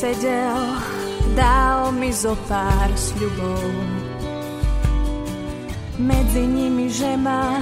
sedel, 0.00 0.56
dal 1.36 1.92
mi 1.92 2.08
zo 2.08 2.32
pár 2.48 2.88
sľubov. 2.96 3.68
Medzi 6.00 6.40
nimi, 6.48 6.88
že 6.88 7.20
ma 7.20 7.60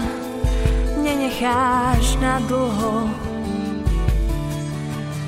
nenecháš 1.03 2.15
na 2.23 2.39
dlho. 2.47 3.11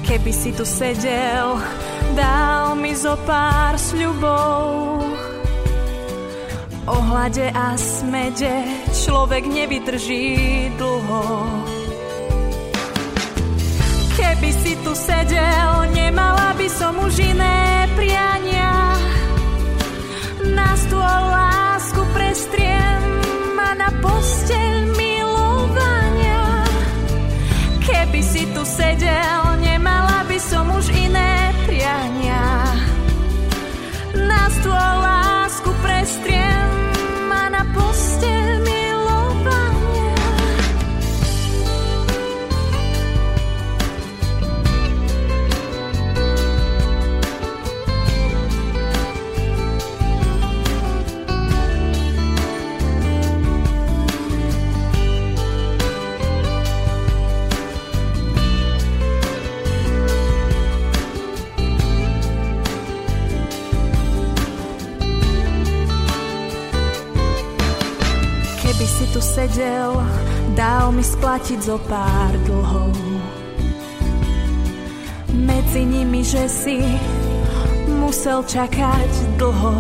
Keby 0.07 0.31
si 0.31 0.55
tu 0.55 0.62
sedel, 0.62 1.59
dal 2.15 2.79
mi 2.79 2.95
zo 2.95 3.19
pár 3.27 3.75
sľubov. 3.75 5.03
O 6.87 6.97
hlade 7.11 7.51
a 7.51 7.75
smede 7.75 8.55
človek 8.95 9.51
nevydrží 9.51 10.31
dlho. 10.79 11.70
Tu 14.84 14.93
sedel, 14.97 15.93
nemala 15.93 16.57
by 16.57 16.69
som 16.69 16.97
už 17.01 17.20
iné 17.20 17.89
priania. 17.97 18.97
Na 20.56 20.73
stôl 20.77 21.20
lásku 21.30 22.01
prestriem 22.16 23.01
a 23.61 23.77
na 23.77 23.91
posteľ 24.01 24.75
milovania. 24.97 26.64
Keby 27.84 28.20
si 28.25 28.48
tu 28.56 28.64
sedel, 28.64 29.50
mi 70.91 71.06
splatiť 71.06 71.58
zo 71.62 71.78
pár 71.86 72.34
dlhov. 72.46 72.91
Medzi 75.30 75.83
nimi, 75.86 76.27
že 76.27 76.50
si 76.50 76.83
musel 77.86 78.42
čakať 78.42 79.38
dlho. 79.38 79.77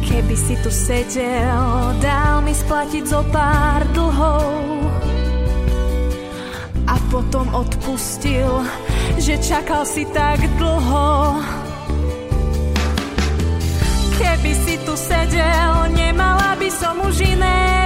Keby 0.00 0.36
si 0.36 0.54
tu 0.64 0.70
sedel, 0.72 1.60
dal 2.00 2.40
mi 2.40 2.56
splatiť 2.56 3.04
zo 3.04 3.20
pár 3.28 3.84
dlhov. 3.92 4.48
A 6.88 6.96
potom 7.12 7.48
odpustil, 7.52 8.64
že 9.20 9.36
čakal 9.44 9.84
si 9.84 10.08
tak 10.08 10.40
dlho. 10.56 11.36
Keby 14.16 14.52
si 14.56 14.74
tu 14.88 14.94
sedel, 14.96 15.92
nemala 15.92 16.56
by 16.56 16.68
som 16.72 16.96
už 17.04 17.24
iné 17.24 17.83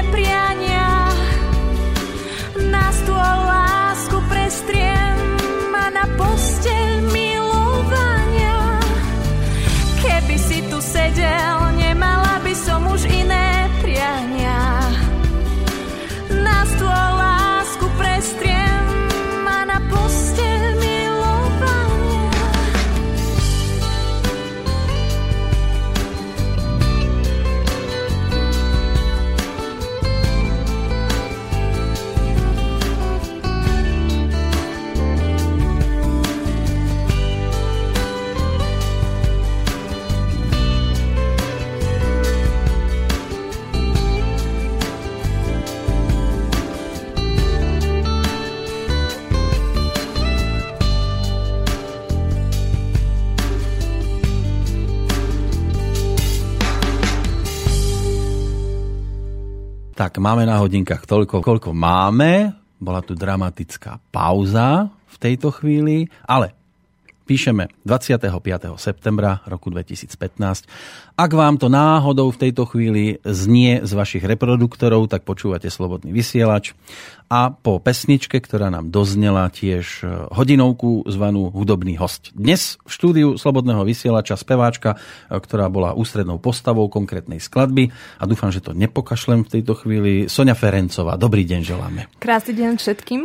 Tak, 59.99 60.23
máme 60.23 60.47
na 60.47 60.63
hodinkách 60.63 61.11
toľko, 61.11 61.43
koľko 61.43 61.75
máme. 61.75 62.55
Bola 62.79 63.03
tu 63.03 63.19
dramatická 63.19 63.99
pauza 64.15 64.95
v 65.11 65.17
tejto 65.19 65.51
chvíli, 65.51 66.07
ale 66.23 66.55
píšeme 67.27 67.67
25. 67.83 68.31
septembra 68.79 69.43
roku 69.51 69.75
2015. 69.75 70.71
Ak 71.19 71.31
vám 71.35 71.59
to 71.59 71.67
náhodou 71.67 72.31
v 72.31 72.47
tejto 72.47 72.63
chvíli 72.71 73.19
znie 73.27 73.83
z 73.83 73.91
vašich 73.91 74.23
reproduktorov, 74.23 75.11
tak 75.11 75.27
počúvate 75.27 75.67
Slobodný 75.67 76.15
vysielač. 76.15 76.79
A 77.29 77.53
po 77.53 77.77
pesničke, 77.77 78.41
ktorá 78.41 78.73
nám 78.73 78.89
doznela 78.89 79.53
tiež 79.53 80.01
hodinovku 80.33 81.05
zvanú 81.05 81.53
Hudobný 81.53 82.01
host. 82.01 82.33
Dnes 82.33 82.81
v 82.89 82.91
štúdiu 82.91 83.29
Slobodného 83.37 83.85
vysielača 83.85 84.33
speváčka, 84.33 84.97
ktorá 85.29 85.69
bola 85.69 85.93
ústrednou 85.93 86.41
postavou 86.41 86.89
konkrétnej 86.89 87.37
skladby 87.37 87.93
a 88.17 88.25
dúfam, 88.25 88.49
že 88.49 88.65
to 88.65 88.73
nepokašlem 88.73 89.45
v 89.45 89.61
tejto 89.61 89.77
chvíli. 89.77 90.25
Sonia 90.33 90.57
Ferencová, 90.57 91.21
dobrý 91.21 91.45
deň 91.45 91.61
želáme. 91.69 92.09
Krásny 92.17 92.57
deň 92.57 92.81
všetkým. 92.81 93.21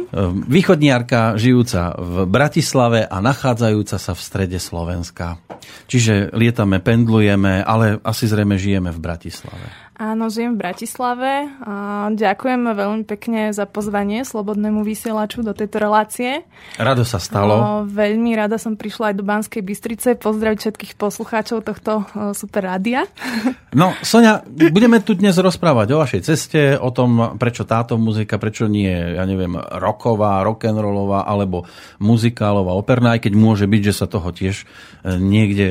Východniarka 0.52 1.40
žijúca 1.40 1.96
v 1.96 2.28
Bratislave 2.28 3.08
a 3.08 3.24
nachádzajúca 3.24 3.96
sa 4.04 4.12
v 4.12 4.20
strede 4.20 4.60
Slovenska. 4.60 5.40
Čiže 5.88 6.34
lietame, 6.34 6.80
pendlujeme, 6.80 7.64
ale 7.64 8.00
asi 8.02 8.26
zrejme 8.26 8.56
žijeme 8.58 8.90
v 8.92 9.00
Bratislave. 9.00 9.84
Áno, 9.94 10.26
žijem 10.26 10.58
v 10.58 10.62
Bratislave. 10.66 11.54
A 11.62 12.10
ďakujem 12.10 12.66
veľmi 12.66 13.04
pekne 13.06 13.54
za 13.54 13.70
pozvanie 13.70 14.26
Slobodnému 14.26 14.82
vysielaču 14.82 15.46
do 15.46 15.54
tejto 15.54 15.78
relácie. 15.78 16.50
Rado 16.82 17.06
sa 17.06 17.22
stalo. 17.22 17.54
O, 17.54 17.66
veľmi 17.86 18.34
rada 18.34 18.58
som 18.58 18.74
prišla 18.74 19.14
aj 19.14 19.16
do 19.16 19.24
Banskej 19.24 19.62
Bystrice 19.62 20.18
pozdraviť 20.18 20.58
všetkých 20.60 20.94
poslucháčov 20.98 21.62
tohto 21.62 21.92
o, 22.02 22.34
super 22.34 22.66
rádia. 22.68 23.06
No, 23.74 23.90
Sonia, 24.06 24.46
budeme 24.46 25.02
tu 25.02 25.18
dnes 25.18 25.34
rozprávať 25.34 25.98
o 25.98 26.06
vašej 26.06 26.22
ceste, 26.22 26.62
o 26.78 26.94
tom, 26.94 27.42
prečo 27.42 27.66
táto 27.66 27.98
muzika, 27.98 28.38
prečo 28.38 28.70
nie, 28.70 29.18
ja 29.18 29.26
neviem, 29.26 29.58
rocková, 29.58 30.46
rock'n'rollová, 30.46 31.26
alebo 31.26 31.66
muzikálová, 31.98 32.78
operná, 32.78 33.18
aj 33.18 33.26
keď 33.26 33.34
môže 33.34 33.66
byť, 33.66 33.82
že 33.90 33.98
sa 33.98 34.06
toho 34.06 34.30
tiež 34.30 34.70
niekde 35.04 35.63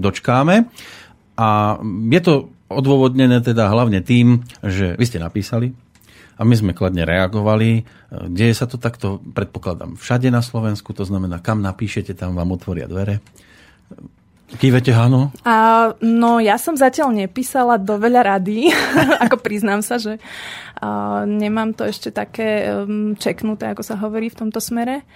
dočkáme. 0.00 0.70
A 1.40 1.48
je 2.10 2.20
to 2.20 2.34
odôvodnené 2.70 3.42
teda 3.42 3.66
hlavne 3.72 4.00
tým, 4.04 4.46
že 4.62 4.94
vy 4.94 5.04
ste 5.04 5.18
napísali 5.18 5.74
a 6.40 6.42
my 6.46 6.54
sme 6.56 6.72
kladne 6.72 7.04
reagovali. 7.04 7.84
Deje 8.32 8.56
sa 8.56 8.64
to 8.64 8.80
takto, 8.80 9.20
predpokladám, 9.20 10.00
všade 10.00 10.32
na 10.32 10.40
Slovensku, 10.40 10.96
to 10.96 11.04
znamená, 11.04 11.44
kam 11.44 11.60
napíšete, 11.60 12.16
tam 12.16 12.32
vám 12.32 12.56
otvoria 12.56 12.88
dvere. 12.88 13.20
Kývete 14.50 14.90
áno? 14.90 15.30
A, 15.46 15.94
no, 16.02 16.42
ja 16.42 16.58
som 16.58 16.74
zatiaľ 16.74 17.14
nepísala 17.14 17.78
do 17.78 18.00
veľa 18.00 18.34
radí, 18.34 18.72
ako 19.28 19.38
priznám 19.38 19.84
sa, 19.84 20.00
že 20.00 20.18
a, 20.80 21.22
nemám 21.28 21.76
to 21.76 21.86
ešte 21.86 22.10
také 22.10 22.66
um, 22.72 23.14
čeknuté, 23.14 23.70
ako 23.70 23.84
sa 23.84 24.00
hovorí 24.00 24.32
v 24.32 24.38
tomto 24.40 24.58
smere 24.58 25.06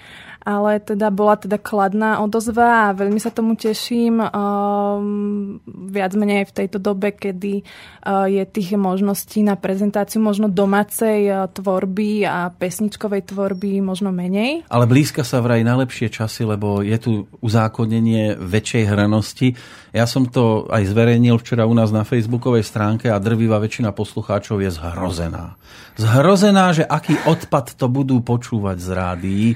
ale 0.44 0.76
teda 0.76 1.08
bola 1.08 1.40
teda 1.40 1.56
kladná 1.56 2.20
odozva 2.20 2.92
a 2.92 2.94
veľmi 2.96 3.16
sa 3.16 3.32
tomu 3.32 3.56
teším. 3.56 4.20
Um, 4.20 5.58
viac 5.66 6.12
menej 6.12 6.52
v 6.52 6.52
tejto 6.52 6.76
dobe, 6.76 7.16
kedy 7.16 7.64
uh, 7.64 8.28
je 8.28 8.44
tých 8.44 8.76
možností 8.76 9.40
na 9.40 9.56
prezentáciu 9.56 10.20
možno 10.20 10.52
domácej 10.52 11.32
uh, 11.32 11.48
tvorby 11.48 12.28
a 12.28 12.52
pesničkovej 12.52 13.32
tvorby 13.32 13.80
možno 13.80 14.12
menej. 14.12 14.68
Ale 14.68 14.84
blízka 14.84 15.24
sa 15.24 15.40
vraj 15.40 15.64
najlepšie 15.64 16.12
časy, 16.12 16.44
lebo 16.44 16.84
je 16.84 16.96
tu 17.00 17.24
uzákonenie 17.40 18.36
väčšej 18.36 18.84
hranosti. 18.92 19.56
Ja 19.96 20.04
som 20.04 20.28
to 20.28 20.68
aj 20.68 20.92
zverejnil 20.92 21.40
včera 21.40 21.64
u 21.64 21.72
nás 21.72 21.88
na 21.88 22.04
facebookovej 22.04 22.68
stránke 22.68 23.08
a 23.08 23.16
drvivá 23.16 23.56
väčšina 23.64 23.96
poslucháčov 23.96 24.60
je 24.60 24.68
zhrozená. 24.76 25.56
Zhrozená, 25.96 26.76
že 26.76 26.84
aký 26.84 27.16
odpad 27.24 27.80
to 27.80 27.88
budú 27.88 28.20
počúvať 28.20 28.76
z 28.76 28.88
rádií 28.92 29.48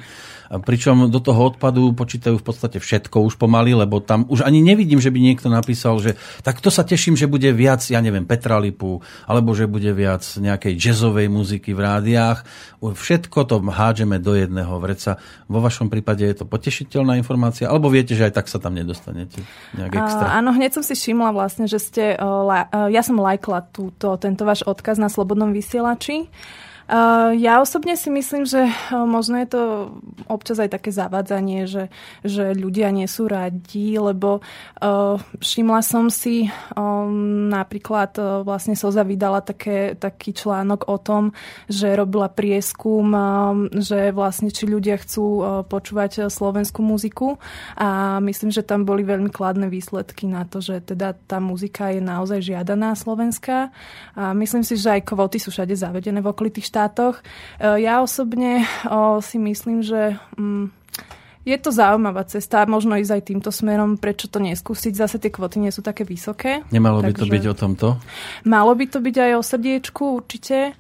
Pričom 0.48 1.12
do 1.12 1.20
toho 1.20 1.52
odpadu 1.52 1.92
počítajú 1.92 2.40
v 2.40 2.46
podstate 2.46 2.80
všetko 2.80 3.20
už 3.20 3.36
pomaly, 3.36 3.76
lebo 3.76 4.00
tam 4.00 4.24
už 4.32 4.48
ani 4.48 4.64
nevidím, 4.64 4.96
že 4.96 5.12
by 5.12 5.20
niekto 5.20 5.52
napísal, 5.52 6.00
že 6.00 6.16
tak 6.40 6.64
to 6.64 6.72
sa 6.72 6.88
teším, 6.88 7.20
že 7.20 7.28
bude 7.28 7.52
viac, 7.52 7.84
ja 7.84 8.00
neviem, 8.00 8.24
Petra 8.24 8.56
Lipu, 8.56 9.04
alebo 9.28 9.52
že 9.52 9.68
bude 9.68 9.92
viac 9.92 10.24
nejakej 10.24 10.72
jazzovej 10.80 11.28
muziky 11.28 11.76
v 11.76 11.84
rádiách. 11.84 12.48
Všetko 12.80 13.38
to 13.44 13.60
hádžeme 13.60 14.16
do 14.16 14.32
jedného 14.32 14.72
vreca. 14.80 15.20
Vo 15.52 15.60
vašom 15.60 15.92
prípade 15.92 16.24
je 16.24 16.40
to 16.40 16.48
potešiteľná 16.48 17.20
informácia, 17.20 17.68
alebo 17.68 17.92
viete, 17.92 18.16
že 18.16 18.32
aj 18.32 18.40
tak 18.40 18.46
sa 18.48 18.56
tam 18.56 18.72
nedostanete 18.72 19.44
nejak 19.76 19.92
extra? 20.00 20.32
Áno, 20.32 20.56
hneď 20.56 20.80
som 20.80 20.84
si 20.86 20.96
všimla 20.96 21.36
vlastne, 21.36 21.68
že 21.68 21.76
ste, 21.76 22.16
ja 22.70 23.02
som 23.04 23.20
lajkla 23.20 23.68
túto, 23.68 24.16
tento 24.16 24.48
váš 24.48 24.64
odkaz 24.64 24.96
na 24.96 25.12
Slobodnom 25.12 25.52
vysielači. 25.52 26.32
Uh, 26.88 27.36
ja 27.36 27.60
osobne 27.60 28.00
si 28.00 28.08
myslím, 28.08 28.48
že 28.48 28.64
uh, 28.64 29.04
možno 29.04 29.36
je 29.44 29.48
to 29.52 29.62
občas 30.24 30.56
aj 30.56 30.72
také 30.72 30.88
zavádzanie, 30.88 31.68
že, 31.68 31.92
že 32.24 32.56
ľudia 32.56 32.88
nie 32.96 33.04
sú 33.04 33.28
radi, 33.28 34.00
lebo 34.00 34.40
uh, 34.40 35.20
všimla 35.36 35.84
som 35.84 36.08
si 36.08 36.48
um, 36.72 37.52
napríklad 37.52 38.16
vlastne 38.40 38.72
Soza 38.72 39.04
vydala 39.04 39.44
také, 39.44 40.00
taký 40.00 40.32
článok 40.32 40.88
o 40.88 40.96
tom, 40.96 41.36
že 41.68 41.92
robila 41.92 42.32
prieskum, 42.32 43.12
um, 43.12 43.68
že 43.68 44.08
vlastne 44.08 44.48
či 44.48 44.64
ľudia 44.64 44.96
chcú 44.96 45.44
počúvať 45.68 46.32
slovenskú 46.32 46.80
muziku. 46.80 47.36
A 47.76 48.16
myslím, 48.24 48.48
že 48.48 48.64
tam 48.64 48.88
boli 48.88 49.04
veľmi 49.04 49.28
kladné 49.28 49.68
výsledky 49.68 50.24
na 50.24 50.48
to, 50.48 50.64
že 50.64 50.80
teda 50.80 51.12
tá 51.28 51.36
muzika 51.36 51.92
je 51.92 52.00
naozaj 52.00 52.40
žiadaná 52.40 52.96
slovenská. 52.96 53.68
A 54.16 54.32
myslím 54.32 54.64
si, 54.64 54.80
že 54.80 54.96
aj 54.96 55.04
kvóty 55.04 55.36
sú 55.36 55.52
všade 55.52 55.76
zavedené 55.76 56.24
v 56.24 56.32
okolitých 56.32 56.64
štátoch 56.64 56.77
štátoch. 56.78 57.18
E, 57.58 57.82
ja 57.82 57.98
osobne 57.98 58.62
si 59.18 59.42
myslím, 59.42 59.82
že 59.82 60.14
mm, 60.38 60.78
je 61.48 61.56
to 61.56 61.72
zaujímavá 61.72 62.28
cesta, 62.28 62.68
možno 62.68 63.00
ísť 63.00 63.12
aj 63.16 63.22
týmto 63.24 63.50
smerom, 63.50 63.96
prečo 63.96 64.28
to 64.28 64.36
neskúsiť, 64.36 64.92
zase 64.92 65.16
tie 65.16 65.32
kvoty 65.32 65.56
nie 65.64 65.72
sú 65.72 65.80
také 65.80 66.04
vysoké. 66.04 66.60
Nemalo 66.68 67.00
by 67.00 67.16
to 67.16 67.24
byť 67.24 67.44
o 67.48 67.54
tomto? 67.56 67.86
Malo 68.44 68.76
by 68.76 68.84
to 68.84 69.00
byť 69.00 69.16
aj 69.16 69.32
o 69.32 69.42
srdiečku, 69.42 70.04
určite. 70.20 70.76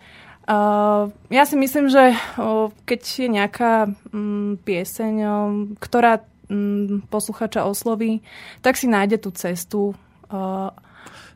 Uh, 0.48 1.12
ja 1.28 1.44
si 1.48 1.56
myslím, 1.60 1.88
že 1.92 2.12
uh, 2.12 2.72
keď 2.84 3.00
je 3.04 3.28
nejaká 3.28 3.72
um, 4.12 4.56
pieseň, 4.60 5.14
uh, 5.24 5.32
ktorá 5.80 6.24
um, 6.48 7.04
posluchača 7.08 7.64
osloví, 7.64 8.24
tak 8.64 8.76
si 8.76 8.88
nájde 8.88 9.24
tú 9.24 9.30
cestu. 9.32 9.92
Uh, 10.28 10.72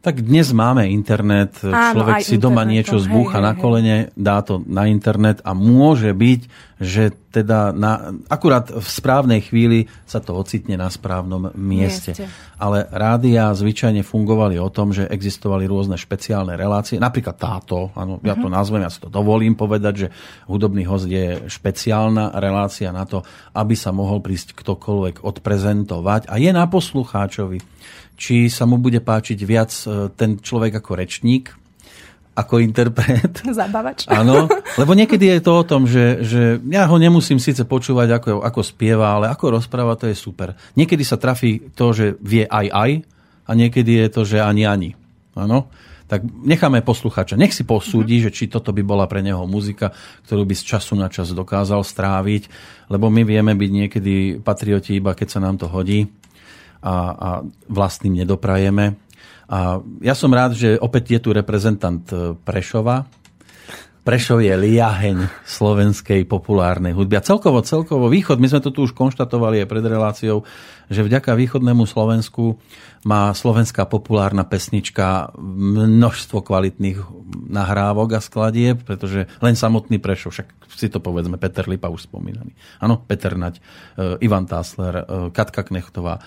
tak 0.02 0.18
dnes 0.18 0.50
máme 0.50 0.90
internet, 0.90 1.62
Áno, 1.62 1.94
človek 1.94 2.26
si 2.26 2.34
doma 2.34 2.66
niečo 2.66 2.98
zbúcha 2.98 3.38
hej, 3.38 3.46
na 3.46 3.52
kolene, 3.54 3.96
dá 4.18 4.42
to 4.42 4.58
na 4.66 4.90
internet 4.90 5.38
a 5.46 5.54
môže 5.54 6.10
byť, 6.10 6.40
že 6.82 7.14
teda 7.30 7.70
na, 7.70 8.10
akurát 8.26 8.66
v 8.66 8.82
správnej 8.82 9.46
chvíli 9.46 9.86
sa 10.02 10.18
to 10.18 10.34
ocitne 10.34 10.74
na 10.74 10.90
správnom 10.90 11.54
mieste. 11.54 12.18
mieste. 12.18 12.26
Ale 12.58 12.90
rádia 12.90 13.54
zvyčajne 13.54 14.02
fungovali 14.02 14.58
o 14.58 14.66
tom, 14.74 14.90
že 14.90 15.06
existovali 15.06 15.70
rôzne 15.70 15.94
špeciálne 15.94 16.58
relácie, 16.58 16.98
napríklad 16.98 17.38
táto, 17.38 17.94
áno, 17.94 18.18
ja 18.26 18.34
to 18.34 18.50
mhm. 18.50 18.54
nazvem, 18.58 18.82
ja 18.82 18.90
si 18.90 18.98
to 18.98 19.06
dovolím 19.06 19.54
povedať, 19.54 19.94
že 19.94 20.08
hudobný 20.50 20.82
host 20.82 21.06
je 21.06 21.46
špeciálna 21.46 22.34
relácia 22.42 22.90
na 22.90 23.06
to, 23.06 23.22
aby 23.54 23.78
sa 23.78 23.94
mohol 23.94 24.18
prísť 24.18 24.58
ktokoľvek 24.58 25.22
odprezentovať 25.22 26.26
a 26.26 26.42
je 26.42 26.50
na 26.50 26.66
poslucháčovi 26.66 27.62
či 28.16 28.46
sa 28.52 28.68
mu 28.68 28.78
bude 28.78 29.00
páčiť 29.02 29.38
viac 29.42 29.72
e, 29.84 30.08
ten 30.14 30.38
človek 30.38 30.78
ako 30.78 30.90
rečník, 30.94 31.52
ako 32.32 32.64
interpret. 32.64 33.44
Zabavač. 33.60 34.08
Áno, 34.08 34.48
lebo 34.80 34.92
niekedy 34.96 35.28
je 35.28 35.40
to 35.44 35.52
o 35.52 35.66
tom, 35.68 35.84
že, 35.84 36.24
že 36.24 36.42
ja 36.72 36.88
ho 36.88 36.96
nemusím 36.96 37.36
síce 37.36 37.68
počúvať, 37.68 38.08
ako, 38.16 38.30
ako 38.40 38.60
spieva, 38.64 39.20
ale 39.20 39.28
ako 39.28 39.60
rozpráva, 39.60 40.00
to 40.00 40.08
je 40.08 40.16
super. 40.16 40.56
Niekedy 40.76 41.04
sa 41.04 41.20
trafí 41.20 41.60
to, 41.76 41.92
že 41.92 42.16
vie 42.24 42.48
aj 42.48 42.66
aj 42.72 42.90
a 43.48 43.50
niekedy 43.52 44.00
je 44.00 44.08
to, 44.08 44.22
že 44.24 44.40
ani 44.40 44.64
ani. 44.64 44.90
Áno? 45.36 45.68
Tak 46.08 46.28
necháme 46.28 46.84
posluchača. 46.84 47.40
Nech 47.40 47.56
si 47.56 47.64
posúdi, 47.64 48.20
mm-hmm. 48.20 48.32
že 48.32 48.36
či 48.36 48.44
toto 48.52 48.68
by 48.68 48.84
bola 48.84 49.08
pre 49.08 49.24
neho 49.24 49.48
muzika, 49.48 49.96
ktorú 50.28 50.44
by 50.44 50.54
z 50.56 50.76
času 50.76 50.92
na 50.92 51.08
čas 51.08 51.32
dokázal 51.32 51.80
stráviť, 51.80 52.52
lebo 52.92 53.08
my 53.08 53.24
vieme 53.24 53.56
byť 53.56 53.70
niekedy 53.72 54.14
patrioti 54.44 55.00
iba 55.00 55.16
keď 55.16 55.28
sa 55.28 55.40
nám 55.40 55.56
to 55.56 55.68
hodí 55.72 56.08
a, 56.82 56.94
a 57.14 57.30
vlastným 57.70 58.26
nedoprajeme. 58.26 58.98
A 59.52 59.78
ja 60.00 60.14
som 60.16 60.32
rád, 60.32 60.58
že 60.58 60.80
opäť 60.80 61.18
je 61.18 61.20
tu 61.22 61.30
reprezentant 61.30 62.02
e, 62.10 62.34
Prešova. 62.34 63.04
Prešov 64.02 64.42
je 64.42 64.50
liaheň 64.50 65.30
slovenskej 65.46 66.26
populárnej 66.26 66.90
hudby. 66.90 67.22
A 67.22 67.22
celkovo, 67.22 67.62
celkovo 67.62 68.10
východ, 68.10 68.42
my 68.42 68.50
sme 68.50 68.58
to 68.58 68.74
tu 68.74 68.82
už 68.82 68.98
konštatovali 68.98 69.62
aj 69.62 69.70
pred 69.70 69.84
reláciou, 69.86 70.42
že 70.90 71.06
vďaka 71.06 71.38
východnému 71.38 71.86
Slovensku 71.86 72.58
má 73.06 73.30
slovenská 73.30 73.86
populárna 73.86 74.42
pesnička 74.42 75.30
množstvo 75.38 76.42
kvalitných 76.42 76.98
nahrávok 77.46 78.18
a 78.18 78.20
skladieb, 78.20 78.82
pretože 78.82 79.30
len 79.38 79.54
samotný 79.54 80.02
Prešov, 80.02 80.34
však 80.34 80.50
si 80.74 80.90
to 80.90 80.98
povedzme, 80.98 81.38
Peter 81.38 81.62
Lipa 81.70 81.86
už 81.86 82.10
spomínaný. 82.10 82.58
Áno, 82.82 83.06
Peter 83.06 83.38
Nať, 83.38 83.62
e, 83.62 84.18
Ivan 84.18 84.50
Tásler, 84.50 84.94
e, 84.98 85.02
Katka 85.30 85.62
Knechtová, 85.62 86.18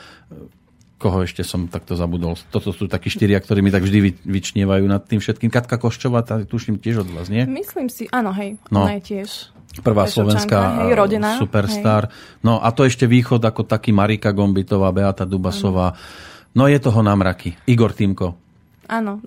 koho 0.96 1.28
ešte 1.28 1.44
som 1.44 1.68
takto 1.68 2.00
zabudol. 2.00 2.40
Toto 2.50 2.72
sú 2.72 2.88
takí 2.88 3.12
štyria, 3.12 3.40
ktorí 3.44 3.60
mi 3.60 3.72
tak 3.72 3.84
vždy 3.84 4.24
vyčnievajú 4.24 4.86
nad 4.88 5.04
tým 5.04 5.20
všetkým. 5.20 5.52
Katka 5.52 5.76
Koščová, 5.76 6.24
tá 6.24 6.40
tuším 6.42 6.80
tiež 6.80 7.04
od 7.04 7.10
vás, 7.12 7.28
nie? 7.28 7.44
Myslím 7.44 7.92
si, 7.92 8.08
áno, 8.16 8.32
hej, 8.32 8.56
no. 8.72 8.88
ona 8.88 8.98
je 9.00 9.04
tiež. 9.04 9.52
Prvá 9.84 10.08
slovenská 10.08 10.88
hej, 10.88 10.96
rodina, 10.96 11.36
superstar. 11.36 12.08
Hej. 12.08 12.40
No 12.48 12.64
a 12.64 12.72
to 12.72 12.88
ešte 12.88 13.04
východ 13.04 13.44
ako 13.44 13.68
taký 13.68 13.92
Marika 13.92 14.32
Gombitová, 14.32 14.88
Beata 14.96 15.28
Dubasová. 15.28 15.92
No 16.56 16.72
je 16.72 16.80
toho 16.80 17.04
namraky. 17.04 17.60
Igor 17.68 17.92
Týmko. 17.92 18.45
Áno, 18.86 19.18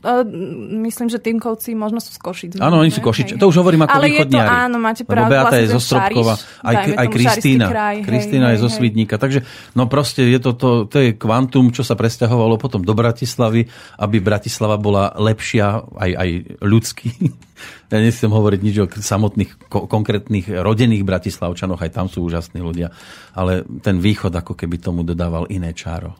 myslím, 0.87 1.11
že 1.11 1.19
Týmkovci 1.19 1.75
možno 1.75 1.99
sú 1.99 2.15
z 2.15 2.21
Košic. 2.23 2.51
Áno, 2.63 2.79
oni 2.79 2.95
sú 2.95 3.03
Košič. 3.03 3.35
To 3.35 3.51
už 3.51 3.59
hovorím 3.59 3.87
ako 3.87 3.95
Ale. 3.99 4.07
Je 4.07 4.23
to, 4.31 4.39
áno, 4.39 4.79
máte 4.79 5.03
pravdu. 5.03 5.35
Beata 5.35 5.59
vlastne 5.59 5.63
je 5.67 5.75
zo 5.75 5.81
Stropkova, 5.83 6.35
aj, 6.63 6.75
aj 6.95 7.07
Kristýna. 7.11 7.67
Kristýna 8.07 8.47
je 8.55 8.59
zo 8.63 8.71
Svidníka. 8.71 9.19
Takže 9.19 9.43
no 9.75 9.91
proste 9.91 10.23
je 10.31 10.39
to, 10.39 10.55
to, 10.55 10.71
to 10.87 10.97
je 11.03 11.11
kvantum, 11.19 11.75
čo 11.75 11.83
sa 11.83 11.99
presťahovalo 11.99 12.55
potom 12.55 12.87
do 12.87 12.95
Bratislavy, 12.95 13.67
aby 13.99 14.17
Bratislava 14.23 14.79
bola 14.79 15.11
lepšia 15.19 15.83
aj, 15.99 16.11
aj 16.15 16.29
ľudský. 16.63 17.09
Ja 17.91 17.99
nechcem 17.99 18.31
hovoriť 18.31 18.61
nič 18.63 18.77
o 18.79 18.87
samotných 18.87 19.67
ko- 19.67 19.91
konkrétnych 19.91 20.47
rodených 20.47 21.03
Bratislavčanoch, 21.03 21.83
aj 21.83 21.91
tam 21.91 22.07
sú 22.07 22.23
úžasní 22.23 22.63
ľudia. 22.63 22.95
Ale 23.35 23.67
ten 23.83 23.99
východ 23.99 24.31
ako 24.31 24.55
keby 24.55 24.79
tomu 24.79 25.03
dodával 25.03 25.51
iné 25.51 25.75
čáro. 25.75 26.15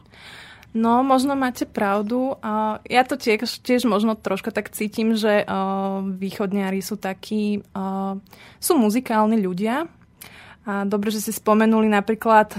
No, 0.69 1.01
možno 1.01 1.33
máte 1.33 1.65
pravdu. 1.65 2.37
Ja 2.85 3.01
to 3.01 3.17
tiež, 3.17 3.65
tiež 3.65 3.89
možno 3.89 4.13
troška 4.13 4.53
tak 4.53 4.69
cítim, 4.69 5.17
že 5.17 5.41
východniari 6.21 6.77
sú 6.85 6.93
takí, 6.93 7.65
sú 8.61 8.73
muzikálni 8.77 9.41
ľudia. 9.41 9.89
A 10.69 10.85
dobre, 10.85 11.09
že 11.09 11.25
si 11.25 11.33
spomenuli 11.33 11.89
napríklad 11.89 12.53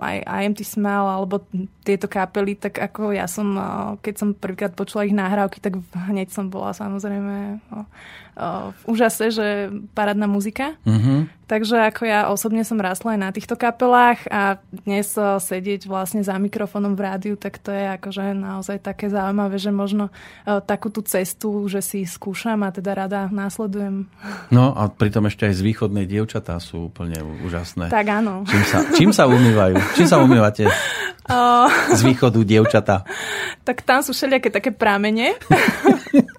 aj 0.00 0.16
IMT 0.24 0.64
Smell 0.64 1.04
alebo 1.04 1.44
tieto 1.84 2.08
kapely, 2.08 2.56
tak 2.56 2.80
ako 2.80 3.12
ja 3.12 3.28
som, 3.28 3.52
keď 4.00 4.14
som 4.16 4.28
prvýkrát 4.32 4.72
počula 4.72 5.04
ich 5.04 5.12
nahrávky, 5.12 5.60
tak 5.60 5.76
hneď 5.92 6.32
som 6.32 6.48
bola 6.48 6.72
samozrejme 6.72 7.60
v 8.72 8.82
úžase, 8.88 9.28
že 9.28 9.68
parádna 9.92 10.24
muzika. 10.24 10.80
Mm-hmm. 10.88 11.44
Takže 11.52 11.92
ako 11.92 12.02
ja 12.08 12.32
osobne 12.32 12.64
som 12.64 12.80
rastla 12.80 13.12
aj 13.12 13.20
na 13.20 13.28
týchto 13.28 13.60
kapelách 13.60 14.24
a 14.32 14.56
dnes 14.72 15.12
sedieť 15.20 15.84
vlastne 15.84 16.24
za 16.24 16.32
mikrofónom 16.40 16.96
v 16.96 17.04
rádiu, 17.04 17.34
tak 17.36 17.60
to 17.60 17.68
je 17.68 17.92
akože 17.92 18.32
naozaj 18.32 18.80
také 18.80 19.12
zaujímavé, 19.12 19.60
že 19.60 19.68
možno 19.68 20.08
takú 20.48 20.88
tú 20.88 21.04
cestu, 21.04 21.68
že 21.68 21.84
si 21.84 22.08
skúšam 22.08 22.56
a 22.64 22.72
teda 22.72 23.04
rada 23.04 23.20
následujem. 23.28 24.08
No 24.48 24.72
a 24.72 24.88
pritom 24.88 25.28
ešte 25.28 25.52
aj 25.52 25.60
z 25.60 25.62
východnej 25.68 26.08
dievčatá 26.08 26.56
sú 26.56 26.88
úplne 26.88 27.20
úžasné. 27.20 27.92
Tak 27.92 28.06
áno. 28.08 28.48
Čím 28.48 28.64
sa, 28.64 28.78
čím 28.96 29.10
sa 29.12 29.28
umývajú? 29.28 29.76
Čím 29.92 30.08
sa 30.08 30.24
umývate? 30.24 30.72
Z 31.92 32.00
východu 32.00 32.40
dievčatá. 32.48 33.04
Tak 33.68 33.84
tam 33.84 34.00
sú 34.00 34.16
všelijaké 34.16 34.48
také 34.48 34.72
pramene. 34.72 35.36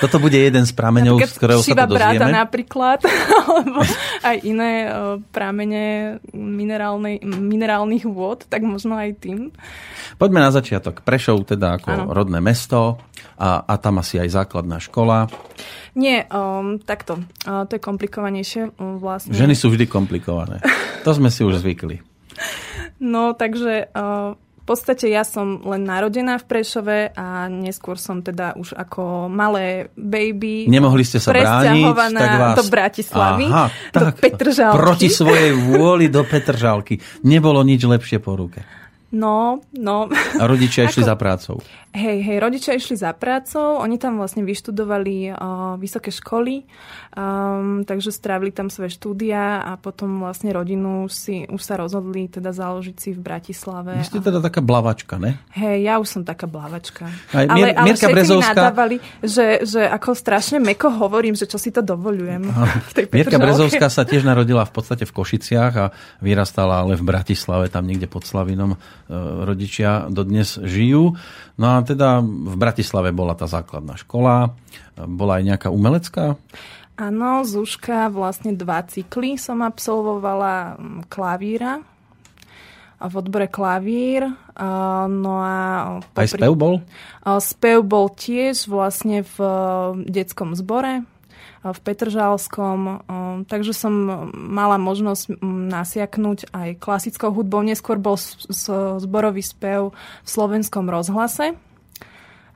Toto 0.00 0.22
bude 0.22 0.38
jeden 0.38 0.62
z 0.66 0.72
prameňov, 0.74 1.18
z 1.26 1.34
ktorého 1.36 1.60
sa 1.62 1.74
to 1.74 1.94
dozvieme. 1.94 2.32
napríklad, 2.32 3.02
alebo 3.48 3.82
aj 4.22 4.36
iné 4.46 4.90
pramene 5.34 6.18
minerálnych 7.26 8.06
vôd, 8.06 8.46
tak 8.46 8.62
možno 8.62 8.98
aj 8.98 9.18
tým. 9.18 9.50
Poďme 10.16 10.44
na 10.44 10.50
začiatok. 10.54 11.02
Prešov 11.02 11.46
teda 11.50 11.80
ako 11.80 11.90
ano. 11.90 12.04
rodné 12.14 12.38
mesto 12.38 13.02
a, 13.38 13.64
a 13.66 13.74
tam 13.78 13.98
asi 13.98 14.22
aj 14.22 14.28
základná 14.30 14.78
škola. 14.78 15.26
Nie, 15.92 16.24
um, 16.30 16.80
takto. 16.80 17.20
Uh, 17.44 17.68
to 17.68 17.76
je 17.76 17.82
komplikovanejšie. 17.82 18.62
Um, 18.80 19.02
vlastne. 19.02 19.36
Ženy 19.36 19.54
sú 19.58 19.68
vždy 19.74 19.90
komplikované. 19.90 20.62
To 21.04 21.10
sme 21.12 21.28
si 21.28 21.42
už 21.42 21.60
zvykli. 21.60 22.00
No, 23.02 23.34
takže 23.34 23.90
uh, 23.90 24.38
v 24.62 24.64
podstate 24.64 25.10
ja 25.10 25.26
som 25.26 25.58
len 25.66 25.82
narodená 25.82 26.38
v 26.38 26.46
Prešove 26.46 26.98
a 27.18 27.50
neskôr 27.50 27.98
som 27.98 28.22
teda 28.22 28.54
už 28.54 28.78
ako 28.78 29.26
malé 29.26 29.90
baby 29.98 30.70
Nemohli 30.70 31.02
ste 31.02 31.18
sa 31.18 31.34
brániť, 31.34 31.90
tak 32.14 32.30
vás... 32.38 32.56
do 32.56 32.64
Bratislavy, 32.70 33.46
Aha, 33.50 33.66
do 33.90 34.06
tak, 34.06 34.22
Petržalky. 34.22 34.78
Proti 34.78 35.08
svojej 35.10 35.50
vôli 35.50 36.06
do 36.06 36.22
Petržalky. 36.22 37.02
Nebolo 37.26 37.66
nič 37.66 37.82
lepšie 37.82 38.22
po 38.22 38.38
ruke. 38.38 38.81
No, 39.12 39.60
no. 39.76 40.08
A 40.40 40.44
rodičia 40.48 40.84
išli 40.88 41.04
za 41.04 41.12
prácou. 41.20 41.60
Hej, 41.92 42.24
hej, 42.24 42.40
rodičia 42.40 42.72
išli 42.72 42.96
za 42.96 43.12
prácou, 43.12 43.76
oni 43.76 44.00
tam 44.00 44.16
vlastne 44.16 44.40
vyštudovali 44.48 45.28
uh, 45.28 45.76
vysoké 45.76 46.08
školy, 46.08 46.64
um, 47.12 47.84
takže 47.84 48.08
strávili 48.08 48.48
tam 48.48 48.72
svoje 48.72 48.96
štúdia 48.96 49.60
a 49.60 49.76
potom 49.76 50.24
vlastne 50.24 50.56
rodinu 50.56 51.04
si, 51.12 51.44
už 51.44 51.60
sa 51.60 51.76
rozhodli 51.76 52.32
teda 52.32 52.56
založiť 52.56 52.96
si 52.96 53.12
v 53.12 53.20
Bratislave. 53.20 54.00
Vy 54.00 54.08
ste 54.08 54.24
teda 54.24 54.40
taká 54.40 54.64
blavačka, 54.64 55.20
ne? 55.20 55.36
Hej, 55.52 55.84
ja 55.84 56.00
už 56.00 56.08
som 56.08 56.22
taká 56.24 56.48
blavačka. 56.48 57.12
Aj, 57.36 57.44
Mier, 57.44 57.76
ale, 57.76 57.84
ale 57.84 57.86
Mierka 57.92 58.08
Brezovská... 58.08 58.56
nadávali, 58.56 58.96
že, 59.20 59.60
že 59.68 59.84
ako 59.84 60.16
strašne 60.16 60.64
meko 60.64 60.88
hovorím, 60.88 61.36
že 61.36 61.44
čo 61.44 61.60
si 61.60 61.68
to 61.68 61.84
dovolujem. 61.84 62.48
v 62.88 62.92
tej 62.96 63.04
Mierka 63.12 63.36
Brezovská 63.36 63.92
sa 63.92 64.08
tiež 64.08 64.24
narodila 64.24 64.64
v 64.64 64.72
podstate 64.72 65.04
v 65.04 65.12
Košiciach 65.12 65.72
a 65.76 65.92
vyrastala 66.24 66.88
ale 66.88 66.96
v 66.96 67.04
Bratislave, 67.04 67.68
tam 67.68 67.84
niekde 67.84 68.08
pod 68.08 68.24
Slavinom 68.24 68.80
rodičia 69.46 70.06
dodnes 70.10 70.58
žijú. 70.60 71.14
No 71.58 71.66
a 71.66 71.82
teda 71.82 72.22
v 72.22 72.54
Bratislave 72.58 73.10
bola 73.10 73.34
tá 73.34 73.50
základná 73.50 73.98
škola. 73.98 74.54
Bola 74.96 75.40
aj 75.40 75.44
nejaká 75.48 75.68
umelecká? 75.72 76.36
Áno, 77.00 77.42
Zúška, 77.42 78.12
vlastne 78.12 78.52
dva 78.52 78.84
cykly 78.84 79.40
som 79.40 79.64
absolvovala 79.64 80.76
mm, 80.76 81.00
klavíra 81.08 81.80
v 83.02 83.14
odbore 83.18 83.50
klavír. 83.50 84.30
No 85.10 85.34
a 85.42 85.56
popri... 86.14 86.22
Aj 86.22 86.28
spev 86.30 86.52
bol? 86.54 86.74
Spev 87.42 87.82
bol 87.82 88.06
tiež 88.14 88.70
vlastne 88.70 89.26
v 89.26 89.36
detskom 90.06 90.54
zbore 90.54 91.02
v 91.62 91.78
Petržalskom, 91.78 93.06
takže 93.46 93.70
som 93.70 93.94
mala 94.34 94.82
možnosť 94.82 95.38
nasiaknúť 95.46 96.50
aj 96.50 96.68
klasickou 96.82 97.30
hudbou. 97.30 97.62
Neskôr 97.62 98.02
bol 98.02 98.18
zborový 98.98 99.46
spev 99.46 99.94
v 100.26 100.28
slovenskom 100.28 100.90
rozhlase, 100.90 101.54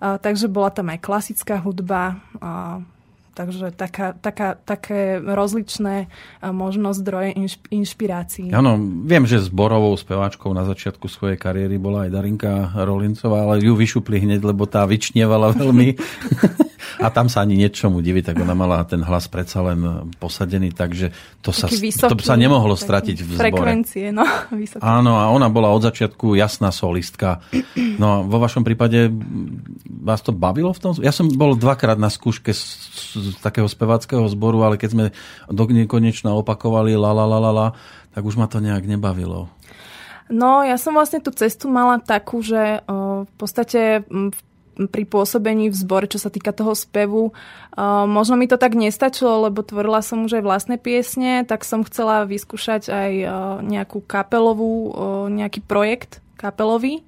takže 0.02 0.50
bola 0.50 0.74
tam 0.74 0.90
aj 0.90 0.98
klasická 0.98 1.62
hudba, 1.62 2.18
Takže 3.36 3.76
taká, 3.76 4.16
taká, 4.16 4.56
také 4.56 5.20
rozličné 5.20 6.08
možno 6.56 6.96
zdroje 6.96 7.36
inšpirácií. 7.68 8.48
Áno, 8.48 8.80
viem, 8.80 9.28
že 9.28 9.44
zborovou 9.44 9.92
speváčkou 9.92 10.48
na 10.56 10.64
začiatku 10.64 11.04
svojej 11.04 11.36
kariéry 11.36 11.76
bola 11.76 12.08
aj 12.08 12.16
Darinka 12.16 12.72
Rolincová, 12.72 13.44
ale 13.44 13.60
ju 13.60 13.76
vyšupli 13.76 14.24
hneď, 14.24 14.40
lebo 14.40 14.64
tá 14.64 14.88
vyčnievala 14.88 15.52
veľmi. 15.52 15.92
a 16.96 17.08
tam 17.12 17.28
sa 17.28 17.44
ani 17.44 17.60
niečomu 17.60 18.00
divi, 18.00 18.24
tak 18.24 18.40
ona 18.40 18.56
mala 18.56 18.80
ten 18.88 19.04
hlas 19.04 19.28
predsa 19.28 19.60
len 19.60 20.10
posadený, 20.16 20.72
takže 20.72 21.12
to 21.44 21.52
sa, 21.52 21.68
vysoký, 21.68 22.12
to 22.12 22.24
sa 22.24 22.36
nemohlo 22.40 22.72
stratiť 22.72 23.16
v 23.20 23.30
zbore. 23.36 23.42
Frekvencie, 23.42 24.12
no. 24.12 24.24
Vysoký. 24.52 24.80
Áno, 24.80 25.20
a 25.20 25.28
ona 25.28 25.52
bola 25.52 25.72
od 25.72 25.84
začiatku 25.84 26.36
jasná 26.36 26.72
solistka. 26.72 27.44
No 28.00 28.24
vo 28.24 28.40
vašom 28.40 28.64
prípade 28.64 29.12
vás 29.86 30.24
to 30.24 30.32
bavilo 30.32 30.72
v 30.72 30.80
tom? 30.80 30.92
Ja 31.04 31.12
som 31.12 31.28
bol 31.28 31.56
dvakrát 31.56 32.00
na 32.00 32.08
skúške 32.08 32.56
z, 32.56 32.62
z 33.12 33.26
takého 33.44 33.68
speváckého 33.68 34.24
zboru, 34.32 34.64
ale 34.64 34.80
keď 34.80 34.90
sme 34.92 35.04
do 35.52 35.64
nekonečna 35.68 36.32
opakovali 36.32 36.96
la 36.96 37.12
la 37.12 37.24
la 37.28 37.38
la 37.38 37.52
la, 37.52 37.68
tak 38.16 38.24
už 38.24 38.40
ma 38.40 38.48
to 38.48 38.64
nejak 38.64 38.88
nebavilo. 38.88 39.52
No, 40.26 40.66
ja 40.66 40.74
som 40.74 40.96
vlastne 40.96 41.22
tú 41.22 41.30
cestu 41.30 41.70
mala 41.70 42.02
takú, 42.02 42.42
že 42.42 42.82
v 43.22 43.32
podstate 43.38 44.02
v 44.10 44.34
pri 44.76 45.08
pôsobení 45.08 45.72
v 45.72 45.76
zbore, 45.76 46.06
čo 46.06 46.20
sa 46.20 46.28
týka 46.28 46.52
toho 46.52 46.76
spevu. 46.76 47.32
Uh, 47.72 48.04
možno 48.04 48.36
mi 48.36 48.44
to 48.44 48.60
tak 48.60 48.76
nestačilo, 48.76 49.48
lebo 49.48 49.64
tvorila 49.64 50.04
som 50.04 50.28
už 50.28 50.40
aj 50.40 50.44
vlastné 50.44 50.76
piesne, 50.76 51.48
tak 51.48 51.64
som 51.64 51.80
chcela 51.88 52.28
vyskúšať 52.28 52.92
aj 52.92 53.12
uh, 53.24 53.30
nejakú 53.64 54.04
kapelovú, 54.04 54.74
uh, 54.92 55.26
nejaký 55.32 55.64
projekt 55.64 56.20
kapelový. 56.36 57.00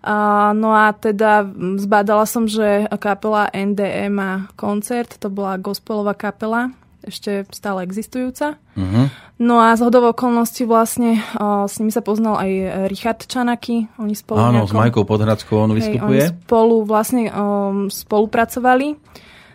No 0.00 0.72
a 0.72 0.96
teda 0.96 1.44
zbádala 1.76 2.24
som, 2.24 2.48
že 2.48 2.88
kapela 3.04 3.52
NDM 3.52 4.08
má 4.08 4.32
koncert, 4.56 5.20
to 5.20 5.28
bola 5.28 5.60
gospelová 5.60 6.16
kapela 6.16 6.72
ešte 7.04 7.48
stále 7.50 7.84
existujúca. 7.84 8.60
Uh-huh. 8.76 9.06
No 9.40 9.56
a 9.60 9.72
z 9.72 9.80
hodov 9.88 10.12
okolností 10.12 10.68
vlastne 10.68 11.24
o, 11.36 11.64
s 11.64 11.80
nimi 11.80 11.88
sa 11.88 12.04
poznal 12.04 12.36
aj 12.36 12.50
Richard 12.92 13.20
Čanaky. 13.24 13.88
Oni 13.96 14.12
spolu 14.12 14.36
Áno, 14.36 14.64
nejako, 14.64 14.68
s 14.68 14.74
Majkou 14.76 15.04
Podhradskou 15.08 15.56
on 15.56 15.72
vystupuje. 15.72 16.28
Oni 16.28 16.36
spolu 16.44 16.76
vlastne 16.84 17.22
o, 17.32 17.44
spolupracovali. 17.88 19.00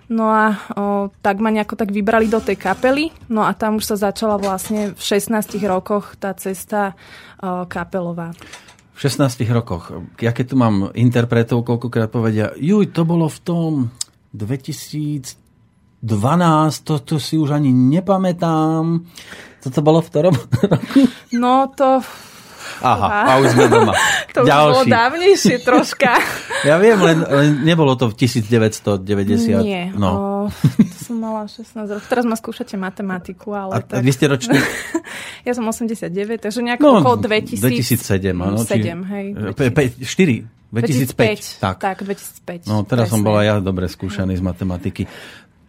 No 0.10 0.30
a 0.30 0.46
o, 0.54 1.10
tak 1.22 1.42
ma 1.42 1.50
nejako 1.50 1.78
tak 1.78 1.90
vybrali 1.90 2.30
do 2.30 2.42
tej 2.42 2.58
kapely. 2.58 3.14
No 3.30 3.46
a 3.46 3.54
tam 3.54 3.78
už 3.78 3.94
sa 3.94 4.10
začala 4.10 4.38
vlastne 4.38 4.94
v 4.94 5.02
16 5.02 5.38
rokoch 5.66 6.18
tá 6.18 6.34
cesta 6.34 6.94
o, 7.42 7.66
kapelová. 7.70 8.34
V 8.96 9.00
16 9.06 9.44
rokoch. 9.52 9.92
Ja 10.24 10.34
keď 10.34 10.46
tu 10.50 10.56
mám 10.56 10.90
interpretov, 10.96 11.68
koľkokrát 11.68 12.10
povedia, 12.10 12.56
juj, 12.56 12.90
to 12.96 13.04
bolo 13.04 13.28
v 13.28 13.40
tom 13.44 13.72
2000 14.32 15.45
12, 16.06 16.86
to, 16.86 16.94
to 17.02 17.16
si 17.18 17.34
už 17.34 17.58
ani 17.58 17.74
nepamätám. 17.74 19.02
Toto 19.66 19.80
bolo 19.82 20.06
v 20.06 20.10
ktorom 20.14 20.36
roku? 20.38 21.10
No 21.34 21.66
to... 21.74 22.06
Aha, 22.84 23.10
a 23.26 23.32
už 23.40 23.56
sme 23.56 23.66
doma. 23.72 23.94
to 24.36 24.44
už 24.44 24.48
Ďalší. 24.52 24.74
bolo 24.74 24.84
dávnejšie 24.86 25.56
troška. 25.64 26.12
ja 26.70 26.76
viem, 26.78 27.00
len, 27.00 27.18
len 27.24 27.50
nebolo 27.64 27.96
to 27.96 28.12
v 28.12 28.14
1990. 28.20 29.64
Nie, 29.64 29.90
no. 29.96 30.10
o, 30.12 30.22
to 30.78 30.98
som 31.00 31.16
mala 31.18 31.48
16 31.48 31.72
rokov. 31.88 32.08
Teraz 32.12 32.26
ma 32.28 32.36
skúšate 32.36 32.76
matematiku, 32.76 33.56
ale 33.56 33.72
a, 33.74 33.78
tak... 33.80 34.04
vy 34.04 34.12
ste 34.12 34.28
ročný? 34.28 34.60
ja 35.48 35.54
som 35.56 35.64
89, 35.64 36.12
takže 36.42 36.60
nejako 36.62 36.84
no, 36.84 36.94
okolo 37.00 37.16
2000... 37.24 37.64
2007, 37.64 38.34
áno. 38.36 38.60
7, 38.60 38.68
či... 38.68 38.92
hej. 39.14 39.26
4, 40.04 40.66
2005. 40.76 41.56
2005. 41.56 41.64
Tak. 41.64 41.76
tak, 41.80 41.98
2005. 42.04 42.68
No, 42.68 42.84
teraz 42.84 43.08
presne. 43.08 43.14
som 43.16 43.22
bola 43.24 43.42
ja 43.48 43.56
dobre 43.64 43.88
skúšaný 43.88 44.36
z 44.36 44.44
matematiky. 44.44 45.08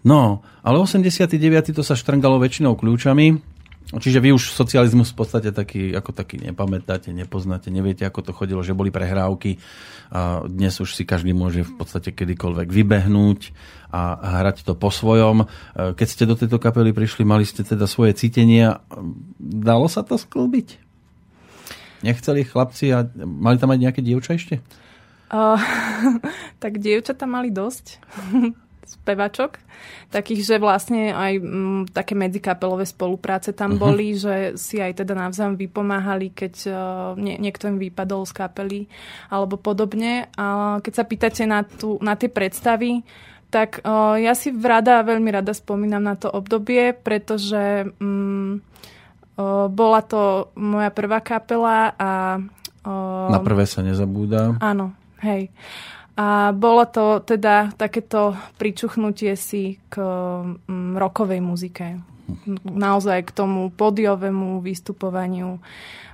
No, 0.06 0.46
ale 0.62 0.78
89. 0.78 1.74
to 1.74 1.82
sa 1.82 1.98
štrngalo 1.98 2.38
väčšinou 2.38 2.78
kľúčami, 2.78 3.56
Čiže 3.86 4.18
vy 4.18 4.34
už 4.34 4.50
socializmus 4.50 5.14
v 5.14 5.18
podstate 5.22 5.54
taký, 5.54 5.94
ako 5.94 6.10
taký 6.10 6.42
nepamätáte, 6.42 7.14
nepoznáte, 7.14 7.70
neviete, 7.70 8.02
ako 8.02 8.18
to 8.26 8.32
chodilo, 8.34 8.58
že 8.58 8.74
boli 8.74 8.90
prehrávky 8.90 9.62
a 10.10 10.42
dnes 10.42 10.74
už 10.82 10.90
si 10.90 11.06
každý 11.06 11.30
môže 11.30 11.62
v 11.62 11.70
podstate 11.78 12.10
kedykoľvek 12.10 12.66
vybehnúť 12.66 13.54
a 13.94 14.42
hrať 14.42 14.66
to 14.66 14.74
po 14.74 14.90
svojom. 14.90 15.46
Keď 15.78 16.08
ste 16.10 16.26
do 16.26 16.34
tejto 16.34 16.58
kapely 16.58 16.90
prišli, 16.90 17.22
mali 17.22 17.46
ste 17.46 17.62
teda 17.62 17.86
svoje 17.86 18.18
cítenia. 18.18 18.82
Dalo 19.38 19.86
sa 19.86 20.02
to 20.02 20.18
sklbiť? 20.18 20.82
Nechceli 22.02 22.42
chlapci 22.42 22.90
a 22.90 23.06
mali 23.22 23.62
tam 23.62 23.70
aj 23.70 23.86
nejaké 23.86 24.02
dievča 24.02 24.34
ešte? 24.34 24.58
Uh, 25.30 25.58
tak 26.62 26.82
dievčatá 26.82 27.22
mali 27.22 27.54
dosť 27.54 28.02
spevačok, 28.86 29.58
takých, 30.14 30.46
že 30.46 30.56
vlastne 30.62 31.10
aj 31.10 31.32
m, 31.42 31.44
mm, 31.44 31.80
také 31.90 32.14
medzikapelové 32.14 32.86
spolupráce 32.86 33.50
tam 33.50 33.74
uh-huh. 33.74 33.82
boli, 33.82 34.14
že 34.14 34.54
si 34.54 34.78
aj 34.78 35.02
teda 35.02 35.18
navzájom 35.18 35.58
vypomáhali, 35.58 36.30
keď 36.30 36.54
uh, 36.70 36.76
nie, 37.18 37.36
niekto 37.36 37.66
im 37.66 37.82
vypadol 37.82 38.22
z 38.24 38.32
kapely 38.32 38.80
alebo 39.28 39.58
podobne. 39.58 40.30
A 40.38 40.78
keď 40.80 40.92
sa 40.94 41.04
pýtate 41.04 41.42
na, 41.44 41.66
tú, 41.66 41.98
na 41.98 42.14
tie 42.14 42.30
predstavy, 42.30 43.02
tak 43.50 43.82
uh, 43.82 44.18
ja 44.18 44.34
si 44.34 44.50
rada, 44.54 45.02
veľmi 45.06 45.30
rada 45.30 45.54
spomínam 45.54 46.02
na 46.02 46.14
to 46.18 46.30
obdobie, 46.30 46.94
pretože 46.94 47.90
um, 47.98 48.58
uh, 49.38 49.66
bola 49.70 50.00
to 50.02 50.50
moja 50.58 50.90
prvá 50.90 51.22
kapela 51.22 51.94
a... 51.98 52.42
Uh, 52.86 53.30
na 53.30 53.42
prvé 53.42 53.66
sa 53.66 53.82
nezabúda. 53.82 54.58
Áno, 54.62 54.94
hej. 55.22 55.50
A 56.16 56.56
bolo 56.56 56.88
to 56.88 57.20
teda 57.20 57.76
takéto 57.76 58.32
pričuchnutie 58.56 59.36
si 59.36 59.76
k 59.92 60.00
mm, 60.00 60.96
rokovej 60.96 61.44
muzike. 61.44 62.00
Naozaj 62.64 63.28
k 63.28 63.30
tomu 63.36 63.68
podiovému 63.68 64.64
vystupovaniu. 64.64 65.60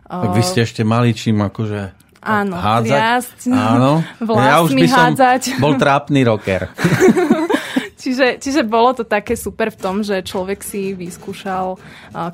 Tak 0.02 0.34
vy 0.34 0.42
ste 0.42 0.66
ešte 0.66 0.82
mali 0.82 1.14
čím 1.14 1.40
akože 1.40 2.02
Áno, 2.22 2.54
hádzať. 2.54 2.86
Viasť, 2.86 3.38
Áno. 3.50 3.92
ja 4.38 4.62
už 4.62 4.78
by 4.78 4.86
som 4.86 4.98
hádzať. 5.10 5.42
bol 5.64 5.74
trápny 5.74 6.22
rocker. 6.22 6.70
čiže, 8.02 8.38
čiže 8.38 8.62
bolo 8.62 8.94
to 8.94 9.02
také 9.02 9.34
super 9.34 9.74
v 9.74 9.78
tom, 9.82 10.06
že 10.06 10.22
človek 10.22 10.62
si 10.62 10.94
vyskúšal 10.94 11.78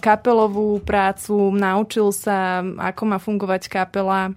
kapelovú 0.05 0.85
prácu, 0.85 1.53
naučil 1.57 2.13
sa, 2.13 2.61
ako 2.61 3.03
má 3.09 3.17
fungovať 3.17 3.63
kapela 3.73 4.37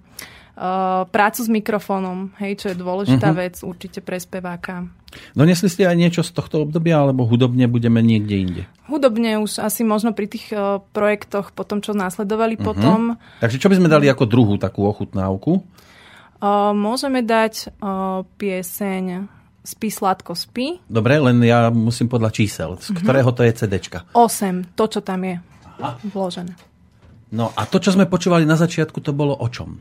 Uh, 0.52 1.08
prácu 1.08 1.40
s 1.40 1.48
mikrofónom, 1.48 2.36
hej, 2.36 2.60
čo 2.60 2.66
je 2.72 2.76
dôležitá 2.76 3.32
uh-huh. 3.32 3.40
vec 3.40 3.54
určite 3.64 4.04
pre 4.04 4.20
speváka. 4.20 4.84
Donesli 5.32 5.72
ste 5.72 5.88
aj 5.88 5.96
niečo 5.96 6.20
z 6.20 6.32
tohto 6.36 6.68
obdobia, 6.68 7.00
alebo 7.00 7.24
hudobne 7.24 7.64
budeme 7.64 8.04
niekde 8.04 8.36
inde? 8.36 8.62
Hudobne 8.84 9.40
už 9.40 9.64
asi 9.64 9.80
možno 9.80 10.12
pri 10.12 10.28
tých 10.28 10.52
uh, 10.52 10.84
projektoch, 10.92 11.56
potom 11.56 11.80
čo 11.80 11.96
následovali 11.96 12.60
uh-huh. 12.60 12.68
potom. 12.68 13.00
Takže 13.40 13.56
čo 13.56 13.72
by 13.72 13.80
sme 13.80 13.88
dali 13.88 14.12
ako 14.12 14.28
druhú 14.28 14.60
takú 14.60 14.84
ochutnávku? 14.84 15.64
O, 16.42 16.74
môžeme 16.74 17.22
dať 17.22 17.70
o, 17.78 18.26
pieseň 18.34 19.30
Spí 19.62 19.94
sladko 19.94 20.34
spí. 20.34 20.82
Dobre, 20.90 21.22
len 21.22 21.38
ja 21.46 21.70
musím 21.70 22.10
podľa 22.10 22.34
čísel. 22.34 22.82
Z 22.82 22.98
ktorého 22.98 23.30
to 23.30 23.46
je 23.46 23.54
CDčka? 23.54 24.10
8, 24.10 24.74
to, 24.74 24.84
čo 24.90 25.00
tam 25.06 25.22
je 25.22 25.38
vložené. 26.10 26.58
No 27.30 27.54
a 27.54 27.62
to, 27.70 27.78
čo 27.78 27.94
sme 27.94 28.10
počúvali 28.10 28.42
na 28.42 28.58
začiatku, 28.58 28.98
to 28.98 29.14
bolo 29.14 29.38
o 29.38 29.46
čom? 29.46 29.78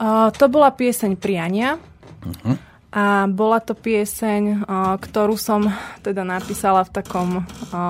To 0.00 0.44
bola 0.48 0.72
pieseň 0.72 1.20
Priania. 1.20 1.76
A 2.90 3.30
bola 3.30 3.62
to 3.62 3.78
pieseň, 3.78 4.66
ktorú 4.98 5.38
som 5.38 5.70
teda 6.02 6.26
napísala 6.26 6.82
v 6.82 6.90
takom 6.90 7.28
o, 7.38 7.42
o, 7.70 7.82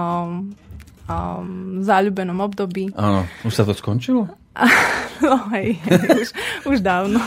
záľubenom 1.81 2.37
období. 2.45 2.93
Áno, 2.93 3.25
už 3.41 3.53
sa 3.55 3.65
to 3.65 3.73
skončilo? 3.73 4.29
No 5.21 5.37
hej, 5.53 5.77
už, 6.17 6.33
už 6.65 6.79
dávno. 6.81 7.21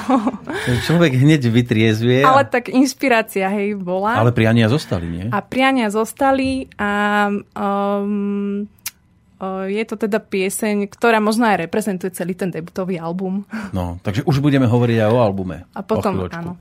Človek 0.90 1.13
hneď 1.13 1.46
vytriezvie. 1.46 2.25
Ale 2.25 2.42
tak 2.50 2.74
inšpirácia, 2.74 3.46
hej, 3.54 3.78
bola. 3.78 4.18
Ale 4.18 4.34
priania 4.34 4.66
zostali, 4.66 5.06
nie? 5.06 5.25
A 5.30 5.46
priania 5.46 5.94
zostali 5.94 6.66
a 6.74 7.30
um, 7.30 8.66
je 9.67 9.83
to 9.88 9.95
teda 9.95 10.19
pieseň, 10.21 10.88
ktorá 10.91 11.19
možno 11.19 11.50
aj 11.50 11.67
reprezentuje 11.67 12.13
celý 12.13 12.38
ten 12.38 12.51
debutový 12.51 13.00
album. 13.00 13.45
No, 13.75 13.97
takže 14.03 14.23
už 14.23 14.39
budeme 14.39 14.67
hovoriť 14.69 14.97
aj 15.03 15.12
o 15.12 15.19
albume. 15.19 15.57
A 15.73 15.81
potom, 15.81 16.29
áno. 16.29 16.55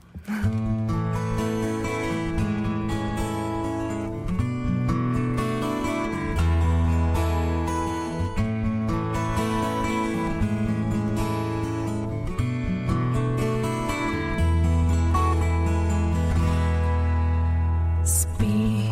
Spí, 18.03 18.91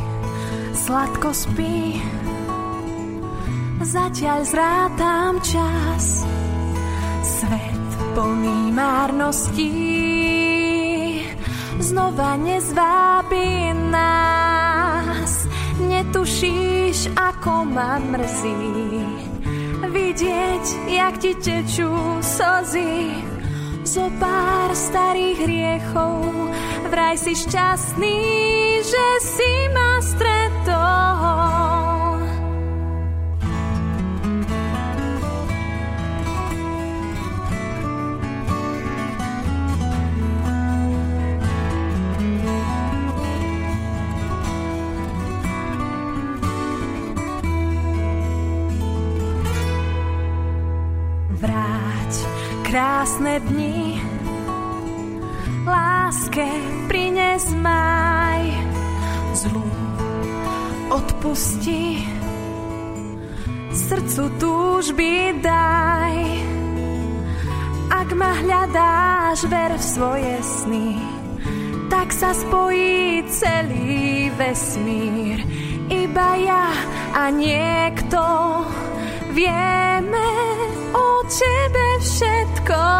sladko 0.71 1.35
spí, 1.35 1.90
zatiaľ 3.91 4.47
zrátam 4.47 5.43
čas. 5.43 6.23
Svet 7.27 7.89
plný 8.15 8.71
márností, 8.71 9.75
znova 11.83 12.39
nezvábi 12.39 13.75
nás. 13.91 15.43
Netušíš, 15.81 17.11
ako 17.19 17.67
ma 17.67 17.99
mrzí, 17.99 19.03
vidieť, 19.91 20.65
jak 20.87 21.19
ti 21.19 21.35
tečú 21.35 21.91
slzy. 22.23 23.11
Zo 23.83 24.07
pár 24.23 24.71
starých 24.71 25.39
hriechov, 25.43 26.31
vraj 26.87 27.19
si 27.19 27.35
šťastný, 27.35 28.19
že 28.87 29.07
si 29.19 29.51
ma 29.75 29.99
stretol. 29.99 31.70
Krásne 53.01 53.41
dni, 53.49 53.97
láske 55.65 56.45
prines 56.85 57.49
maj, 57.57 58.45
zlu 59.33 59.65
odpusti, 60.93 62.05
srdcu 63.73 64.23
túžby 64.37 65.33
daj. 65.41 66.13
Ak 67.89 68.13
ma 68.13 68.37
hľadáš, 68.37 69.49
ver 69.49 69.73
v 69.73 69.81
svoje 69.81 70.35
sny, 70.61 70.93
tak 71.89 72.13
sa 72.13 72.37
spojí 72.37 73.25
celý 73.33 74.29
vesmír. 74.37 75.41
Iba 75.89 76.37
ja 76.37 76.69
a 77.17 77.33
niekto 77.33 78.21
vieme 79.33 80.29
o 80.93 81.25
tebe 81.25 81.87
všetko. 81.97 82.90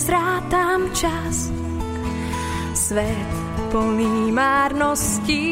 Zrátam 0.00 0.88
čas. 0.96 1.52
Svet 2.72 3.30
plný 3.70 4.32
márností, 4.32 5.46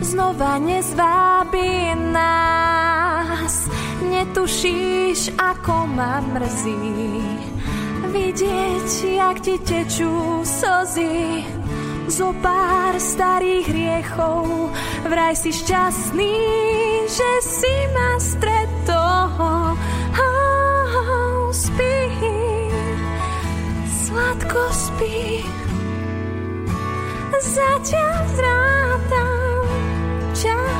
znova 0.00 0.58
nezvábi 0.58 1.94
nás. 2.10 3.68
Netušíš, 4.02 5.36
ako 5.36 5.86
ma 5.92 6.24
mrzí, 6.24 7.22
vidieť, 8.10 8.88
jak 9.14 9.36
ti 9.44 9.60
tečú 9.60 10.42
slzy. 10.42 11.44
Zo 12.04 12.36
pár 12.44 13.00
starých 13.00 13.64
hriechov, 13.64 14.68
vraj 15.08 15.32
si 15.36 15.52
šťastný, 15.52 16.36
že 17.08 17.30
si 17.40 17.74
ma 17.96 18.20
stretol. 18.20 18.63
Sladko 24.54 24.70
spí, 24.70 25.42
zatiaľ 27.42 28.18
zrátam 28.38 29.66
čas. 30.38 30.74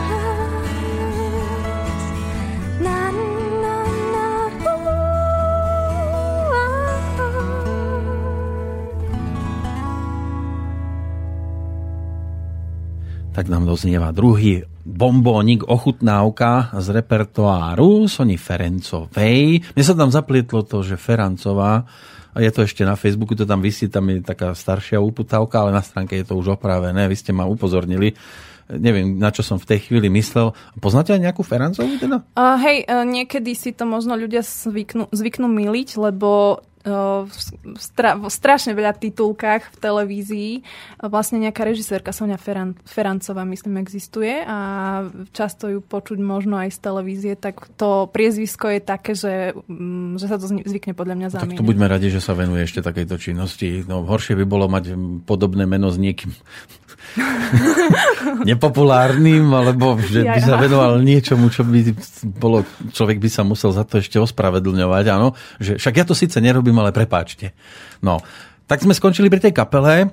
Tak 13.35 13.51
nám 13.51 13.67
doznieva 13.67 14.15
druhý 14.15 14.63
bombónik, 14.87 15.67
ochutnávka 15.67 16.71
z 16.79 17.03
repertoáru 17.03 18.07
Soni 18.07 18.39
Ferencovej. 18.39 19.59
Mne 19.75 19.83
sa 19.83 19.99
tam 19.99 20.15
zaplietlo 20.15 20.63
to, 20.63 20.87
že 20.87 20.95
Ferancová, 20.95 21.83
je 22.39 22.51
to 22.51 22.67
ešte 22.67 22.83
na 22.83 22.99
Facebooku, 22.99 23.39
to 23.39 23.47
tam 23.47 23.63
vysí, 23.63 23.87
tam 23.87 24.11
je 24.11 24.25
taká 24.25 24.55
staršia 24.55 24.99
uputávka, 24.99 25.63
ale 25.63 25.71
na 25.71 25.83
stránke 25.83 26.19
je 26.19 26.27
to 26.27 26.35
už 26.35 26.59
opravené. 26.59 27.07
Vy 27.07 27.17
ste 27.19 27.31
ma 27.31 27.47
upozornili. 27.47 28.19
Neviem, 28.65 29.21
na 29.21 29.29
čo 29.29 29.45
som 29.45 29.61
v 29.61 29.77
tej 29.77 29.87
chvíli 29.87 30.09
myslel. 30.09 30.57
Poznáte 30.81 31.13
aj 31.13 31.21
nejakú 31.21 31.45
Ferancovu 31.45 32.01
teda? 32.01 32.25
Uh, 32.33 32.57
hej, 32.65 32.89
uh, 32.89 33.05
niekedy 33.05 33.53
si 33.53 33.77
to 33.77 33.85
možno 33.85 34.17
ľudia 34.17 34.41
zvyknú, 34.41 35.13
zvyknú 35.13 35.47
miliť, 35.53 36.01
lebo 36.01 36.59
v, 36.85 37.33
stra, 37.81 38.21
v 38.21 38.29
strašne 38.29 38.77
veľa 38.77 38.93
titulkách 39.01 39.73
v 39.73 39.77
televízii 39.81 40.51
vlastne 41.01 41.41
nejaká 41.41 41.65
režisérka 41.65 42.13
Sonia 42.13 42.37
Ferran, 42.37 42.77
Ferancová, 42.85 43.49
myslím, 43.49 43.81
existuje 43.81 44.45
a 44.45 44.59
často 45.33 45.73
ju 45.73 45.81
počuť 45.81 46.21
možno 46.21 46.61
aj 46.61 46.77
z 46.77 46.79
televízie, 46.85 47.33
tak 47.41 47.73
to 47.81 48.05
priezvisko 48.13 48.69
je 48.69 48.81
také, 48.85 49.17
že, 49.17 49.57
um, 49.65 50.21
že 50.21 50.29
sa 50.29 50.37
to 50.37 50.45
zvykne 50.45 50.93
podľa 50.93 51.15
mňa 51.17 51.29
Tak 51.33 51.35
zamieňať. 51.41 51.61
to 51.65 51.69
buďme 51.73 51.87
radi, 51.89 52.09
že 52.13 52.21
sa 52.21 52.37
venuje 52.37 52.69
ešte 52.69 52.85
takejto 52.85 53.17
činnosti. 53.17 53.81
No 53.89 54.05
horšie 54.05 54.37
by 54.37 54.45
bolo 54.45 54.69
mať 54.69 54.93
mm, 54.93 55.25
podobné 55.25 55.65
meno 55.65 55.89
s 55.89 55.97
niekým 55.97 56.37
nepopulárnym, 58.51 59.45
alebo 59.51 59.97
že 60.01 60.25
by 60.25 60.41
sa 60.41 60.57
venoval 60.57 61.01
niečomu, 61.01 61.49
čo 61.49 61.63
by 61.63 61.95
bolo, 62.37 62.65
človek 62.91 63.21
by 63.21 63.29
sa 63.31 63.43
musel 63.43 63.71
za 63.71 63.85
to 63.85 64.01
ešte 64.01 64.19
ospravedlňovať, 64.19 65.05
áno. 65.13 65.33
Že, 65.61 65.79
však 65.79 65.95
ja 65.95 66.05
to 66.05 66.15
síce 66.17 66.37
nerobím, 66.39 66.77
ale 66.81 66.91
prepáčte. 66.91 67.55
No, 68.01 68.21
Tak 68.65 68.81
sme 68.81 68.97
skončili 68.97 69.29
pri 69.29 69.45
tej 69.45 69.53
kapele. 69.53 69.95
E, 70.01 70.07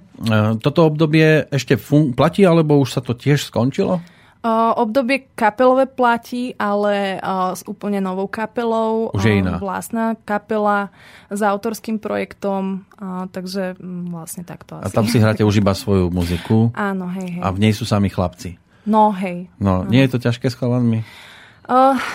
Toto 0.60 0.84
obdobie 0.84 1.48
ešte 1.48 1.80
fun- 1.80 2.12
platí, 2.12 2.44
alebo 2.44 2.76
už 2.84 3.00
sa 3.00 3.02
to 3.02 3.16
tiež 3.16 3.48
skončilo? 3.48 4.04
Uh, 4.42 4.74
obdobie 4.74 5.30
kapelové 5.38 5.86
platí, 5.86 6.58
ale 6.58 7.22
uh, 7.22 7.54
s 7.54 7.62
úplne 7.62 8.02
novou 8.02 8.26
kapelou. 8.26 9.14
Už 9.14 9.22
je 9.22 9.34
Uh, 9.38 9.42
iná. 9.46 9.62
Vlastná 9.62 10.18
kapela 10.26 10.90
s 11.30 11.46
autorským 11.46 12.02
projektom, 12.02 12.82
uh, 12.98 13.30
takže 13.30 13.78
mm, 13.78 14.10
vlastne 14.10 14.42
takto 14.42 14.82
A 14.82 14.90
asi. 14.90 14.98
tam 14.98 15.06
si 15.06 15.18
hráte 15.22 15.46
už 15.46 15.62
iba 15.62 15.78
svoju 15.78 16.10
muziku 16.10 16.74
Áno, 16.74 17.06
hej, 17.14 17.38
hej. 17.38 17.42
a 17.46 17.54
v 17.54 17.58
nej 17.62 17.74
sú 17.78 17.86
sami 17.86 18.10
chlapci. 18.10 18.58
No, 18.82 19.14
hej. 19.14 19.46
No, 19.62 19.86
nie 19.86 20.02
je 20.10 20.18
to 20.18 20.26
ťažké 20.26 20.50
s 20.50 20.58
chalanmi? 20.58 21.06
Uh, 21.06 21.31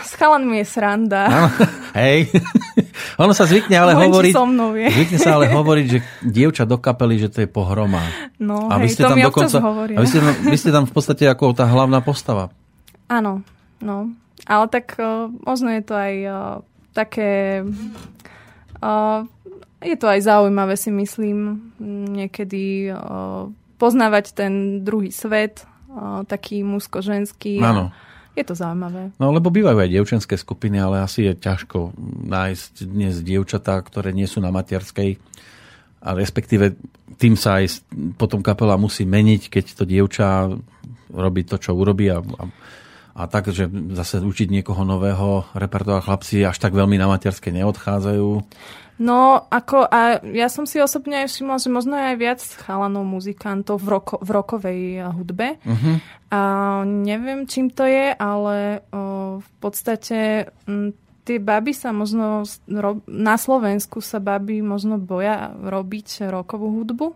s 0.05 0.13
chalanmi 0.19 0.59
je 0.63 0.67
sranda. 0.67 1.23
Áno, 1.31 1.49
hej. 2.03 2.29
ono 3.23 3.33
sa 3.33 3.47
zvykne 3.47 3.79
ale 3.79 3.95
Len 3.95 4.11
hovoriť... 4.11 4.33
so 4.35 4.45
mnou 4.45 4.75
je. 4.75 4.91
Zvykne 4.91 5.19
sa 5.23 5.39
ale 5.39 5.47
hovoriť, 5.59 5.87
že 5.87 5.99
dievča 6.27 6.65
do 6.67 6.77
kapely, 6.83 7.17
že 7.23 7.29
to 7.31 7.39
je 7.47 7.49
pohroma. 7.49 8.03
No, 8.43 8.69
A 8.69 8.77
vy 8.83 8.91
hej, 8.91 8.99
ste 8.99 9.03
to 9.07 9.11
tam 9.15 9.17
mi 9.17 9.25
dokonca... 9.25 9.59
hovoria. 9.63 9.97
A 9.97 10.01
vy 10.03 10.09
ste, 10.11 10.21
tam- 10.21 10.41
vy 10.43 10.57
ste 10.59 10.71
tam 10.75 10.85
v 10.85 10.93
podstate 10.93 11.25
ako 11.31 11.55
tá 11.55 11.65
hlavná 11.65 12.03
postava. 12.03 12.51
Áno, 13.07 13.47
no. 13.79 14.11
Ale 14.45 14.65
tak 14.69 14.99
uh, 14.99 15.31
možno 15.47 15.73
je 15.73 15.83
to 15.83 15.95
aj 15.95 16.15
uh, 16.27 16.37
také... 16.93 17.63
Uh, 18.83 19.25
je 19.81 19.97
to 19.97 20.09
aj 20.09 20.21
zaujímavé, 20.25 20.75
si 20.75 20.91
myslím, 20.91 21.71
niekedy 22.13 22.91
uh, 22.91 23.49
poznávať 23.79 24.35
ten 24.35 24.83
druhý 24.83 25.13
svet, 25.13 25.65
uh, 25.93 26.25
taký 26.27 26.65
mužsko-ženský. 26.67 27.63
a 27.63 27.71
Áno. 27.73 27.85
Je 28.37 28.45
to 28.45 28.53
zaujímavé. 28.53 29.17
No 29.17 29.33
lebo 29.33 29.49
bývajú 29.49 29.81
aj 29.81 29.91
dievčenské 29.91 30.37
skupiny, 30.37 30.77
ale 30.77 31.01
asi 31.01 31.25
je 31.25 31.33
ťažko 31.33 31.97
nájsť 32.29 32.73
dnes 32.85 33.17
dievčatá, 33.25 33.81
ktoré 33.81 34.13
nie 34.13 34.29
sú 34.29 34.45
na 34.45 34.53
materskej. 34.53 35.17
A 36.05 36.13
respektíve 36.13 36.77
tým 37.17 37.35
sa 37.35 37.65
aj 37.65 37.81
potom 38.21 38.45
kapela 38.45 38.77
musí 38.77 39.09
meniť, 39.09 39.49
keď 39.49 39.65
to 39.73 39.85
dievča 39.89 40.53
robí 41.17 41.49
to, 41.49 41.57
čo 41.57 41.73
urobí 41.73 42.13
a, 42.13 42.21
a, 42.21 42.45
a 43.17 43.23
tak, 43.25 43.49
že 43.49 43.73
zase 43.97 44.21
učiť 44.21 44.53
niekoho 44.53 44.85
nového 44.85 45.49
repertoára 45.57 46.05
chlapci 46.05 46.45
až 46.45 46.61
tak 46.61 46.77
veľmi 46.77 47.01
na 47.01 47.09
materskej 47.09 47.57
neodchádzajú. 47.57 48.29
No, 48.97 49.45
ako, 49.53 49.85
a 49.85 50.25
ja 50.25 50.49
som 50.49 50.65
si 50.65 50.81
osobne 50.81 51.21
aj 51.21 51.29
všimla, 51.29 51.61
že 51.61 51.69
možno 51.69 52.01
aj 52.01 52.17
viac 52.17 52.41
chalanov 52.41 53.05
muzikantov 53.05 53.85
v, 53.85 53.93
roko, 53.93 54.17
v 54.25 54.29
rokovej 54.33 54.81
uh, 55.05 55.13
hudbe. 55.13 55.61
Uh-huh. 55.61 56.01
A 56.33 56.41
neviem, 56.89 57.45
čím 57.45 57.69
to 57.69 57.85
je, 57.85 58.17
ale 58.17 58.83
o, 58.91 59.39
v 59.39 59.51
podstate 59.63 60.51
m, 60.65 60.91
tie 61.23 61.39
baby 61.39 61.71
sa 61.71 61.95
možno, 61.95 62.49
ro, 62.67 62.99
na 63.05 63.39
Slovensku 63.39 64.03
sa 64.03 64.19
baby 64.19 64.59
možno 64.59 64.99
boja 64.99 65.55
robiť 65.55 66.27
rokovú 66.33 66.83
hudbu. 66.83 67.15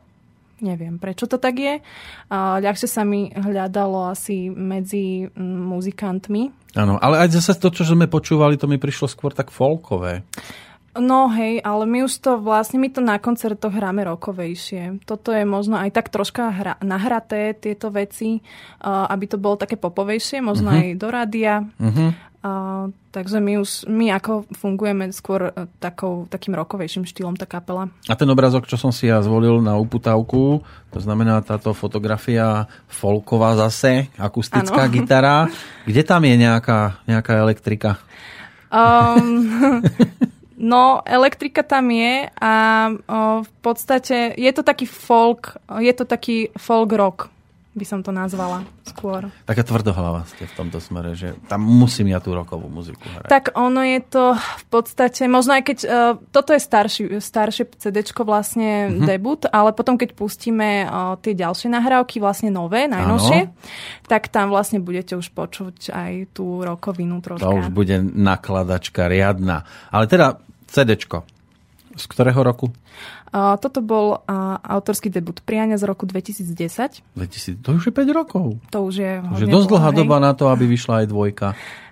Neviem, 0.61 1.01
prečo 1.01 1.25
to 1.25 1.41
tak 1.41 1.57
je. 1.57 1.81
A 2.29 2.61
ľahšie 2.61 2.87
sa 2.87 3.03
mi 3.03 3.33
hľadalo 3.33 4.13
asi 4.13 4.53
medzi 4.53 5.27
m, 5.27 5.73
muzikantmi. 5.73 6.77
Áno, 6.77 7.01
ale 7.01 7.25
aj 7.25 7.41
zase 7.41 7.59
to, 7.59 7.73
čo 7.73 7.89
sme 7.89 8.07
počúvali, 8.07 8.61
to 8.61 8.69
mi 8.69 8.77
prišlo 8.77 9.09
skôr 9.11 9.33
tak 9.35 9.51
folkové. 9.51 10.23
No 10.99 11.31
hej, 11.31 11.63
ale 11.63 11.87
my 11.87 12.03
už 12.11 12.19
to 12.19 12.43
vlastne, 12.43 12.83
my 12.83 12.91
to 12.91 12.99
na 12.99 13.23
koncertoch 13.23 13.71
hráme 13.71 14.03
rokovejšie. 14.11 15.07
Toto 15.07 15.31
je 15.31 15.47
možno 15.47 15.79
aj 15.79 15.95
tak 15.95 16.11
troška 16.11 16.51
hra, 16.51 16.75
nahraté, 16.83 17.55
tieto 17.55 17.95
veci, 17.95 18.43
uh, 18.43 19.07
aby 19.07 19.31
to 19.31 19.39
bolo 19.39 19.55
také 19.55 19.79
popovejšie, 19.79 20.43
možno 20.43 20.75
uh-huh. 20.75 20.83
aj 20.83 20.99
do 20.99 21.09
rádia. 21.15 21.55
Uh-huh. 21.79 22.11
Uh, 22.43 22.91
takže 23.15 23.39
my 23.39 23.63
už, 23.63 23.87
my 23.87 24.11
ako 24.19 24.51
fungujeme 24.51 25.15
skôr 25.15 25.55
uh, 25.55 25.71
takou, 25.79 26.27
takým 26.27 26.59
rokovejším 26.59 27.07
štýlom, 27.07 27.39
tá 27.39 27.47
kapela. 27.47 27.87
A 28.11 28.19
ten 28.19 28.27
obrazok, 28.27 28.67
čo 28.67 28.75
som 28.75 28.91
si 28.91 29.07
ja 29.07 29.23
zvolil 29.23 29.63
na 29.63 29.79
uputávku, 29.79 30.67
to 30.91 30.99
znamená 30.99 31.39
táto 31.47 31.71
fotografia 31.71 32.67
folková 32.91 33.55
zase, 33.55 34.11
akustická 34.19 34.91
Áno. 34.91 34.95
gitara. 34.97 35.37
Kde 35.87 36.03
tam 36.03 36.27
je 36.27 36.35
nejaká, 36.35 36.99
nejaká 37.07 37.39
elektrika? 37.39 38.03
Um, 38.75 39.85
no, 40.61 41.01
elektrika 41.09 41.65
tam 41.65 41.89
je 41.89 42.29
a 42.29 42.53
uh, 42.93 43.41
v 43.41 43.53
podstate 43.65 44.37
je 44.37 44.53
to 44.53 44.61
taký 44.61 44.85
folk, 44.85 45.57
je 45.81 45.93
to 45.97 46.05
taký 46.05 46.53
folk 46.61 46.93
rock, 46.93 47.33
by 47.71 47.87
som 47.87 48.03
to 48.03 48.11
nazvala 48.11 48.67
skôr. 48.83 49.31
Taká 49.47 49.63
tvrdohlava 49.63 50.27
ste 50.27 50.43
v 50.43 50.55
tomto 50.59 50.83
smere, 50.83 51.15
že 51.15 51.39
tam 51.47 51.63
musím 51.63 52.11
ja 52.11 52.19
tú 52.19 52.35
rokovú 52.35 52.67
muziku 52.67 53.07
hrať. 53.07 53.31
Tak 53.31 53.45
ono 53.55 53.87
je 53.87 54.03
to 54.03 54.35
v 54.35 54.65
podstate, 54.67 55.31
možno 55.31 55.55
aj 55.55 55.63
keď, 55.63 55.79
uh, 55.87 56.19
toto 56.35 56.51
je 56.51 56.61
starší, 56.61 57.03
staršie 57.23 57.71
CD 57.79 58.03
vlastne 58.27 58.91
mm-hmm. 58.91 59.07
debut, 59.07 59.47
ale 59.55 59.71
potom 59.71 59.95
keď 59.95 60.19
pustíme 60.19 60.85
uh, 60.85 61.15
tie 61.23 61.39
ďalšie 61.39 61.71
nahrávky, 61.71 62.19
vlastne 62.19 62.51
nové, 62.51 62.91
najnovšie, 62.91 63.55
tak 64.11 64.27
tam 64.35 64.51
vlastne 64.51 64.83
budete 64.83 65.15
už 65.15 65.31
počuť 65.31 65.95
aj 65.95 66.13
tú 66.35 66.67
rokovinu 66.67 67.23
troška. 67.23 67.47
To 67.47 67.63
už 67.63 67.71
bude 67.71 68.03
nakladačka 68.03 69.07
riadna. 69.07 69.63
Ale 69.95 70.11
teda 70.11 70.50
CDčko. 70.71 71.27
Z 71.99 72.07
ktorého 72.07 72.39
roku? 72.47 72.71
Uh, 73.35 73.59
toto 73.59 73.83
bol 73.83 74.23
uh, 74.23 74.59
autorský 74.63 75.11
debut 75.11 75.43
Priania 75.43 75.75
z 75.75 75.91
roku 75.91 76.07
2010. 76.07 77.03
2000, 77.19 77.63
to 77.63 77.69
už 77.75 77.91
je 77.91 77.93
5 77.95 78.11
rokov. 78.15 78.63
To 78.71 78.87
už 78.87 78.95
je 78.95 79.13
Už 79.19 79.43
hodne 79.43 79.51
je 79.51 79.55
dosť 79.55 79.67
dlho, 79.67 79.75
dlhá 79.75 79.91
hej. 79.91 79.99
doba 79.99 80.17
na 80.23 80.33
to, 80.35 80.47
aby 80.51 80.65
vyšla 80.71 81.03
aj 81.03 81.07
dvojka. 81.11 81.47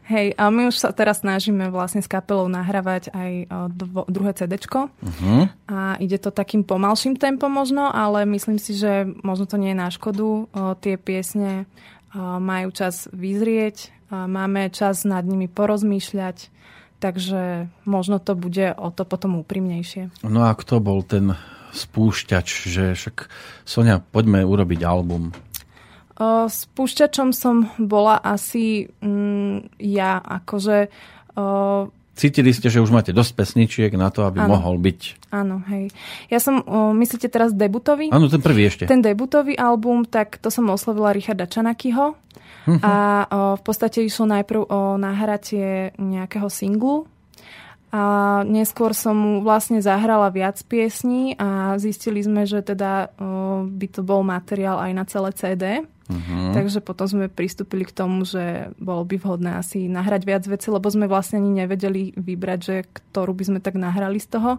Hej, 0.09 0.41
a 0.41 0.49
my 0.49 0.73
už 0.73 0.77
sa 0.81 0.89
teraz 0.97 1.21
snažíme 1.21 1.69
vlastne 1.69 2.01
s 2.01 2.09
kapelou 2.09 2.49
nahrávať 2.49 3.13
aj 3.13 3.33
dvo, 3.77 4.09
druhé 4.09 4.33
CDčko. 4.33 4.89
Uh-huh. 4.89 5.53
A 5.69 6.01
ide 6.01 6.17
to 6.17 6.33
takým 6.33 6.65
pomalším 6.65 7.21
tempom 7.21 7.53
možno, 7.53 7.93
ale 7.93 8.25
myslím 8.25 8.57
si, 8.57 8.73
že 8.73 9.05
možno 9.21 9.45
to 9.45 9.61
nie 9.61 9.77
je 9.77 9.83
na 9.85 9.93
škodu. 9.93 10.49
O, 10.49 10.73
tie 10.81 10.97
piesne 10.97 11.69
o, 12.17 12.41
majú 12.41 12.73
čas 12.73 13.05
vyzrieť, 13.13 13.93
a 14.09 14.25
máme 14.25 14.73
čas 14.73 15.05
nad 15.05 15.21
nimi 15.29 15.45
porozmýšľať, 15.45 16.49
takže 16.99 17.71
možno 17.87 18.19
to 18.19 18.35
bude 18.35 18.75
o 18.75 18.89
to 18.91 19.03
potom 19.07 19.39
úprimnejšie. 19.41 20.11
No 20.27 20.47
a 20.47 20.55
kto 20.55 20.83
bol 20.83 21.07
ten 21.07 21.35
spúšťač, 21.73 22.47
že 22.69 22.85
však 22.99 23.31
Sonia, 23.63 24.03
poďme 24.03 24.43
urobiť 24.43 24.81
album. 24.83 25.31
Spúšťačom 26.49 27.31
som 27.31 27.71
bola 27.79 28.19
asi 28.19 28.91
mm, 29.01 29.79
ja, 29.79 30.19
akože... 30.19 30.91
Cítili 32.19 32.51
ste, 32.51 32.67
že 32.67 32.83
už 32.83 32.91
máte 32.91 33.15
dosť 33.15 33.33
pesničiek 33.39 33.95
na 33.95 34.11
to, 34.11 34.27
aby 34.27 34.43
Áno. 34.43 34.59
mohol 34.59 34.75
byť. 34.83 35.31
áno, 35.31 35.63
hej. 35.71 35.95
Ja 36.27 36.43
som, 36.43 36.59
o, 36.67 36.91
myslíte 36.91 37.31
teraz 37.31 37.55
debutový? 37.55 38.11
Áno, 38.11 38.27
ten 38.27 38.43
prvý 38.43 38.67
ešte. 38.67 38.91
Ten 38.91 38.99
debutový 38.99 39.55
album, 39.55 40.03
tak 40.03 40.43
to 40.43 40.51
som 40.51 40.67
oslovila 40.67 41.15
Richarda 41.15 41.47
Čanakyho. 41.47 42.19
Mhm. 42.67 42.83
A 42.83 42.95
o, 43.25 43.39
v 43.55 43.63
podstate 43.63 44.03
išlo 44.03 44.27
najprv 44.27 44.67
o 44.67 44.99
nahratie 44.99 45.95
nejakého 45.95 46.51
singlu. 46.51 47.07
A 47.89 48.45
neskôr 48.45 48.93
som 48.93 49.17
mu 49.17 49.33
vlastne 49.41 49.81
zahrala 49.81 50.29
viac 50.29 50.61
piesní 50.69 51.33
a 51.41 51.81
zistili 51.81 52.21
sme, 52.21 52.45
že 52.45 52.61
teda 52.61 53.15
o, 53.17 53.65
by 53.65 53.87
to 53.89 54.05
bol 54.05 54.21
materiál 54.21 54.77
aj 54.77 54.93
na 54.93 55.05
celé 55.09 55.31
CD. 55.33 55.65
Mhm. 56.09 56.57
Takže 56.57 56.81
potom 56.81 57.05
sme 57.05 57.29
pristúpili 57.29 57.85
k 57.85 57.93
tomu, 57.93 58.25
že 58.25 58.73
bolo 58.81 59.05
by 59.05 59.21
vhodné 59.21 59.61
asi 59.61 59.93
nahrať 59.93 60.23
viac 60.25 60.45
veci, 60.49 60.73
lebo 60.73 60.89
sme 60.89 61.05
vlastne 61.05 61.37
ani 61.37 61.65
nevedeli 61.65 62.17
vybrať, 62.17 62.59
že 62.65 62.77
ktorú 62.89 63.37
by 63.37 63.45
sme 63.45 63.59
tak 63.61 63.77
nahrali 63.77 64.17
z 64.17 64.41
toho. 64.41 64.51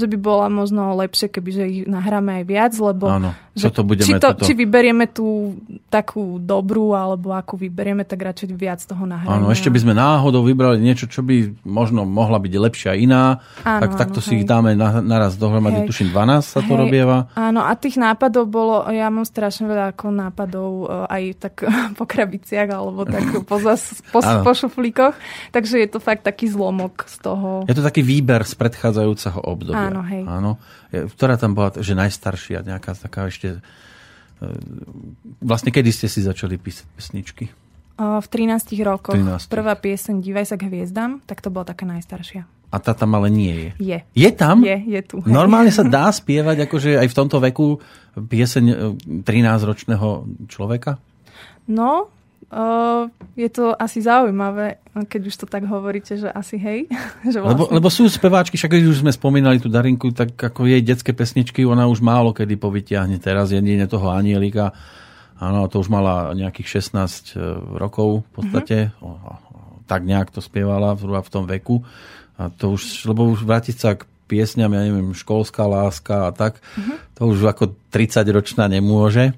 Že 0.00 0.06
by 0.10 0.16
bola 0.16 0.46
možno 0.48 0.96
lepšie, 0.96 1.28
keby 1.28 1.50
že 1.52 1.64
ich 1.68 1.80
nahráme 1.84 2.40
aj 2.40 2.44
viac, 2.48 2.72
lebo 2.80 3.04
Áno, 3.06 3.36
že 3.52 3.68
to 3.68 3.84
budeme 3.84 4.08
či, 4.08 4.12
to, 4.16 4.32
toto- 4.32 4.48
či 4.48 4.56
vyberieme 4.56 5.04
tú 5.12 5.54
takú 5.92 6.40
dobrú, 6.40 6.96
alebo 6.96 7.36
akú 7.36 7.60
vyberieme, 7.60 8.02
tak 8.08 8.24
radšej 8.24 8.56
viac 8.56 8.80
toho 8.80 9.04
nahráme. 9.04 9.44
Áno, 9.44 9.52
ešte 9.52 9.68
by 9.68 9.78
sme 9.78 9.92
náhodou 9.92 10.40
vybrali 10.42 10.80
niečo, 10.80 11.06
čo 11.06 11.20
by 11.20 11.62
možno 11.68 12.08
mohla 12.08 12.40
byť 12.40 12.52
lepšia 12.56 12.92
iná. 12.96 13.44
Áno, 13.62 13.80
tak 13.84 14.00
takto 14.00 14.18
áno, 14.18 14.26
si 14.26 14.32
ich 14.40 14.44
hej. 14.44 14.50
dáme 14.50 14.72
na, 14.72 15.04
naraz 15.04 15.36
dohromady, 15.36 15.84
Hej. 15.84 15.88
tuším 15.92 16.08
12 16.16 16.42
sa 16.42 16.60
to 16.64 16.74
Hej, 16.74 16.80
robieva. 16.80 17.28
Áno, 17.36 17.60
a 17.62 17.72
tých 17.76 18.00
nápadov 18.00 18.48
bolo, 18.48 18.88
ja 18.88 19.12
mám 19.12 19.28
strašne 19.28 19.68
veľa 19.68 19.94
ako 19.94 20.06
nápadov 20.10 20.70
aj 21.10 21.22
tak 21.42 21.54
po 21.98 22.06
krabiciach, 22.06 22.70
alebo 22.70 23.02
tak 23.02 23.26
po, 23.50 23.58
zas, 23.58 23.98
po, 24.14 24.22
po 24.22 24.52
šuflíkoch. 24.54 25.18
Takže 25.50 25.82
je 25.82 25.88
to 25.90 25.98
fakt 25.98 26.22
taký 26.22 26.46
zlomok 26.46 27.10
z 27.10 27.16
toho. 27.18 27.66
Je 27.66 27.74
to 27.74 27.82
taký 27.82 28.06
výber 28.06 28.46
z 28.46 28.54
predchádzajúceho 28.54 29.42
obdobia. 29.42 29.90
Áno, 29.90 30.00
hej. 30.06 30.22
Áno. 30.24 30.62
Ktorá 30.94 31.34
tam 31.34 31.58
bola, 31.58 31.74
že 31.74 31.98
najstaršia, 31.98 32.62
nejaká 32.62 32.94
taká 32.94 33.26
ešte... 33.26 33.58
e, 34.38 34.46
Vlastne 35.42 35.74
kedy 35.74 35.90
ste 35.90 36.06
si 36.06 36.22
začali 36.22 36.54
písať 36.54 36.86
pesničky? 36.94 37.44
V 37.94 38.26
13 38.26 38.74
rokoch 38.82 39.14
13. 39.14 39.46
prvá 39.46 39.78
pieseň 39.78 40.18
Dívaj 40.18 40.50
sa 40.50 40.56
k 40.58 40.66
hviezdam, 40.66 41.22
tak 41.30 41.38
to 41.38 41.54
bola 41.54 41.62
taká 41.62 41.86
najstaršia. 41.86 42.42
A 42.70 42.76
tá 42.82 42.92
tam 42.96 43.14
ale 43.16 43.30
nie 43.30 43.54
je. 43.54 43.70
Je. 43.78 43.98
Je 44.14 44.30
tam? 44.34 44.64
Je, 44.64 44.76
je 44.76 45.00
tu. 45.02 45.16
Normálne 45.40 45.70
sa 45.70 45.82
dá 45.82 46.08
spievať 46.10 46.68
akože 46.68 47.00
aj 47.00 47.08
v 47.10 47.16
tomto 47.16 47.38
veku 47.42 47.78
pieseň 48.14 48.64
e, 48.64 48.74
13-ročného 49.26 50.08
človeka? 50.48 50.98
No, 51.70 52.14
Uh, 52.54 53.10
je 53.34 53.50
to 53.50 53.74
asi 53.74 53.98
zaujímavé, 53.98 54.78
keď 55.10 55.22
už 55.26 55.34
to 55.42 55.46
tak 55.50 55.66
hovoríte, 55.66 56.14
že 56.14 56.30
asi 56.30 56.54
hej. 56.54 56.86
že 57.32 57.42
vlastne... 57.42 57.56
Lebo, 57.56 57.64
lebo 57.66 57.88
sú 57.90 58.06
speváčky, 58.06 58.54
však 58.54 58.78
keď 58.78 58.82
už 58.94 59.02
sme 59.02 59.10
spomínali 59.10 59.58
tú 59.58 59.66
Darinku, 59.66 60.14
tak 60.14 60.38
ako 60.38 60.70
jej 60.70 60.78
detské 60.78 61.10
pesničky, 61.10 61.66
ona 61.66 61.90
už 61.90 61.98
málo 61.98 62.30
kedy 62.30 62.54
povytiahne. 62.54 63.18
Teraz 63.18 63.50
jedine 63.50 63.90
toho 63.90 64.06
Anielika. 64.12 64.70
Áno, 65.42 65.66
to 65.66 65.82
už 65.82 65.90
mala 65.90 66.30
nejakých 66.36 66.78
16 66.78 66.94
e, 66.94 67.42
rokov 67.74 68.22
v 68.22 68.30
podstate. 68.38 68.76
Mm-hmm. 69.02 69.90
Tak 69.90 70.00
nejak 70.06 70.30
to 70.30 70.38
spievala 70.38 70.94
v 70.94 71.30
tom 71.34 71.50
veku. 71.50 71.82
A 72.38 72.50
to 72.50 72.74
už, 72.74 73.06
lebo 73.06 73.30
už 73.30 73.46
vrátiť 73.46 73.76
sa 73.78 73.90
k 73.94 74.06
piesňam, 74.26 74.72
ja 74.72 74.82
neviem, 74.88 75.14
školská 75.14 75.68
láska 75.68 76.28
a 76.28 76.30
tak, 76.32 76.58
mm-hmm. 76.74 76.96
to 77.14 77.22
už 77.28 77.38
ako 77.46 77.64
30-ročná 77.92 78.66
nemôže. 78.66 79.36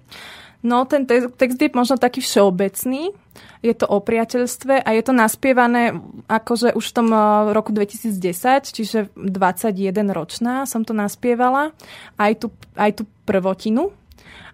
No, 0.67 0.83
ten 0.89 1.07
text 1.07 1.63
je 1.63 1.71
možno 1.71 1.95
taký 1.95 2.19
všeobecný. 2.25 3.15
Je 3.61 3.75
to 3.77 3.87
o 3.87 4.03
priateľstve 4.03 4.83
a 4.83 4.89
je 4.97 5.03
to 5.05 5.13
naspievané 5.13 5.95
akože 6.27 6.75
už 6.75 6.85
v 6.91 6.95
tom 6.97 7.09
eh, 7.13 7.23
roku 7.55 7.71
2010, 7.71 8.19
čiže 8.73 8.99
21 9.15 9.77
ročná 10.11 10.65
som 10.65 10.83
to 10.83 10.97
naspievala. 10.97 11.71
Aj 12.19 12.33
tú, 12.35 12.51
aj 12.75 12.99
tú 12.99 13.05
prvotinu. 13.29 13.93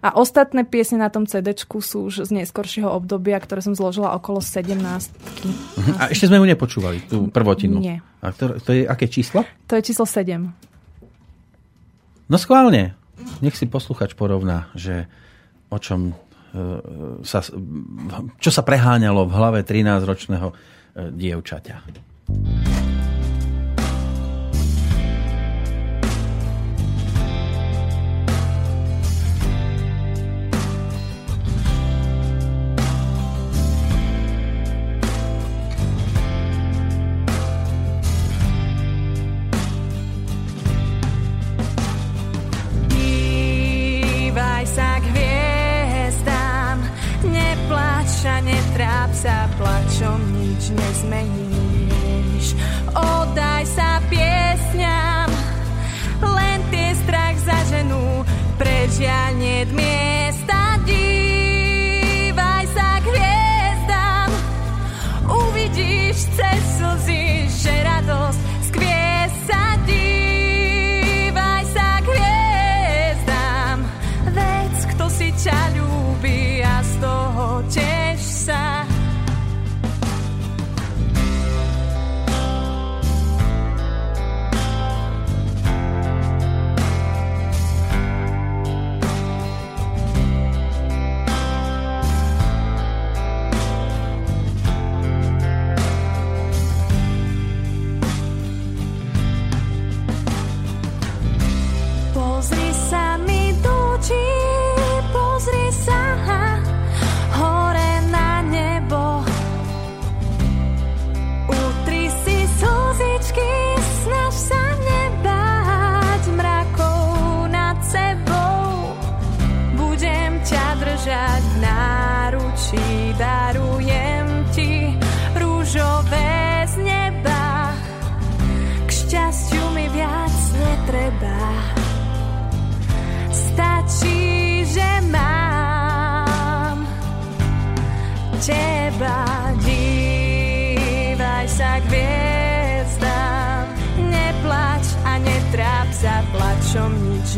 A 0.03 0.19
ostatné 0.19 0.67
piesne 0.67 0.99
na 0.99 1.07
tom 1.07 1.23
CD 1.23 1.55
sú 1.55 2.11
už 2.11 2.27
z 2.27 2.31
neskoršieho 2.35 2.91
obdobia, 2.91 3.39
ktoré 3.39 3.63
som 3.63 3.71
zložila 3.71 4.11
okolo 4.19 4.43
17. 4.43 4.75
Uh-huh. 4.75 5.95
A 5.95 6.11
ešte 6.11 6.27
sme 6.27 6.43
ju 6.43 6.45
nepočúvali, 6.51 7.07
tú 7.07 7.31
prvotinu. 7.31 7.79
Nie. 7.79 8.03
A 8.19 8.35
to, 8.35 8.59
to 8.59 8.75
je 8.75 8.83
aké 8.83 9.07
číslo? 9.07 9.47
To 9.71 9.79
je 9.79 9.81
číslo 9.87 10.03
7. 10.03 10.43
No 12.27 12.35
schválne. 12.35 12.99
Nech 13.39 13.55
si 13.55 13.63
posluchač 13.63 14.11
porovná, 14.19 14.67
že 14.75 15.07
o 15.71 15.79
čom 15.79 16.11
e, 16.11 16.13
sa, 17.23 17.39
čo 18.43 18.51
sa 18.51 18.61
preháňalo 18.67 19.23
v 19.23 19.31
hlave 19.31 19.59
13-ročného 19.63 20.47
e, 20.51 20.55
dievčaťa. 21.15 21.75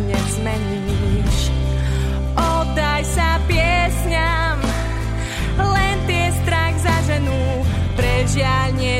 Nezmeníš. 0.01 1.51
Oddaj 2.35 3.01
sa 3.07 3.39
piesňam, 3.47 4.59
len 5.55 5.97
tie 6.03 6.25
strach 6.43 6.75
zaženú, 6.83 7.63
prežiaľ 7.95 8.75
nie 8.75 8.99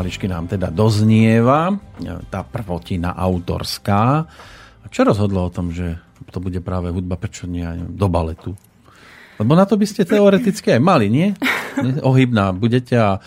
Pomaličky 0.00 0.32
nám 0.32 0.48
teda 0.48 0.72
doznieva 0.72 1.76
tá 2.32 2.40
prvotina 2.40 3.12
autorská. 3.12 4.24
A 4.80 4.86
čo 4.88 5.04
rozhodlo 5.04 5.44
o 5.44 5.52
tom, 5.52 5.76
že 5.76 6.00
to 6.32 6.40
bude 6.40 6.56
práve 6.64 6.88
hudba, 6.88 7.20
prečo 7.20 7.44
nie 7.44 7.68
do 7.84 8.08
baletu? 8.08 8.56
Lebo 9.36 9.52
na 9.52 9.68
to 9.68 9.76
by 9.76 9.84
ste 9.84 10.08
teoreticky 10.08 10.72
aj 10.72 10.80
mali, 10.80 11.06
nie? 11.20 11.36
Ohybná 12.00 12.56
budete 12.56 12.96
a... 12.96 13.20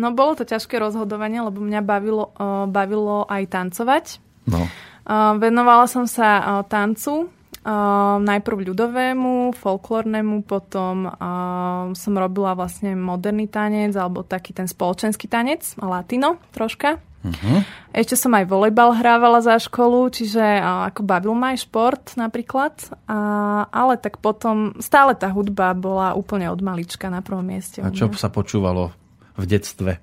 No 0.00 0.16
bolo 0.16 0.40
to 0.40 0.48
ťažké 0.48 0.80
rozhodovanie, 0.80 1.44
lebo 1.44 1.60
mňa 1.60 1.84
bavilo, 1.84 2.32
uh, 2.40 2.64
bavilo 2.64 3.28
aj 3.28 3.44
tancovať. 3.44 4.24
No. 4.48 4.72
Uh, 5.04 5.36
venovala 5.36 5.84
som 5.84 6.08
sa 6.08 6.64
tancu, 6.64 7.28
Uh, 7.68 8.16
najprv 8.24 8.72
ľudovému, 8.72 9.52
folklórnemu, 9.52 10.40
potom 10.48 11.04
uh, 11.04 11.92
som 11.92 12.14
robila 12.16 12.56
vlastne 12.56 12.96
moderný 12.96 13.44
tanec 13.44 13.92
alebo 13.92 14.24
taký 14.24 14.56
ten 14.56 14.64
spoločenský 14.64 15.28
tanec, 15.28 15.76
latino 15.76 16.40
troška. 16.56 16.96
Uh-huh. 17.20 17.60
Ešte 17.92 18.16
som 18.16 18.32
aj 18.32 18.48
volejbal 18.48 18.96
hrávala 18.96 19.44
za 19.44 19.60
školu, 19.60 20.08
čiže 20.08 20.40
uh, 20.40 20.88
ako 20.88 21.04
bavil 21.04 21.36
ma 21.36 21.52
aj 21.52 21.68
šport 21.68 22.16
napríklad. 22.16 22.72
Uh, 23.04 23.68
ale 23.68 24.00
tak 24.00 24.16
potom 24.16 24.72
stále 24.80 25.12
tá 25.12 25.28
hudba 25.28 25.76
bola 25.76 26.16
úplne 26.16 26.48
od 26.48 26.64
malička 26.64 27.12
na 27.12 27.20
prvom 27.20 27.44
mieste. 27.44 27.84
A 27.84 27.92
čo 27.92 28.08
sa 28.16 28.32
počúvalo 28.32 28.96
v 29.36 29.44
detstve? 29.44 30.00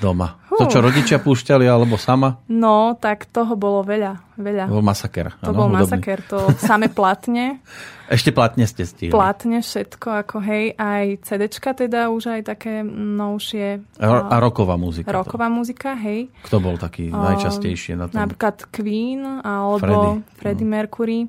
Doma? 0.00 0.40
Uh. 0.48 0.58
To, 0.60 0.64
čo 0.70 0.78
rodičia 0.80 1.18
púšťali, 1.20 1.66
alebo 1.68 2.00
sama? 2.00 2.40
No, 2.48 2.96
tak 2.96 3.28
toho 3.28 3.56
bolo 3.58 3.84
veľa. 3.84 4.36
veľa. 4.40 4.64
To 4.68 4.80
bol 4.80 4.84
masaker. 4.84 5.36
To 5.42 5.50
ano, 5.52 5.58
bol 5.58 5.68
hudobný. 5.68 5.84
masaker, 5.84 6.18
to 6.24 6.38
same 6.60 6.88
platne. 6.88 7.60
Ešte 8.06 8.30
platne 8.30 8.70
ste 8.70 8.86
stihli. 8.86 9.10
Platne 9.10 9.58
všetko, 9.66 10.08
ako 10.22 10.38
hej, 10.38 10.78
aj 10.78 11.26
CDčka 11.26 11.74
teda 11.74 12.06
už 12.14 12.38
aj 12.38 12.40
také 12.46 12.86
novšie. 12.86 13.82
A, 13.98 14.30
a 14.30 14.36
roková 14.38 14.78
muzika. 14.78 15.10
Roková 15.10 15.50
to. 15.50 15.54
muzika, 15.58 15.98
hej. 15.98 16.30
Kto 16.46 16.62
bol 16.62 16.78
taký 16.78 17.10
uh, 17.10 17.34
najčastejšie 17.34 17.98
na 17.98 18.06
tom? 18.06 18.22
Napríklad 18.22 18.70
Queen, 18.70 19.42
alebo 19.42 19.82
Freddie, 19.82 20.14
Freddie 20.38 20.68
mm. 20.68 20.72
Mercury. 20.72 21.20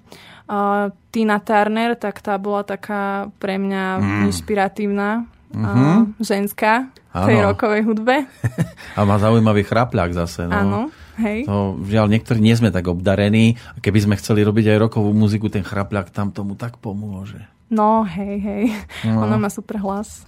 Uh, 0.48 0.94
Tina 1.10 1.42
Turner, 1.42 1.98
tak 1.98 2.22
tá 2.22 2.38
bola 2.38 2.62
taká 2.62 3.34
pre 3.42 3.58
mňa 3.58 3.84
mm. 3.98 4.22
inšpiratívna 4.30 5.37
uh-huh. 5.54 6.12
ženská 6.20 6.92
v 7.14 7.24
tej 7.34 7.38
rokovej 7.44 7.82
hudbe. 7.88 8.30
A 8.98 9.00
má 9.08 9.18
zaujímavý 9.18 9.66
chrapľák 9.66 10.12
zase. 10.14 10.46
No. 10.46 10.54
Áno, 10.54 10.80
hej. 11.22 11.48
To, 11.50 11.78
žiaľ, 11.82 12.12
niektorí 12.14 12.38
nie 12.38 12.54
sme 12.54 12.70
tak 12.70 12.86
obdarení. 12.90 13.58
Keby 13.82 14.00
sme 14.06 14.20
chceli 14.20 14.46
robiť 14.46 14.76
aj 14.76 14.78
rokovú 14.90 15.12
muziku, 15.16 15.50
ten 15.50 15.66
chrapľák 15.66 16.14
tam 16.14 16.30
tomu 16.30 16.54
tak 16.54 16.78
pomôže. 16.78 17.42
No, 17.68 18.08
hej, 18.08 18.36
hej. 18.40 18.64
No. 19.04 19.28
Ona 19.28 19.36
má 19.42 19.50
super 19.52 19.82
hlas. 19.84 20.24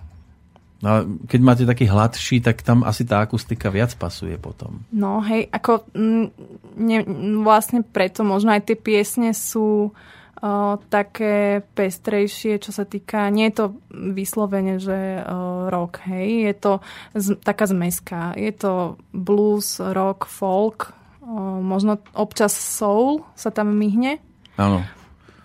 No, 0.80 1.20
keď 1.28 1.40
máte 1.44 1.64
taký 1.68 1.92
hladší, 1.92 2.40
tak 2.40 2.64
tam 2.64 2.88
asi 2.88 3.04
tá 3.04 3.20
akustika 3.20 3.68
viac 3.68 3.92
pasuje 4.00 4.40
potom. 4.40 4.80
No 4.96 5.20
hej, 5.20 5.52
ako 5.52 5.84
m, 5.92 6.32
ne, 6.80 7.04
vlastne 7.44 7.84
preto 7.84 8.24
možno 8.24 8.56
aj 8.56 8.64
tie 8.64 8.78
piesne 8.80 9.36
sú 9.36 9.92
o, 10.40 10.80
také 10.90 11.64
pestrejšie, 11.76 12.60
čo 12.60 12.72
sa 12.72 12.88
týka, 12.88 13.30
nie 13.32 13.52
je 13.52 13.56
to 13.56 13.66
vyslovene, 13.92 14.80
že 14.80 15.24
o, 15.24 15.68
rock, 15.68 16.04
hej, 16.08 16.52
je 16.52 16.54
to 16.56 16.74
z, 17.16 17.28
taká 17.44 17.68
zmeska. 17.68 18.34
Je 18.40 18.52
to 18.56 19.00
blues, 19.12 19.80
rock, 19.80 20.26
folk, 20.26 20.96
o, 21.20 21.60
možno 21.60 22.00
občas 22.16 22.56
soul 22.56 23.24
sa 23.36 23.52
tam 23.52 23.76
myhne. 23.76 24.20
Áno. 24.60 24.84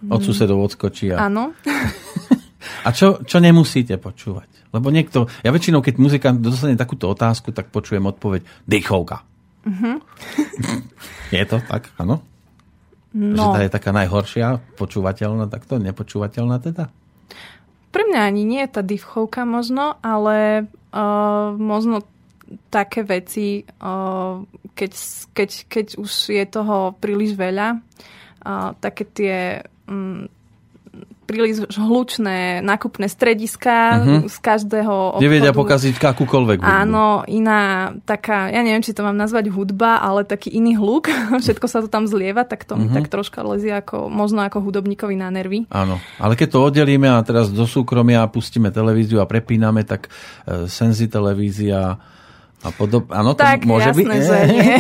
Od 0.05 0.21
mm. 0.21 0.27
susedov 0.27 0.59
odskočí. 0.61 1.15
A... 1.15 1.31
Áno. 1.31 1.57
a 2.87 2.89
čo, 2.93 3.23
čo 3.25 3.39
nemusíte 3.41 3.97
počúvať? 3.97 4.55
Lebo 4.75 4.91
niekto, 4.91 5.31
ja 5.47 5.55
väčšinou, 5.55 5.79
keď 5.79 5.95
muzikant 6.03 6.39
dostane 6.43 6.75
takúto 6.75 7.07
otázku, 7.07 7.55
tak 7.55 7.71
počujem 7.71 8.03
odpoveď 8.11 8.43
dýchovka. 8.67 9.23
Uh-huh. 9.65 10.03
je 11.39 11.45
to 11.47 11.63
tak, 11.63 11.95
áno? 11.97 12.34
No. 13.15 13.55
Že 13.55 13.55
tá 13.55 13.61
je 13.63 13.75
taká 13.79 13.91
najhoršia, 13.95 14.47
počúvateľná, 14.75 15.47
takto 15.47 15.79
nepočúvateľná 15.79 16.59
teda? 16.59 16.91
Pre 17.95 18.03
mňa 18.11 18.21
ani 18.27 18.43
nie 18.43 18.59
je 18.67 18.75
tá 18.75 18.83
dýchovka 18.83 19.47
možno, 19.47 19.95
ale 20.03 20.67
uh, 20.91 21.55
možno 21.55 22.03
také 22.75 23.07
veci, 23.07 23.63
uh, 23.63 24.43
keď, 24.75 24.93
keď, 25.31 25.51
keď 25.71 25.87
už 26.03 26.11
je 26.35 26.45
toho 26.51 26.99
príliš 26.99 27.39
veľa, 27.39 27.79
uh, 27.79 28.75
také 28.83 29.07
tie 29.07 29.37
um, 29.87 30.27
príliš 31.25 31.67
hlučné 31.75 32.61
nákupné 32.61 33.09
strediska 33.09 33.77
uh-huh. 33.99 34.21
z 34.29 34.37
každého 34.39 35.19
obchodu. 35.19 35.25
Nevedia 35.25 35.53
pokaziť 35.57 35.97
akúkoľvek 35.99 36.59
hudbu. 36.61 36.71
Áno, 36.85 37.25
iná 37.27 37.93
taká, 38.05 38.53
ja 38.53 38.61
neviem, 38.61 38.85
či 38.85 38.93
to 38.93 39.03
mám 39.03 39.17
nazvať 39.17 39.49
hudba, 39.51 40.05
ale 40.05 40.29
taký 40.29 40.53
iný 40.53 40.77
hluk. 40.77 41.09
Všetko 41.45 41.67
sa 41.67 41.81
to 41.81 41.89
tam 41.89 42.05
zlieva, 42.05 42.45
tak 42.45 42.69
to 42.69 42.77
uh-huh. 42.77 42.87
mi 42.87 42.93
mhm. 42.93 42.97
tak 43.01 43.11
troška 43.11 43.41
lezie 43.43 43.75
ako, 43.75 44.13
možno 44.13 44.45
ako 44.45 44.61
hudobníkovi 44.63 45.17
na 45.17 45.33
nervy. 45.33 45.67
Áno, 45.73 45.99
ale 46.21 46.37
keď 46.37 46.49
to 46.55 46.59
oddelíme 46.63 47.09
a 47.09 47.19
teraz 47.25 47.51
do 47.51 47.65
súkromia 47.65 48.29
pustíme 48.29 48.69
televíziu 48.71 49.19
a 49.19 49.27
prepíname, 49.27 49.83
tak 49.83 50.13
e, 50.45 50.69
Senzi 50.69 51.09
televízia 51.09 51.97
a 52.65 52.73
podob... 52.73 53.13
Áno, 53.13 53.37
to 53.37 53.45
tak, 53.45 53.69
môže 53.69 53.93
jasné, 53.93 54.09
byť? 54.09 54.25
že 54.25 54.39
nie. 54.49 54.75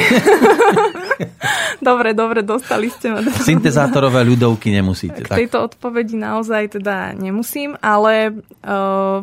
dobre, 1.88 2.16
dobre, 2.16 2.40
dostali 2.40 2.88
ste 2.88 3.12
ma. 3.12 3.20
Syntezátorové 3.20 4.24
ľudovky 4.24 4.72
nemusíte. 4.72 5.20
K 5.20 5.44
tejto 5.44 5.60
tak. 5.60 5.66
odpovedi 5.76 6.16
naozaj 6.16 6.80
teda 6.80 7.12
nemusím, 7.12 7.76
ale 7.84 8.40
uh, 8.64 9.20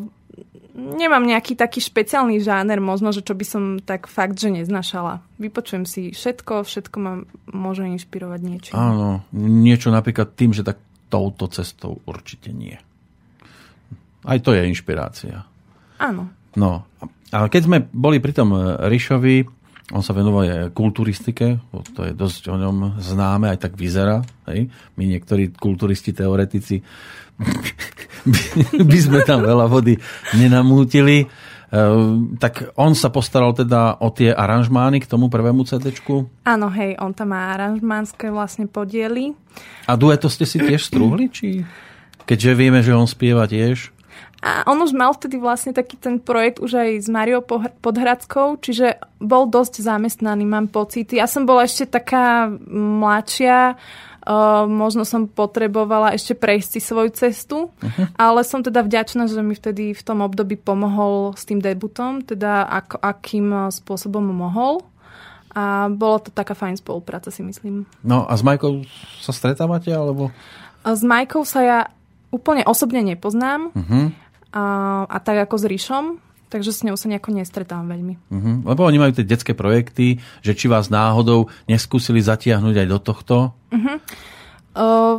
nemám 0.77 1.25
nejaký 1.25 1.57
taký 1.57 1.81
špeciálny 1.81 2.37
žáner, 2.37 2.77
možno, 2.77 3.09
že 3.09 3.25
čo 3.25 3.33
by 3.33 3.45
som 3.49 3.63
tak 3.81 4.05
fakt, 4.05 4.37
že 4.37 4.53
neznašala. 4.53 5.25
Vypočujem 5.41 5.89
si 5.89 6.13
všetko, 6.13 6.61
všetko 6.61 6.97
ma 7.01 7.13
môže 7.49 7.81
inšpirovať 7.83 8.39
niečo. 8.45 8.71
Áno, 8.77 9.25
niečo 9.35 9.89
napríklad 9.89 10.37
tým, 10.37 10.53
že 10.53 10.61
tak 10.61 10.77
touto 11.09 11.49
cestou 11.51 11.99
určite 12.07 12.53
nie. 12.53 12.77
Aj 14.21 14.37
to 14.37 14.53
je 14.53 14.69
inšpirácia. 14.69 15.43
Áno. 15.97 16.29
No, 16.53 16.85
ale 17.31 17.47
keď 17.47 17.61
sme 17.63 17.77
boli 17.89 18.19
pri 18.19 18.35
tom 18.35 18.51
e, 18.51 18.59
Rišovi, 18.91 19.61
on 19.91 20.03
sa 20.03 20.15
venoval 20.15 20.47
aj 20.47 20.71
kulturistike, 20.71 21.59
to 21.95 22.07
je 22.07 22.15
dosť 22.15 22.47
o 22.47 22.55
ňom 22.55 22.99
známe, 23.03 23.51
aj 23.51 23.67
tak 23.67 23.73
vyzerá. 23.75 24.23
Hej? 24.47 24.71
My 24.95 25.03
niektorí 25.03 25.51
kulturisti, 25.51 26.15
teoretici 26.15 26.79
by, 28.31 28.41
by 28.87 28.99
sme 28.99 29.19
tam 29.27 29.43
veľa 29.43 29.67
vody 29.67 29.99
nenamútili. 30.39 31.23
E, 31.23 31.25
tak 32.39 32.75
on 32.75 32.95
sa 32.95 33.11
postaral 33.11 33.55
teda 33.55 33.99
o 33.99 34.11
tie 34.11 34.31
aranžmány 34.31 35.03
k 35.03 35.09
tomu 35.11 35.27
prvému 35.27 35.63
CD. 35.67 35.91
Áno, 36.47 36.67
hej, 36.71 36.95
on 36.99 37.11
tam 37.11 37.31
má 37.31 37.51
aranžmánske 37.55 38.31
vlastne 38.31 38.67
podiely. 38.67 39.35
A 39.87 39.95
dueto 39.99 40.31
ste 40.31 40.47
si 40.47 40.59
tiež 40.59 40.87
strúhli? 40.87 41.31
Či... 41.31 41.63
Keďže 42.27 42.51
vieme, 42.55 42.79
že 42.79 42.95
on 42.95 43.07
spieva 43.07 43.43
tiež. 43.43 43.91
A 44.41 44.65
on 44.65 44.81
už 44.81 44.97
mal 44.97 45.13
vtedy 45.13 45.37
vlastne 45.37 45.69
taký 45.69 46.01
ten 46.01 46.17
projekt 46.17 46.57
už 46.57 46.73
aj 46.73 46.89
s 47.05 47.07
Mariou 47.13 47.45
Podhradskou, 47.77 48.57
čiže 48.57 48.97
bol 49.21 49.45
dosť 49.45 49.85
zamestnaný, 49.85 50.49
mám 50.49 50.65
pocit. 50.65 51.13
Ja 51.13 51.29
som 51.29 51.45
bola 51.45 51.69
ešte 51.69 51.85
taká 51.85 52.49
mladšia, 52.69 53.77
Uh, 54.21 54.69
možno 54.69 55.01
som 55.01 55.25
potrebovala 55.25 56.13
ešte 56.13 56.37
prejsť 56.37 56.77
si 56.77 56.79
svoju 56.85 57.09
cestu, 57.09 57.73
uh-huh. 57.73 58.05
ale 58.21 58.45
som 58.45 58.61
teda 58.61 58.85
vďačná, 58.85 59.25
že 59.25 59.41
mi 59.41 59.57
vtedy 59.57 59.97
v 59.97 60.03
tom 60.05 60.21
období 60.21 60.61
pomohol 60.61 61.33
s 61.33 61.41
tým 61.41 61.57
debutom, 61.57 62.21
teda 62.21 62.69
ak, 62.69 63.01
akým 63.01 63.73
spôsobom 63.73 64.21
mohol. 64.21 64.85
A 65.57 65.89
bolo 65.89 66.21
to 66.21 66.29
taká 66.29 66.53
fajn 66.53 66.77
spolupráca, 66.77 67.33
si 67.33 67.41
myslím. 67.41 67.89
No 68.05 68.29
a 68.29 68.37
s 68.37 68.45
Majkou 68.45 68.85
sa 69.25 69.33
stretávate, 69.33 69.89
alebo? 69.89 70.29
S 70.85 71.01
Majkou 71.01 71.41
sa 71.41 71.65
ja 71.65 71.79
úplne 72.29 72.61
osobne 72.69 73.01
nepoznám. 73.01 73.73
Uh-huh 73.73 74.13
a, 74.51 74.63
a 75.07 75.17
tak 75.23 75.47
ako 75.47 75.55
s 75.57 75.65
Ríšom, 75.67 76.05
takže 76.51 76.71
s 76.75 76.83
ňou 76.83 76.99
sa 76.99 77.07
nejako 77.07 77.31
nestretám 77.31 77.87
veľmi. 77.87 78.19
Uh-huh. 78.27 78.55
Lebo 78.67 78.83
oni 78.83 78.99
majú 78.99 79.15
tie 79.15 79.23
detské 79.23 79.55
projekty, 79.55 80.19
že 80.43 80.51
či 80.51 80.67
vás 80.67 80.91
náhodou 80.91 81.47
neskúsili 81.71 82.19
zatiahnuť 82.19 82.75
aj 82.83 82.87
do 82.91 82.99
tohto? 82.99 83.35
Uh-huh. 83.71 83.97
Uh, 84.75 85.15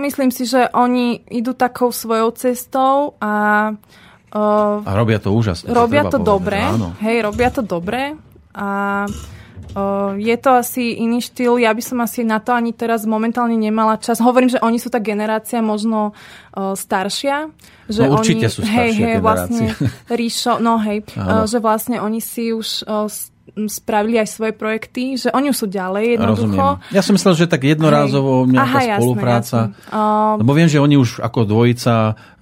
myslím 0.00 0.32
si, 0.32 0.48
že 0.48 0.72
oni 0.72 1.20
idú 1.28 1.52
takou 1.52 1.92
svojou 1.92 2.32
cestou 2.32 3.20
a 3.20 3.32
uh, 4.32 4.88
a 4.88 4.92
robia 4.96 5.20
to 5.20 5.36
úžasne. 5.36 5.68
Robia 5.68 6.08
to, 6.08 6.16
to 6.16 6.24
dobre. 6.24 6.56
Áno. 6.56 6.96
Hej, 7.04 7.28
robia 7.28 7.52
to 7.52 7.60
dobre. 7.60 8.16
A 8.56 8.68
je 10.18 10.36
to 10.36 10.50
asi 10.52 11.00
iný 11.00 11.24
štýl, 11.24 11.56
ja 11.56 11.72
by 11.72 11.82
som 11.82 11.98
asi 12.04 12.26
na 12.26 12.42
to 12.44 12.52
ani 12.52 12.76
teraz 12.76 13.08
momentálne 13.08 13.56
nemala 13.56 13.96
čas. 13.96 14.20
Hovorím, 14.20 14.52
že 14.52 14.60
oni 14.60 14.76
sú 14.76 14.92
tá 14.92 15.00
generácia 15.00 15.64
možno 15.64 16.12
uh, 16.12 16.76
staršia. 16.76 17.48
Že 17.88 18.02
no 18.04 18.20
určite 18.20 18.46
oni, 18.48 18.52
sú 18.52 18.60
staršia 18.62 18.76
hej, 18.76 18.90
hej, 18.92 19.16
vlastne 19.24 19.66
Ríšo, 20.18 20.60
no 20.60 20.76
hej, 20.84 21.08
uh, 21.16 21.48
že 21.48 21.58
vlastne 21.58 22.04
oni 22.04 22.20
si 22.20 22.52
už 22.52 22.84
uh, 22.84 23.08
spravili 23.52 24.16
aj 24.20 24.28
svoje 24.28 24.52
projekty, 24.56 25.16
že 25.18 25.28
oni 25.32 25.52
sú 25.52 25.68
ďalej 25.68 26.16
jednoducho. 26.16 26.64
Rozumiem. 26.78 26.94
Ja 26.94 27.02
som 27.04 27.12
myslel, 27.16 27.34
že 27.36 27.46
tak 27.50 27.68
jednorázovo 27.68 28.48
nejaká 28.48 28.80
Aha, 28.80 28.96
spolupráca. 28.96 29.58
Jasné, 29.68 29.76
jasné. 29.76 29.92
Uh, 29.92 30.40
Lebo 30.40 30.52
viem, 30.56 30.68
že 30.68 30.78
oni 30.80 30.96
už 30.96 31.20
ako 31.20 31.40
dvojica, 31.48 31.94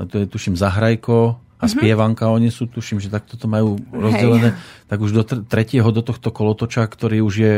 to 0.07 0.15
je 0.23 0.27
tuším 0.27 0.55
Zahrajko, 0.55 1.50
a 1.61 1.69
spievanka, 1.69 2.33
oni 2.33 2.49
sú, 2.49 2.65
tuším, 2.65 3.05
že 3.05 3.13
takto 3.13 3.37
to 3.37 3.45
majú 3.45 3.77
rozdelené, 3.93 4.57
tak 4.89 4.99
už 5.05 5.13
do 5.13 5.23
tr- 5.29 5.45
tretieho, 5.45 5.85
do 5.93 6.01
tohto 6.01 6.33
kolotoča, 6.33 6.89
ktorý 6.89 7.21
už 7.21 7.35
je 7.37 7.55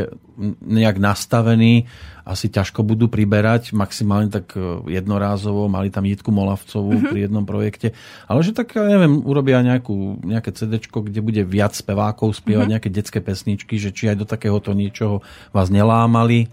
nejak 0.59 0.99
nastavený, 0.99 1.87
asi 2.27 2.51
ťažko 2.51 2.83
budú 2.83 3.07
priberať, 3.07 3.71
maximálne 3.71 4.27
tak 4.27 4.55
e, 4.59 4.83
jednorázovo, 4.91 5.71
mali 5.71 5.87
tam 5.87 6.03
Jitku 6.03 6.35
Molavcovú 6.35 6.99
pri 7.15 7.31
jednom 7.31 7.47
projekte, 7.47 7.95
ale 8.27 8.43
že 8.43 8.51
tak, 8.51 8.75
ja 8.75 8.83
neviem, 8.83 9.23
urobia 9.23 9.63
nejakú, 9.63 10.19
nejaké 10.23 10.51
CD, 10.51 10.83
kde 10.83 11.23
bude 11.23 11.43
viac 11.47 11.71
spevákov 11.71 12.35
spievať 12.43 12.67
nejaké 12.75 12.89
detské 12.91 13.23
pesničky, 13.23 13.79
že 13.79 13.95
či 13.95 14.11
aj 14.11 14.19
do 14.19 14.27
takéhoto 14.27 14.75
niečoho 14.75 15.23
vás 15.55 15.71
nelámali. 15.71 16.51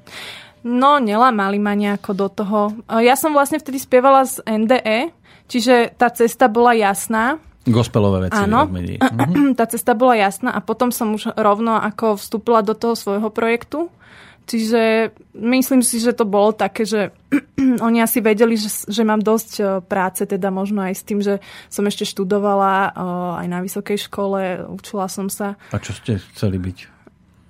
No, 0.61 1.01
nelamali 1.01 1.57
ma 1.57 1.73
nejako 1.73 2.11
do 2.15 2.29
toho. 2.31 2.59
E, 2.87 3.07
Ja 3.07 3.19
som 3.19 3.35
vlastne 3.35 3.59
vtedy 3.59 3.83
spievala 3.83 4.23
z 4.23 4.39
NDE, 4.47 5.20
čiže 5.51 5.91
tá 5.99 6.07
cesta 6.15 6.47
bola 6.47 6.73
jasná. 6.79 7.43
Gospelové 7.67 8.31
veci. 8.31 8.39
Áno. 8.39 8.71
Mhm. 8.71 9.59
Tá 9.59 9.67
cesta 9.67 9.99
bola 9.99 10.15
jasná 10.15 10.55
a 10.55 10.63
potom 10.63 10.95
som 10.95 11.13
už 11.13 11.35
rovno 11.35 11.75
ako 11.77 12.17
vstúpila 12.17 12.63
do 12.63 12.79
toho 12.79 12.95
svojho 12.95 13.29
projektu. 13.35 13.91
Čiže 14.51 15.15
myslím 15.39 15.79
si, 15.79 16.03
že 16.03 16.11
to 16.11 16.27
bolo 16.27 16.51
také, 16.51 16.83
že 16.83 17.15
oni 17.87 18.03
asi 18.03 18.19
vedeli, 18.19 18.59
že, 18.59 18.91
že 18.91 19.07
mám 19.07 19.23
dosť 19.23 19.51
e, 19.59 19.63
práce, 19.87 20.27
teda 20.27 20.51
možno 20.51 20.83
aj 20.83 20.95
s 20.99 21.07
tým, 21.07 21.23
že 21.23 21.39
som 21.71 21.87
ešte 21.87 22.03
študovala 22.03 22.75
e, 22.75 22.91
aj 23.45 23.47
na 23.47 23.59
vysokej 23.63 24.11
škole, 24.11 24.67
učila 24.67 25.07
som 25.07 25.31
sa. 25.31 25.55
A 25.71 25.79
čo 25.79 25.95
ste 25.95 26.19
chceli 26.35 26.59
byť? 26.59 27.00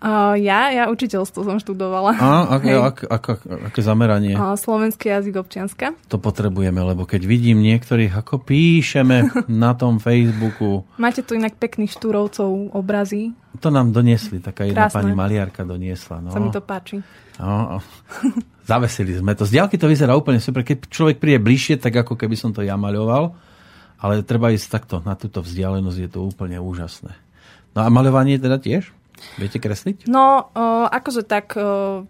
Uh, 0.00 0.32
ja, 0.40 0.72
ja 0.72 0.88
učiteľstvo 0.88 1.44
som 1.44 1.60
študovala. 1.60 2.16
A, 2.16 2.56
aké, 2.56 2.72
Hej. 2.72 2.80
ak, 2.80 2.96
ak, 3.04 3.24
ak, 3.36 3.40
aké 3.68 3.80
zameranie? 3.84 4.32
Uh, 4.32 4.56
slovenský 4.56 5.12
jazyk 5.12 5.36
občianska. 5.36 5.92
To 6.08 6.16
potrebujeme, 6.16 6.80
lebo 6.80 7.04
keď 7.04 7.28
vidím 7.28 7.60
niektorých, 7.60 8.16
ako 8.16 8.40
píšeme 8.40 9.28
na 9.52 9.76
tom 9.76 10.00
Facebooku, 10.00 10.88
Máte 10.96 11.20
tu 11.20 11.36
inak 11.36 11.60
pekných 11.60 11.92
štúrovcov 11.92 12.72
obrazy. 12.72 13.36
to 13.60 13.68
nám 13.68 13.92
doniesli, 13.92 14.40
taká 14.40 14.64
jedna 14.64 14.88
Krásne. 14.88 14.96
pani 15.04 15.12
maliarka 15.12 15.68
doniesla. 15.68 16.24
No. 16.24 16.32
Sa 16.32 16.40
mi 16.40 16.48
to 16.48 16.64
páči. 16.64 17.04
No, 17.36 17.76
zavesili 18.72 19.20
sme 19.20 19.36
to. 19.36 19.44
Z 19.44 19.52
diaľky 19.52 19.76
to 19.76 19.84
vyzerá 19.84 20.16
úplne 20.16 20.40
super. 20.40 20.64
Keď 20.64 20.88
človek 20.88 21.20
príde 21.20 21.44
bližšie, 21.44 21.76
tak 21.76 21.92
ako 21.92 22.16
keby 22.16 22.40
som 22.40 22.56
to 22.56 22.64
ja 22.64 22.80
maľoval, 22.80 23.36
ale 24.00 24.24
treba 24.24 24.48
ísť 24.48 24.66
takto 24.72 25.04
na 25.04 25.12
túto 25.12 25.44
vzdialenosť, 25.44 25.98
je 26.00 26.08
to 26.08 26.24
úplne 26.24 26.56
úžasné. 26.56 27.12
No 27.76 27.84
a 27.84 27.92
maľovanie 27.92 28.40
teda 28.40 28.56
tiež? 28.56 28.96
Viete 29.36 29.58
kresliť? 29.58 30.06
No, 30.06 30.50
uh, 30.54 30.86
akože 30.88 31.22
tak... 31.26 31.56
Uh, 31.56 32.04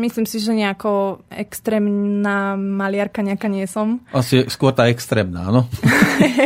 myslím 0.00 0.26
si, 0.26 0.38
že 0.38 0.54
nejako 0.54 1.22
extrémna 1.30 2.54
maliarka 2.56 3.22
nejaká 3.22 3.50
nie 3.50 3.66
som. 3.66 4.02
Asi 4.14 4.46
skôr 4.46 4.70
tá 4.70 4.86
extrémna, 4.88 5.50
áno. 5.50 5.66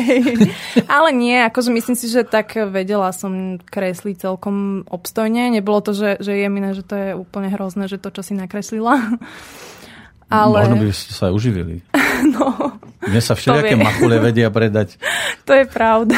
Ale 0.96 1.10
nie, 1.12 1.36
akože 1.44 1.70
myslím 1.74 1.96
si, 1.96 2.08
že 2.08 2.24
tak 2.24 2.56
vedela 2.72 3.12
som 3.12 3.60
kresliť 3.60 4.24
celkom 4.24 4.88
obstojne. 4.88 5.52
Nebolo 5.52 5.84
to, 5.84 5.92
že, 5.92 6.20
že 6.20 6.32
je 6.38 6.48
miné, 6.48 6.72
že 6.72 6.84
to 6.84 6.94
je 6.96 7.10
úplne 7.16 7.52
hrozné, 7.52 7.86
že 7.88 8.00
to, 8.00 8.08
čo 8.10 8.24
si 8.24 8.32
nakreslila. 8.32 8.96
Ale 10.32 10.66
Možno 10.66 10.88
by 10.88 10.96
ste 10.96 11.12
sa 11.12 11.28
aj 11.30 11.32
uživili. 11.36 11.74
no, 12.32 12.78
Mne 13.04 13.20
sa 13.20 13.36
všelijaké 13.36 13.76
machule 13.76 14.16
vedia 14.16 14.48
predať. 14.48 14.96
to 15.44 15.52
je 15.52 15.64
pravda. 15.68 16.16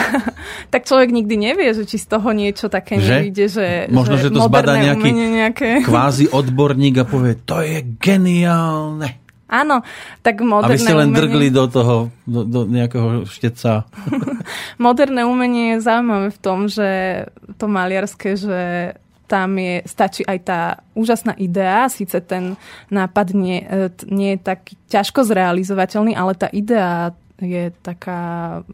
tak 0.73 0.87
človek 0.87 1.11
nikdy 1.11 1.35
nevie, 1.35 1.75
že 1.75 1.83
či 1.83 1.99
z 1.99 2.07
toho 2.07 2.31
niečo 2.31 2.71
také 2.71 3.03
Že? 3.03 3.11
nevyjde, 3.11 3.45
že, 3.51 3.67
Možno, 3.91 4.15
že 4.21 4.31
to 4.31 4.41
zbadá 4.47 4.79
nejaký 4.79 5.11
nejaké. 5.11 5.69
Kvázi 5.83 6.31
odborník 6.31 7.03
a 7.03 7.05
povie, 7.05 7.35
to 7.43 7.63
je 7.63 7.83
geniálne. 7.99 9.27
Áno, 9.47 9.87
tak 10.27 10.43
moderné 10.43 10.75
vy 10.75 10.83
ste 10.83 10.95
len 10.99 11.15
umenie, 11.15 11.19
drgli 11.23 11.49
do 11.55 11.65
toho, 11.71 11.95
do, 12.27 12.43
do 12.43 12.61
nejakého 12.67 13.31
šteca. 13.31 13.87
moderné 14.83 15.23
umenie 15.23 15.79
je 15.79 15.87
zaujímavé 15.87 16.35
v 16.35 16.41
tom, 16.43 16.67
že 16.67 16.89
to 17.55 17.71
maliarské, 17.71 18.35
že 18.35 18.59
tam 19.27 19.59
je, 19.59 19.83
stačí 19.85 20.23
aj 20.23 20.39
tá 20.47 20.61
úžasná 20.95 21.35
idea, 21.37 21.91
síce 21.91 22.23
ten 22.23 22.55
nápad 22.89 23.35
nie, 23.35 23.59
e, 23.63 23.91
nie 24.07 24.39
je 24.39 24.41
tak 24.41 24.73
ťažko 24.87 25.27
zrealizovateľný, 25.27 26.15
ale 26.15 26.33
tá 26.39 26.47
idea 26.55 27.13
je 27.37 27.69
taká 27.85 28.21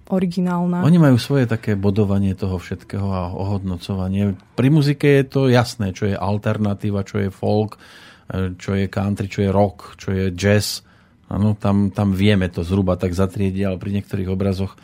originálna. 0.07 0.87
Oni 0.87 1.03
majú 1.03 1.19
svoje 1.19 1.51
také 1.51 1.75
bodovanie 1.75 2.39
toho 2.39 2.63
všetkého 2.63 3.09
a 3.11 3.35
ohodnocovanie. 3.35 4.39
Pri 4.55 4.69
muzike 4.71 5.19
je 5.23 5.25
to 5.27 5.41
jasné, 5.51 5.91
čo 5.91 6.07
je 6.07 6.15
alternatíva, 6.15 7.03
čo 7.03 7.19
je 7.19 7.35
folk, 7.35 7.75
e, 8.31 8.55
čo 8.55 8.79
je 8.79 8.87
country, 8.87 9.27
čo 9.27 9.43
je 9.43 9.51
rock, 9.51 9.99
čo 9.99 10.15
je 10.15 10.31
jazz. 10.31 10.87
Ano, 11.27 11.57
tam, 11.59 11.91
tam 11.91 12.13
vieme 12.15 12.47
to 12.53 12.63
zhruba 12.63 12.95
tak 13.01 13.17
zatriediť, 13.17 13.63
ale 13.67 13.83
pri 13.83 13.99
niektorých 13.99 14.31
obrazoch 14.31 14.77
e, 14.77 14.79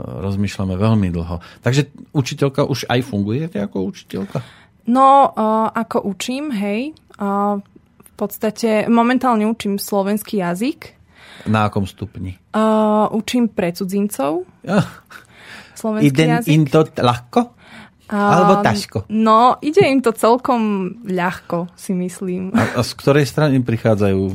rozmýšľame 0.00 0.80
veľmi 0.80 1.12
dlho. 1.12 1.44
Takže 1.60 1.92
učiteľka 2.16 2.64
už 2.64 2.88
aj 2.88 3.04
fungujete 3.04 3.60
ako 3.60 3.84
učiteľka? 3.84 4.59
No, 4.84 5.08
uh, 5.26 5.34
ako 5.68 6.06
učím, 6.06 6.50
hej, 6.50 6.92
uh, 7.16 7.58
v 7.96 8.12
podstate 8.14 8.84
momentálne 8.86 9.44
učím 9.44 9.76
slovenský 9.76 10.38
jazyk, 10.38 10.96
Na 11.46 11.66
akom 11.66 11.84
stupni? 11.84 12.36
uh, 12.52 13.08
učím 13.10 13.48
pre 13.48 13.72
cudzincov 13.72 14.44
Ja, 14.60 14.84
slovenský 15.72 16.06
ide 16.06 16.24
jazyk. 16.26 16.50
im 16.50 16.64
to 16.64 16.80
ľahko? 16.92 17.40
Alebo 18.06 18.58
ťažko? 18.60 19.06
No, 19.08 19.54
ide 19.60 19.86
im 19.86 19.98
to 19.98 20.10
celkom 20.10 20.60
ľahko, 21.00 21.70
si 21.74 21.94
myslím. 21.94 22.50
A, 22.50 22.76
a 22.76 22.82
z 22.82 22.92
ktorej 22.92 23.22
strany 23.22 23.62
prichádzajú? 23.62 24.34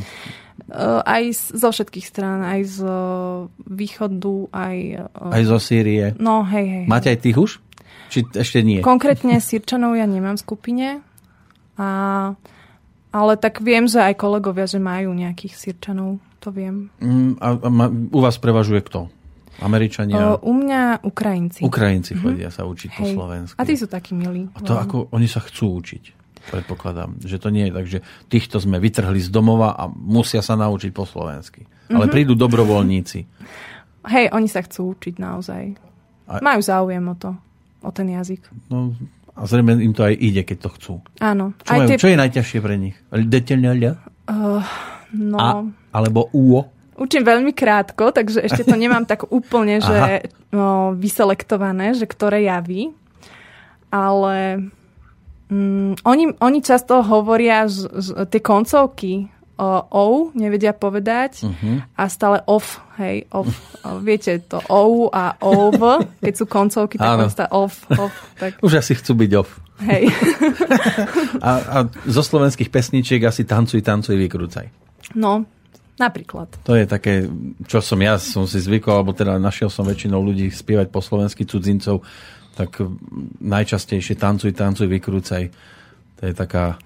Uh, 0.66 1.04
aj 1.04 1.24
z, 1.36 1.44
zo 1.54 1.70
všetkých 1.70 2.08
strán, 2.08 2.40
aj 2.40 2.62
z 2.64 2.78
uh, 2.82 3.52
východu, 3.68 4.48
aj... 4.50 4.76
Uh, 5.12 5.36
Aj 5.36 5.44
zo 5.44 5.60
Sýrie? 5.60 6.16
No, 6.16 6.42
hej, 6.42 6.66
hej. 6.66 6.86
Máte 6.88 7.12
aj 7.12 7.20
tých 7.20 7.36
už? 7.36 7.52
Či 8.16 8.24
ešte 8.32 8.64
nie? 8.64 8.80
Konkrétne 8.80 9.44
Sirčanov 9.44 10.00
ja 10.00 10.08
nemám 10.08 10.40
v 10.40 10.44
skupine, 10.48 10.88
a, 11.76 11.88
ale 13.12 13.34
tak 13.36 13.60
viem, 13.60 13.92
že 13.92 14.00
aj 14.00 14.16
kolegovia, 14.16 14.64
že 14.64 14.80
majú 14.80 15.12
nejakých 15.12 15.52
Sirčanov, 15.52 16.24
to 16.40 16.56
viem. 16.56 16.88
Mm, 17.04 17.36
A, 17.44 17.48
a 17.60 17.68
ma, 17.68 17.92
u 17.92 18.20
vás 18.24 18.40
prevažuje 18.40 18.80
kto? 18.88 19.12
Američania? 19.60 20.36
Uh, 20.36 20.48
u 20.48 20.56
mňa 20.56 21.04
Ukrajinci. 21.04 21.60
Ukrajinci 21.64 22.16
chodia 22.16 22.52
sa 22.52 22.64
učiť 22.64 22.90
po 22.92 23.04
Hej. 23.04 23.14
slovensky. 23.16 23.58
A 23.60 23.64
tí 23.68 23.76
sú 23.76 23.88
takí 23.88 24.16
milí. 24.16 24.48
A 24.56 24.60
to 24.64 24.76
ako 24.76 25.12
oni 25.12 25.28
sa 25.28 25.44
chcú 25.44 25.80
učiť. 25.80 26.04
Predpokladám, 26.46 27.20
že 27.26 27.40
to 27.42 27.50
nie 27.50 27.68
je 27.68 27.74
tak, 27.74 27.86
že 27.88 28.00
týchto 28.32 28.60
sme 28.62 28.78
vytrhli 28.78 29.18
z 29.18 29.28
domova 29.34 29.74
a 29.76 29.92
musia 29.92 30.40
sa 30.40 30.56
naučiť 30.56 30.92
po 30.96 31.04
slovensky. 31.04 31.68
Ale 31.92 32.08
prídu 32.08 32.36
dobrovoľníci. 32.36 33.20
Hej, 34.06 34.26
oni 34.30 34.48
sa 34.48 34.62
chcú 34.62 34.94
učiť 34.94 35.18
naozaj. 35.18 35.64
A- 36.30 36.42
Majú 36.42 36.62
záujem 36.62 37.02
o 37.02 37.16
to, 37.18 37.32
o 37.86 37.92
ten 37.94 38.10
jazyk. 38.10 38.42
No, 38.74 38.98
a 39.36 39.44
zrejme 39.46 39.76
im 39.84 39.92
to 39.92 40.08
aj 40.08 40.16
ide, 40.16 40.42
keď 40.48 40.58
to 40.64 40.70
chcú. 40.80 40.94
Áno. 41.20 41.52
Čo, 41.62 41.72
majú, 41.76 41.88
čo 42.00 42.08
je 42.08 42.18
najťažšie 42.18 42.60
pre 42.64 42.76
nich? 42.80 42.96
Deteľňaľa? 43.12 43.92
no, 45.12 45.38
A, 45.38 45.48
alebo 45.92 46.32
úo? 46.32 46.72
Učím 46.96 47.28
veľmi 47.28 47.52
krátko, 47.52 48.16
takže 48.16 48.40
ešte 48.48 48.64
to 48.64 48.80
nemám 48.80 49.04
tak 49.04 49.28
úplne, 49.28 49.84
že 49.86 50.32
no, 50.56 50.96
vyselektované, 50.96 51.92
že 51.92 52.08
ktoré 52.08 52.48
javy. 52.48 52.96
Ale 53.92 54.72
mm, 55.52 56.08
oni, 56.08 56.26
oni 56.40 56.60
často 56.64 57.04
hovoria, 57.04 57.68
že, 57.68 57.92
že 57.92 58.12
tie 58.32 58.40
koncovky 58.40 59.28
o, 59.56 59.68
ou 59.90 60.12
nevedia 60.32 60.72
povedať 60.72 61.44
Mhm. 61.44 61.92
a 61.94 62.04
stále 62.06 62.44
off, 62.46 62.80
hej, 62.96 63.24
off. 63.30 63.50
O, 63.82 64.00
Viete 64.00 64.40
to 64.42 64.60
ou 64.68 65.08
a 65.10 65.36
ov, 65.40 65.76
keď 66.20 66.34
sú 66.34 66.46
koncovky, 66.46 66.96
tak 66.96 67.16
Áno. 67.16 67.28
stále 67.28 67.50
off, 67.52 67.88
off. 67.92 68.16
Tak, 68.36 68.60
Už 68.60 68.78
asi 68.78 68.94
chcú 68.94 69.16
byť 69.18 69.32
off. 69.36 69.52
hej. 69.82 70.08
A, 71.40 71.52
a 71.60 71.78
zo 72.06 72.22
slovenských 72.22 72.68
pesničiek 72.68 73.20
asi 73.22 73.44
tancuj, 73.44 73.80
tancuj, 73.80 74.16
vykrúcaj. 74.18 74.68
No, 75.14 75.44
napríklad. 75.96 76.48
To 76.64 76.74
je 76.74 76.86
také, 76.86 77.28
čo 77.64 77.80
som 77.80 78.00
ja 78.00 78.16
som 78.16 78.44
si 78.44 78.58
zvykol, 78.58 78.92
alebo 78.96 79.12
teda 79.12 79.36
našiel 79.36 79.68
som 79.68 79.84
väčšinou 79.84 80.20
ľudí 80.20 80.48
spievať 80.48 80.88
po 80.90 81.00
slovensky 81.00 81.44
cudzincov, 81.44 82.04
tak 82.56 82.80
najčastejšie 83.40 84.16
tancuj, 84.16 84.56
tancuj, 84.56 84.88
vykrúcaj. 84.88 85.44
To 86.16 86.22
je 86.24 86.34
taká 86.34 86.80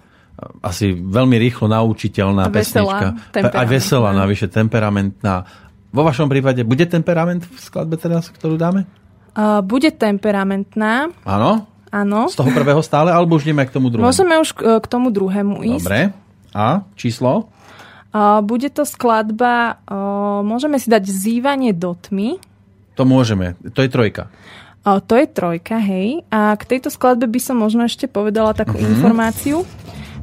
asi 0.60 0.92
veľmi 0.94 1.36
rýchlo 1.38 1.68
naučiteľná 1.68 2.48
veselá, 2.48 3.18
pesnička. 3.32 3.54
Aj 3.56 3.68
veselá, 3.68 4.10
navyše 4.12 4.48
temperamentná. 4.48 5.44
Vo 5.90 6.02
vašom 6.02 6.30
prípade 6.30 6.62
bude 6.62 6.86
temperament 6.86 7.42
v 7.42 7.58
skladbe 7.58 7.98
teraz, 7.98 8.30
ktorú 8.30 8.56
dáme? 8.56 8.86
Uh, 9.34 9.62
bude 9.62 9.90
temperamentná, 9.90 11.10
Áno? 11.24 11.66
áno. 11.90 12.30
Z 12.30 12.38
toho 12.38 12.52
prvého 12.52 12.82
stále, 12.82 13.10
alebo 13.10 13.36
už 13.36 13.46
ideme 13.46 13.66
k 13.66 13.72
tomu 13.72 13.90
druhému? 13.90 14.06
Môžeme 14.06 14.38
už 14.38 14.50
k, 14.54 14.86
tomu 14.86 15.10
druhému 15.10 15.66
ísť. 15.66 15.86
Dobre. 15.86 16.02
A 16.52 16.86
číslo? 16.94 17.50
Uh, 18.10 18.42
bude 18.42 18.70
to 18.70 18.86
skladba, 18.86 19.82
uh, 19.86 20.42
môžeme 20.42 20.78
si 20.78 20.90
dať 20.90 21.06
Zývanie 21.06 21.74
do 21.74 21.94
tmy. 21.94 22.42
To 22.98 23.06
môžeme. 23.06 23.54
To 23.74 23.80
je 23.82 23.90
trojka. 23.90 24.34
Uh, 24.82 24.98
to 25.00 25.14
je 25.14 25.26
trojka, 25.26 25.78
hej. 25.78 26.26
A 26.30 26.58
k 26.58 26.64
tejto 26.66 26.90
skladbe 26.90 27.26
by 27.26 27.38
som 27.38 27.58
možno 27.58 27.86
ešte 27.86 28.06
povedala 28.06 28.54
takú 28.54 28.78
Mhm. 28.78 28.86
informáciu, 28.94 29.62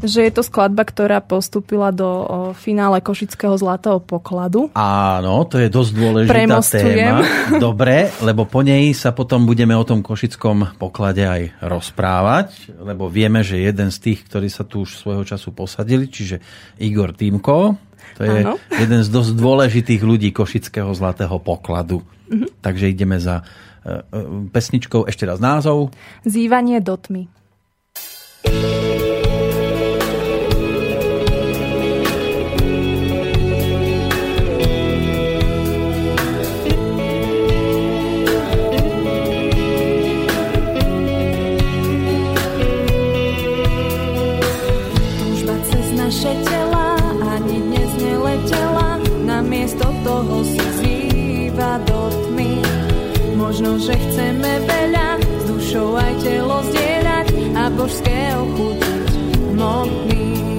že 0.05 0.29
je 0.29 0.33
to 0.33 0.43
skladba, 0.45 0.85
ktorá 0.85 1.25
postúpila 1.25 1.89
do 1.95 2.05
o, 2.05 2.25
finále 2.53 3.01
Košického 3.01 3.57
zlatého 3.57 4.03
pokladu. 4.03 4.69
Áno, 4.77 5.45
to 5.49 5.57
je 5.57 5.69
dosť 5.73 5.91
dôležitá 5.97 6.59
téma. 6.69 7.25
Dobre, 7.57 8.13
lebo 8.21 8.45
po 8.45 8.61
nej 8.61 8.93
sa 8.93 9.17
potom 9.17 9.49
budeme 9.49 9.73
o 9.73 9.85
tom 9.87 10.05
Košickom 10.05 10.77
poklade 10.77 11.25
aj 11.25 11.43
rozprávať, 11.65 12.77
lebo 12.77 13.09
vieme, 13.09 13.41
že 13.41 13.63
jeden 13.63 13.89
z 13.89 13.99
tých, 14.03 14.29
ktorí 14.29 14.49
sa 14.53 14.67
tu 14.69 14.85
už 14.85 15.01
svojho 15.01 15.25
času 15.25 15.57
posadili, 15.57 16.11
čiže 16.11 16.43
Igor 16.83 17.17
Týmko, 17.17 17.79
to 18.17 18.23
je 18.25 18.49
Áno. 18.49 18.57
jeden 18.73 19.01
z 19.05 19.09
dosť 19.13 19.33
dôležitých 19.37 20.03
ľudí 20.05 20.33
Košického 20.33 20.93
zlatého 20.97 21.37
pokladu. 21.41 22.01
Mhm. 22.29 22.61
Takže 22.65 22.91
ideme 22.91 23.21
za 23.21 23.45
e, 23.85 24.03
e, 24.03 24.49
pesničkou 24.51 25.05
ešte 25.05 25.29
raz 25.29 25.39
názov. 25.39 25.93
Zývanie 26.27 26.81
do 26.81 26.97
tmy. 26.97 27.29
Túžba 28.47 29.06
Možno, 53.57 53.81
že 53.81 53.97
chceme 53.97 54.69
veľa, 54.69 55.17
s 55.17 55.43
dušou 55.49 55.97
aj 55.97 56.13
telo 56.21 56.61
zdieľať 56.61 57.27
a 57.57 57.73
božské 57.73 58.37
ochutiť 58.37 59.09
hmotný. 59.57 60.56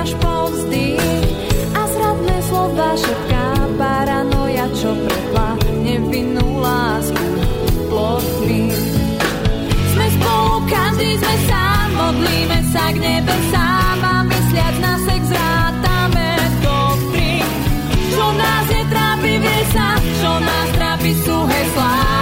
Až 0.00 0.16
po 0.16 0.48
vzdych. 0.48 1.28
A 1.76 1.80
zradné 1.92 2.36
slova 2.48 2.96
šepká 2.96 3.48
paranoja, 3.76 4.66
čo 4.72 4.96
prepla 4.96 5.60
nevinnú 5.84 6.64
lásku 6.64 7.26
plotmi. 7.92 8.72
Sme 9.92 10.06
spolu, 10.16 10.52
každý 10.72 11.20
sme 11.20 11.36
sám, 11.44 11.86
modlíme 12.00 12.58
sa 12.72 12.84
k 12.90 12.96
nebesám 12.96 13.98
a 14.00 14.16
mysliac 14.24 14.74
na 14.80 14.94
sex 15.04 15.22
rátame 15.28 16.28
do 16.64 16.78
tri. 17.12 17.44
Čo 18.16 18.24
nás 18.40 18.64
netrápi, 18.72 19.32
vie 19.36 19.60
sa, 19.68 20.00
čo 20.00 20.32
nás 20.40 20.68
trápi 20.80 21.12
sú 21.28 21.36
heslá. 21.44 22.20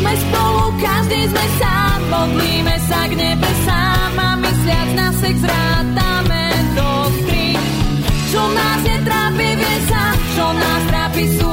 Sme 0.00 0.16
spolu, 0.16 0.64
každý 0.80 1.28
sme 1.28 1.46
sám, 1.60 1.98
modlíme 2.08 2.76
sa 2.88 3.04
k 3.06 3.12
nebesám 3.14 3.59
a 4.70 4.84
mysliac 4.84 4.88
na 4.94 5.12
sex 5.12 5.36
rátame 5.42 6.44
do 6.76 6.90
tri. 7.26 7.56
Čo 8.30 8.42
nás 8.54 8.80
netrápi, 8.86 9.48
vie 9.58 9.76
sa, 9.90 10.02
čo 10.34 10.46
nás 10.54 10.82
trápi 10.86 11.24
sú 11.38 11.49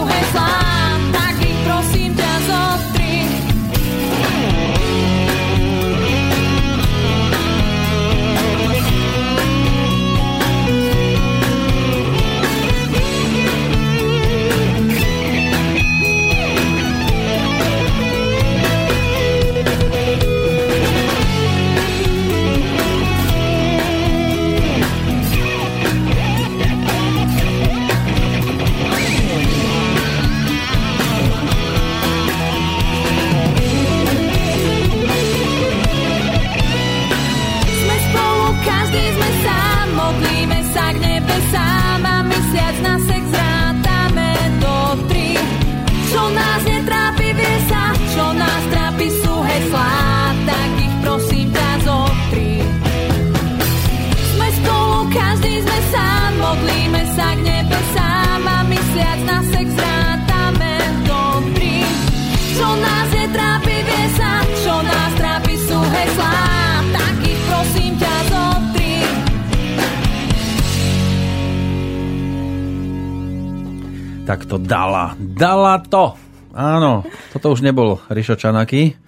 Tak 74.28 74.44
to 74.44 74.60
dala. 74.60 75.16
Dala 75.16 75.80
to. 75.80 76.20
Áno, 76.52 77.08
toto 77.32 77.48
už 77.56 77.64
nebol 77.64 78.04
Rišo 78.12 78.36
Čanaky. 78.36 79.00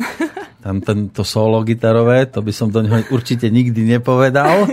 Tam 0.64 0.80
tento 0.80 1.28
solo 1.28 1.60
gitarové, 1.68 2.24
to 2.32 2.40
by 2.40 2.56
som 2.56 2.72
do 2.72 2.80
neho 2.80 3.04
určite 3.12 3.52
nikdy 3.52 3.84
nepovedal. 3.84 4.64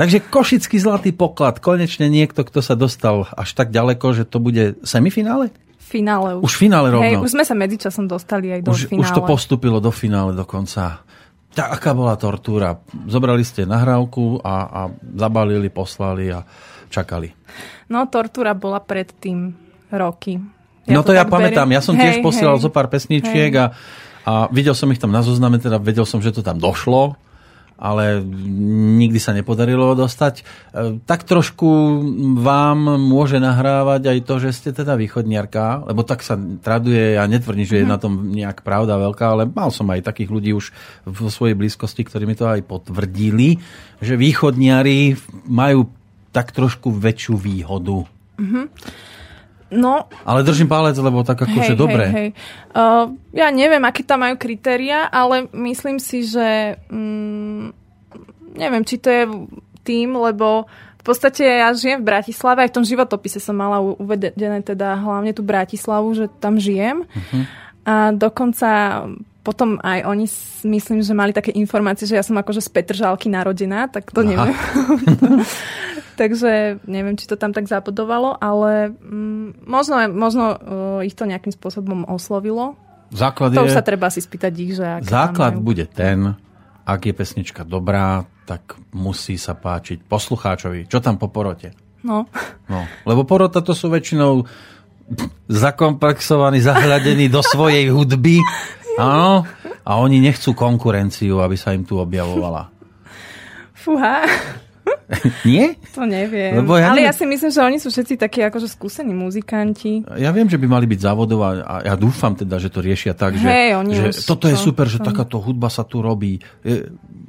Takže 0.00 0.28
Košický 0.28 0.76
zlatý 0.76 1.16
poklad. 1.16 1.64
Konečne 1.64 2.12
niekto, 2.12 2.44
kto 2.44 2.60
sa 2.60 2.76
dostal 2.76 3.24
až 3.32 3.56
tak 3.56 3.72
ďaleko, 3.72 4.16
že 4.16 4.24
to 4.28 4.36
bude 4.36 4.80
semifinále? 4.84 5.48
Finále 5.80 6.36
už. 6.36 6.44
Už 6.44 6.54
finále 6.60 6.92
rovno. 6.92 7.04
Hej, 7.04 7.16
už 7.20 7.32
sme 7.32 7.44
sa 7.48 7.56
medzičasom 7.56 8.04
dostali 8.04 8.52
aj 8.52 8.60
do 8.68 8.76
už, 8.76 8.84
finále. 8.84 9.04
už 9.04 9.16
to 9.16 9.24
postupilo 9.24 9.80
do 9.80 9.88
finále 9.88 10.36
dokonca. 10.36 11.04
Tak 11.56 11.68
aká 11.80 11.96
bola 11.96 12.20
tortúra? 12.20 12.78
Zobrali 13.08 13.42
ste 13.48 13.64
nahrávku 13.64 14.44
a, 14.44 14.54
a 14.68 14.80
zabalili, 15.16 15.72
poslali 15.72 16.30
a 16.30 16.44
čakali. 16.92 17.32
No, 17.90 18.06
tortúra 18.06 18.54
bola 18.54 18.78
predtým 18.78 19.69
roky. 19.90 20.38
no 20.86 21.02
to 21.02 21.12
ja 21.12 21.22
tak 21.22 21.30
pamätám, 21.30 21.66
beriem. 21.66 21.76
ja 21.76 21.82
som 21.82 21.94
tiež 21.94 22.18
Hej, 22.18 22.24
posielal 22.24 22.56
hej. 22.56 22.64
zo 22.64 22.70
pár 22.70 22.86
pesničiek 22.86 23.52
a, 23.54 23.66
a 24.22 24.32
videl 24.48 24.72
som 24.72 24.88
ich 24.88 24.98
tam 24.98 25.10
na 25.10 25.20
zozname, 25.20 25.56
teda 25.56 25.76
vedel 25.76 26.02
som, 26.02 26.18
že 26.18 26.30
to 26.30 26.40
tam 26.40 26.56
došlo, 26.56 27.14
ale 27.76 28.20
nikdy 29.00 29.16
sa 29.16 29.32
nepodarilo 29.32 29.96
dostať. 29.96 30.34
E, 30.36 30.42
Tak 31.00 31.24
trošku 31.24 31.64
vám 32.36 32.76
môže 33.00 33.38
nahrávať 33.38 34.02
aj 34.06 34.18
to, 34.20 34.34
že 34.36 34.50
ste 34.52 34.70
teda 34.70 34.94
východniarka, 34.94 35.88
lebo 35.88 36.02
tak 36.02 36.20
sa 36.20 36.36
traduje, 36.36 37.16
ja 37.16 37.24
netvrdím, 37.24 37.64
že 37.64 37.80
je 37.80 37.86
Mhm. 37.86 37.90
na 37.90 37.96
tom 37.96 38.12
nejak 38.28 38.60
pravda 38.60 39.00
veľká, 39.00 39.24
ale 39.26 39.42
mal 39.46 39.72
som 39.72 39.88
aj 39.88 40.04
takých 40.04 40.28
ľudí 40.28 40.52
už 40.52 40.76
vo 41.04 41.32
svojej 41.32 41.56
blízkosti, 41.56 42.04
ktorí 42.04 42.24
mi 42.24 42.36
to 42.36 42.44
aj 42.44 42.60
potvrdili, 42.62 43.56
že 43.98 44.12
východniari 44.14 45.16
majú 45.46 45.88
tak 46.30 46.52
trošku 46.52 46.92
väčšiu 46.92 47.34
výhodu. 47.34 48.04
No, 49.70 50.10
Ale 50.26 50.42
držím 50.42 50.66
palec, 50.66 50.98
lebo 50.98 51.22
tak 51.22 51.46
akože 51.46 51.78
dobre. 51.78 52.10
Hej, 52.10 52.14
hej. 52.14 52.28
Uh, 52.74 53.14
ja 53.30 53.54
neviem, 53.54 53.82
aké 53.86 54.02
tam 54.02 54.26
majú 54.26 54.34
kritéria, 54.34 55.06
ale 55.06 55.46
myslím 55.54 56.02
si, 56.02 56.26
že 56.26 56.74
mm, 56.90 57.70
neviem, 58.58 58.82
či 58.82 58.98
to 58.98 59.08
je 59.08 59.24
tým, 59.86 60.18
lebo 60.18 60.66
v 61.00 61.04
podstate 61.06 61.46
ja 61.46 61.72
žijem 61.72 62.04
v 62.04 62.08
Bratislave, 62.12 62.66
aj 62.66 62.70
v 62.74 62.76
tom 62.76 62.84
životopise 62.84 63.40
som 63.40 63.56
mala 63.56 63.80
uvedené 63.80 64.60
teda 64.60 65.00
hlavne 65.00 65.32
tú 65.32 65.46
Bratislavu, 65.46 66.12
že 66.12 66.26
tam 66.42 66.58
žijem. 66.60 67.06
Mhm. 67.06 67.40
A 67.80 68.12
dokonca 68.12 68.68
potom 69.40 69.80
aj 69.80 70.04
oni 70.04 70.28
myslím, 70.68 71.00
že 71.00 71.16
mali 71.16 71.32
také 71.32 71.48
informácie, 71.56 72.04
že 72.04 72.16
ja 72.16 72.24
som 72.24 72.36
akože 72.36 72.60
z 72.60 72.70
Petržálky 72.76 73.32
narodená, 73.32 73.88
tak 73.88 74.12
to 74.12 74.20
Aha. 74.20 74.28
neviem. 74.28 74.56
Takže 76.20 76.84
neviem, 76.84 77.16
či 77.16 77.24
to 77.24 77.40
tam 77.40 77.56
tak 77.56 77.64
zapodovalo, 77.64 78.36
ale 78.36 78.92
mm, 78.92 79.64
možno, 79.64 79.96
možno 80.12 80.44
uh, 80.52 81.00
ich 81.00 81.16
to 81.16 81.24
nejakým 81.24 81.48
spôsobom 81.48 82.04
oslovilo. 82.04 82.76
Základ 83.08 83.56
To 83.56 83.64
je, 83.64 83.72
už 83.72 83.76
sa 83.80 83.80
treba 83.80 84.12
si 84.12 84.20
spýtať 84.20 84.52
ich, 84.60 84.76
že 84.76 85.00
základ 85.08 85.56
majú. 85.56 85.72
bude 85.72 85.88
ten, 85.88 86.36
ak 86.84 87.00
je 87.08 87.14
pesnička 87.16 87.64
dobrá, 87.64 88.28
tak 88.44 88.76
musí 88.92 89.40
sa 89.40 89.56
páčiť 89.56 90.04
poslucháčovi. 90.04 90.84
Čo 90.84 91.00
tam 91.00 91.16
po 91.16 91.32
porote? 91.32 91.72
No. 92.04 92.28
No, 92.68 92.80
lebo 93.08 93.24
porota 93.24 93.64
to 93.64 93.72
sú 93.72 93.88
väčšinou 93.88 94.44
zakomplexovaní, 95.50 96.62
zahľadení 96.62 97.26
do 97.32 97.42
svojej 97.42 97.88
hudby. 97.90 98.38
Áno. 98.96 99.46
A 99.80 99.92
oni 99.96 100.18
nechcú 100.18 100.52
konkurenciu, 100.52 101.38
aby 101.38 101.54
sa 101.54 101.70
im 101.70 101.82
tu 101.82 101.96
objavovala. 101.96 102.70
Fúha. 103.72 104.24
Nie? 105.42 105.74
To 105.94 106.06
neviem. 106.06 106.54
Lebo 106.56 106.74
ja 106.74 106.90
Ale 106.90 107.02
neviem- 107.02 107.10
ja 107.10 107.14
si 107.14 107.26
myslím, 107.26 107.50
že 107.50 107.60
oni 107.60 107.78
sú 107.78 107.90
všetci 107.90 108.14
takí 108.16 108.40
akože 108.40 108.66
skúsení 108.66 109.10
muzikanti. 109.10 110.06
Ja 110.14 110.30
viem, 110.30 110.46
že 110.46 110.54
by 110.54 110.66
mali 110.66 110.86
byť 110.86 111.00
závodov 111.00 111.40
a, 111.42 111.50
ja 111.84 111.94
dúfam 111.94 112.30
teda, 112.32 112.58
že 112.58 112.70
to 112.70 112.78
riešia 112.78 113.14
tak, 113.14 113.34
že, 113.34 113.42
Hej, 113.42 113.70
oni 113.76 113.92
že 113.92 114.04
už- 114.12 114.22
toto 114.24 114.46
je 114.46 114.54
čo? 114.54 114.70
super, 114.70 114.86
že 114.86 114.98
takáto 115.00 115.38
hudba 115.38 115.66
sa 115.66 115.82
tu 115.82 115.98
robí. 115.98 116.38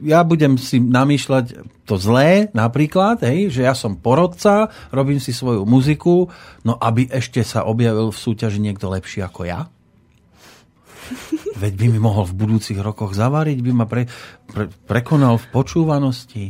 Ja 0.01 0.22
budem 0.22 0.57
si 0.57 0.78
namýšľať 0.78 1.45
to 1.84 1.97
zlé, 1.97 2.49
napríklad, 2.51 3.22
hej, 3.24 3.49
že 3.49 3.66
ja 3.66 3.74
som 3.74 3.93
porodca, 3.93 4.70
robím 4.89 5.18
si 5.18 5.30
svoju 5.30 5.66
muziku, 5.66 6.30
no 6.62 6.78
aby 6.78 7.09
ešte 7.09 7.41
sa 7.41 7.66
objavil 7.66 8.09
v 8.09 8.18
súťaži 8.20 8.62
niekto 8.62 8.89
lepší 8.89 9.22
ako 9.22 9.41
ja. 9.43 9.66
Veď 11.62 11.74
by 11.78 11.86
mi 11.91 11.99
mohol 11.99 12.26
v 12.30 12.38
budúcich 12.45 12.80
rokoch 12.80 13.14
zavariť, 13.14 13.58
by 13.62 13.72
ma 13.72 13.86
pre, 13.86 14.08
pre, 14.49 14.70
prekonal 14.89 15.38
v 15.38 15.45
počúvanosti. 15.52 16.43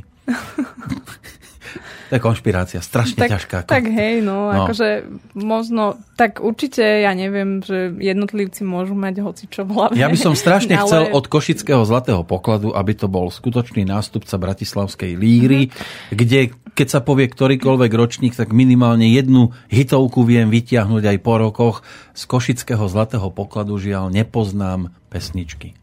To 2.11 2.19
je 2.19 2.21
konšpirácia, 2.21 2.83
strašne 2.83 3.15
Tak, 3.17 3.29
ťažká. 3.31 3.57
tak 3.63 3.87
hej, 3.87 4.19
no, 4.19 4.51
No. 4.51 4.67
akože 4.67 5.07
možno, 5.31 5.95
tak 6.13 6.37
určite, 6.37 6.83
ja 6.83 7.15
neviem, 7.15 7.63
že 7.63 7.87
jednotlivci 7.89 8.61
môžu 8.61 8.91
mať 8.91 9.23
hoci 9.23 9.47
čo 9.47 9.63
v 9.63 9.71
hlave. 9.71 9.95
Ja 9.95 10.11
by 10.11 10.19
som 10.19 10.35
strašne 10.35 10.75
Ale- 10.75 10.83
chcel 10.83 11.03
od 11.09 11.23
Košického 11.23 11.79
zlatého 11.81 12.21
pokladu, 12.21 12.75
aby 12.75 12.91
to 12.91 13.07
bol 13.07 13.31
skutočný 13.31 13.87
nástupca 13.87 14.35
Bratislavskej 14.35 15.15
líry, 15.15 15.71
kde 16.11 16.51
keď 16.71 16.87
sa 16.89 16.99
povie 16.99 17.27
ktorýkoľvek 17.27 17.91
ročník, 17.91 18.31
tak 18.31 18.51
minimálne 18.51 19.03
jednu 19.05 19.51
hitovku 19.67 20.23
viem 20.23 20.47
vytiahnuť 20.47 21.03
aj 21.03 21.17
po 21.19 21.33
rokoch. 21.37 21.75
Z 22.11 22.27
Košického 22.27 22.87
zlatého 22.87 23.27
pokladu 23.27 23.75
žiaľ 23.75 24.07
nepoznám 24.07 24.91
pesničky. 25.07 25.75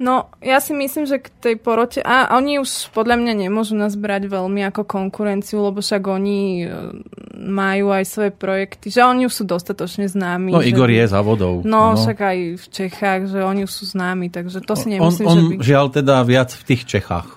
No, 0.00 0.32
ja 0.40 0.64
si 0.64 0.72
myslím, 0.72 1.04
že 1.04 1.20
k 1.20 1.28
tej 1.28 1.54
porote... 1.60 2.00
A 2.00 2.32
oni 2.32 2.56
už 2.56 2.88
podľa 2.90 3.20
mňa 3.20 3.32
nemôžu 3.36 3.76
nás 3.76 3.92
brať 3.94 4.32
veľmi 4.32 4.64
ako 4.64 4.88
konkurenciu, 4.88 5.60
lebo 5.60 5.84
však 5.84 6.00
oni 6.00 6.64
e, 6.64 6.66
majú 7.36 7.92
aj 7.92 8.04
svoje 8.08 8.32
projekty, 8.32 8.88
že 8.88 9.04
oni 9.04 9.28
už 9.28 9.34
sú 9.36 9.44
dostatočne 9.44 10.08
známi. 10.08 10.56
No 10.56 10.64
že 10.64 10.72
Igor 10.72 10.88
je 10.88 11.04
za 11.04 11.20
vodou. 11.20 11.60
No, 11.68 11.92
Áno. 11.92 12.00
však 12.00 12.16
aj 12.16 12.38
v 12.56 12.66
Čechách, 12.72 13.20
že 13.28 13.44
oni 13.44 13.68
už 13.68 13.72
sú 13.76 13.84
známi, 13.86 14.32
takže 14.32 14.64
to 14.64 14.72
si 14.72 14.88
on, 14.88 14.92
nemyslím, 15.04 15.26
on 15.28 15.36
že 15.36 15.42
by... 15.44 15.54
žiaľ 15.60 15.86
teda 15.92 16.14
viac 16.24 16.48
v 16.48 16.62
tých 16.64 16.82
Čechách. 16.88 17.28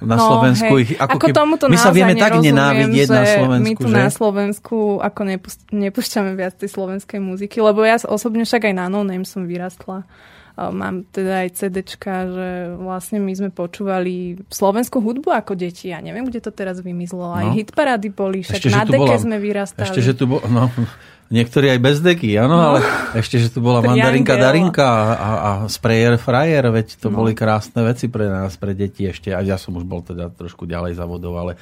Na 0.00 0.16
No, 0.16 0.26
Slovensku 0.26 0.72
hej. 0.74 0.82
ich, 0.82 0.90
ako, 0.96 1.12
ako 1.12 1.18
keby- 1.22 1.36
tomuto 1.36 1.64
my 1.68 1.76
sa 1.76 1.92
vieme 1.92 2.16
tak 2.16 2.32
nenávidieť 2.34 3.06
na 3.06 3.24
Slovensku, 3.28 3.62
My 3.62 3.72
tu 3.76 3.86
že? 3.86 3.94
na 3.94 4.08
Slovensku 4.08 4.76
ako 4.98 5.20
nepust, 5.22 5.60
nepúšťame 5.70 6.32
viac 6.34 6.56
tej 6.56 6.72
slovenskej 6.72 7.20
muziky, 7.20 7.60
lebo 7.60 7.84
ja 7.84 7.94
osobne 8.00 8.42
však 8.42 8.64
aj 8.64 8.74
na 8.74 8.88
No 8.88 9.04
Name 9.04 9.22
som 9.22 9.44
vyrastla. 9.44 10.08
Mám 10.68 11.08
teda 11.08 11.40
aj 11.40 11.56
CDčka, 11.56 12.12
že 12.26 12.48
vlastne 12.74 13.16
my 13.16 13.32
sme 13.32 13.48
počúvali 13.48 14.36
slovenskú 14.46 15.00
hudbu 15.00 15.32
ako 15.32 15.56
deti. 15.56 15.88
Ja 15.88 15.98
neviem, 15.98 16.22
kde 16.22 16.38
to 16.38 16.50
teraz 16.50 16.76
vymizlo. 16.78 17.24
Aj 17.26 17.46
No. 17.46 17.56
hitparády 17.56 18.08
boli, 18.10 18.44
však 18.44 18.60
Ešte, 18.60 18.68
na 18.70 18.84
deke 18.84 19.00
bola- 19.00 19.16
sme 19.16 19.36
vyrastali. 19.38 19.88
Ešte, 19.88 20.00
že 20.02 20.12
tu 20.12 20.28
bol, 20.28 20.44
no, 20.44 20.68
niektorí 21.28 21.70
aj 21.70 21.80
bez 21.80 21.96
deky, 21.98 22.36
áno, 22.36 22.52
No. 22.52 22.64
ale 22.66 22.78
ešte, 23.14 23.38
že 23.38 23.48
tu 23.48 23.58
bola 23.58 23.80
mandarinka 23.86 24.34
Darinka 24.34 24.84
a, 24.84 25.00
a, 25.08 25.30
a 25.40 25.50
sprayer 25.64 26.14
frajer, 26.14 26.66
veď 26.66 26.98
to 26.98 27.08
No. 27.08 27.16
boli 27.16 27.32
krásne 27.32 27.80
veci 27.80 28.06
pre 28.06 28.26
nás, 28.26 28.52
pre 28.54 28.74
deti 28.74 29.06
ešte. 29.06 29.30
A 29.30 29.40
ja 29.40 29.56
som 29.56 29.72
už 29.72 29.86
bol 29.86 30.02
teda 30.02 30.28
trošku 30.28 30.66
ďalej 30.66 30.92
za 30.92 31.06
vodou, 31.06 31.32
ale 31.34 31.56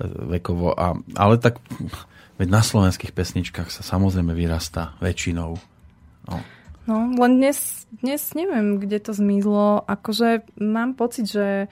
e, 0.00 0.02
vekovo. 0.34 0.72
A, 0.72 0.90
ale 1.14 1.38
tak, 1.38 1.62
veď 2.34 2.48
na 2.48 2.60
slovenských 2.60 3.12
pesničkách 3.12 3.68
sa 3.68 3.86
samozrejme 3.86 4.32
vyrastá 4.32 4.98
väčšinou. 4.98 5.54
No. 6.24 6.36
No, 6.84 7.08
len 7.16 7.40
dnes, 7.40 7.88
dnes 8.04 8.36
neviem, 8.36 8.76
kde 8.76 9.00
to 9.00 9.16
zmizlo. 9.16 9.84
Akože 9.88 10.44
mám 10.60 10.92
pocit, 10.92 11.24
že 11.32 11.66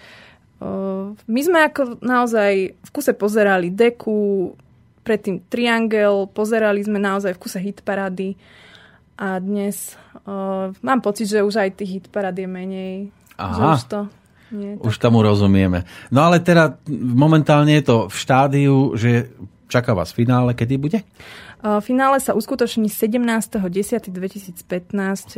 uh, 0.60 1.12
my 1.28 1.40
sme 1.44 1.68
ako 1.68 2.00
naozaj 2.00 2.52
v 2.80 2.90
kuse 2.90 3.12
pozerali 3.12 3.68
Deku, 3.68 4.56
predtým 5.04 5.44
Triangel, 5.52 6.30
pozerali 6.32 6.80
sme 6.80 6.96
naozaj 6.96 7.36
v 7.36 7.42
kuse 7.42 7.60
hitparády 7.60 8.38
a 9.20 9.36
dnes 9.36 9.98
uh, 10.24 10.72
mám 10.80 11.04
pocit, 11.04 11.28
že 11.28 11.44
už 11.44 11.60
aj 11.60 11.76
tých 11.76 12.00
hitparád 12.00 12.38
je 12.38 12.48
menej. 12.48 12.94
Že 13.36 13.62
Aha. 13.62 13.74
už 13.76 13.82
to 13.90 14.00
nie 14.52 14.76
je 14.76 14.84
Už 14.84 14.94
tomu 15.00 15.24
rozumieme. 15.24 15.88
No 16.12 16.28
ale 16.28 16.44
teda 16.44 16.76
momentálne 16.92 17.72
je 17.80 17.84
to 17.84 17.96
v 18.12 18.16
štádiu, 18.16 18.76
že 18.94 19.32
čaká 19.73 19.97
vás 19.97 20.12
finále, 20.12 20.53
kedy 20.53 20.77
bude? 20.77 21.01
Finále 21.81 22.20
sa 22.20 22.37
uskutoční 22.37 22.91
17.10.2015 22.91 24.12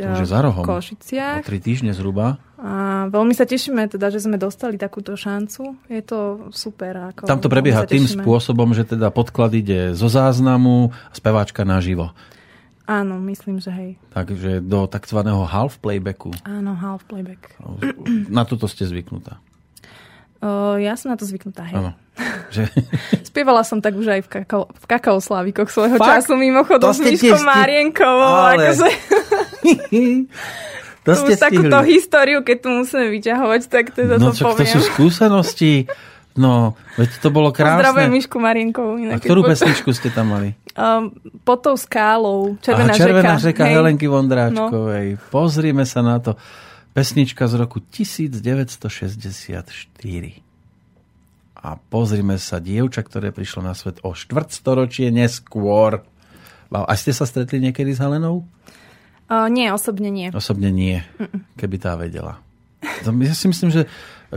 To 0.01 0.11
už 0.11 0.25
je 0.25 0.27
za 0.27 0.41
rohom. 0.41 0.63
v 0.65 0.67
O 0.67 0.75
Košiciach. 0.75 1.45
tri 1.45 1.61
týždne 1.61 1.93
zhruba. 1.93 2.41
A 2.57 3.05
veľmi 3.07 3.31
sa 3.31 3.45
tešíme 3.45 3.87
teda, 3.87 4.09
že 4.09 4.25
sme 4.25 4.35
dostali 4.35 4.75
takúto 4.75 5.13
šancu. 5.13 5.77
Je 5.85 6.01
to 6.01 6.49
super. 6.49 7.13
Ako, 7.13 7.29
Tam 7.29 7.37
to 7.39 7.47
prebieha 7.47 7.85
tým 7.85 8.03
spôsobom, 8.03 8.73
že 8.73 8.83
teda 8.83 9.13
podklad 9.13 9.53
ide 9.53 9.93
zo 9.93 10.09
záznamu, 10.09 10.89
speváčka 11.13 11.61
naživo. 11.61 12.09
Áno, 12.85 13.17
myslím, 13.21 13.57
že 13.57 13.73
hej. 13.73 13.91
Takže 14.13 14.61
do 14.61 14.85
tzv. 14.85 15.19
half 15.45 15.77
playbacku. 15.81 16.33
Áno, 16.45 16.73
half 16.77 17.05
playback. 17.05 17.53
Na 18.29 18.45
toto 18.45 18.69
ste 18.69 18.85
zvyknutá. 18.85 19.41
Ja 20.77 20.93
som 20.93 21.09
na 21.09 21.17
to 21.17 21.25
zvyknutá, 21.25 21.65
hej. 21.69 21.77
Áno. 21.81 21.91
Že, 22.47 22.63
Spievala 23.29 23.61
som 23.61 23.77
tak 23.77 23.93
už 23.93 24.07
aj 24.09 24.21
v, 24.23 24.27
kakao, 24.31 24.63
v 24.67 24.85
kakaoslavikoch 24.85 25.67
svojho 25.67 25.95
Fakt? 25.95 26.23
času 26.23 26.33
mimochodom 26.33 26.81
To 26.81 26.89
s 26.89 26.97
ste 26.97 27.11
Miškou 27.11 27.35
tiež- 27.35 27.43
Marienkovou. 27.43 28.33
Ale- 28.47 28.71
Akože, 28.71 28.89
to 31.05 31.11
ste 31.15 31.35
takúto 31.35 31.83
históriu, 31.83 32.41
keď 32.41 32.57
tu 32.59 32.69
musíme 32.71 33.09
vyťahovať, 33.09 33.61
tak 33.67 33.91
teda 33.91 34.17
No 34.17 34.31
to 34.31 34.33
čo, 34.33 34.43
to 34.47 34.49
poviem. 34.55 34.69
sú 34.69 34.79
skúsenosti. 34.81 35.85
No, 36.35 36.75
veď 36.95 37.09
to 37.19 37.29
bolo 37.31 37.49
Pozdravujem 37.49 38.11
krásne. 38.11 38.11
Mišku 38.11 38.39
Marienkovú. 38.39 38.95
A 38.95 38.99
inak 38.99 39.23
ktorú 39.23 39.41
pesničku 39.45 39.91
ste 39.91 40.11
tam 40.11 40.27
mali? 40.35 40.55
Um, 40.75 41.11
pod 41.47 41.63
tou 41.63 41.75
skálou. 41.75 42.55
Červená, 42.59 42.91
Aha, 42.91 42.93
Červená 42.93 43.35
hej. 43.37 43.53
No. 43.55 43.71
Helenky 43.71 44.05
Vondráčkovej. 44.05 45.07
Pozrime 45.31 45.83
sa 45.83 45.99
na 45.99 46.19
to. 46.19 46.35
Pesnička 46.91 47.45
z 47.45 47.53
roku 47.57 47.79
1964. 47.79 50.44
A 51.65 51.81
pozrime 51.81 52.37
sa, 52.37 52.61
dievča, 52.61 53.01
ktoré 53.01 53.33
prišlo 53.33 53.65
na 53.65 53.73
svet 53.73 53.97
o 54.05 54.13
štvrtstoročie 54.13 55.09
neskôr. 55.09 56.05
A 56.69 56.93
ste 56.93 57.09
sa 57.09 57.25
stretli 57.25 57.57
niekedy 57.57 57.97
s 57.97 57.97
Helenou? 57.97 58.45
Uh, 59.25 59.49
nie, 59.49 59.73
osobne 59.73 60.13
nie. 60.13 60.29
Osobne 60.29 60.69
nie, 60.69 61.01
keby 61.57 61.81
tá 61.81 61.97
vedela. 61.97 62.37
Ja 63.01 63.33
si 63.33 63.49
myslím, 63.49 63.73
že 63.73 63.89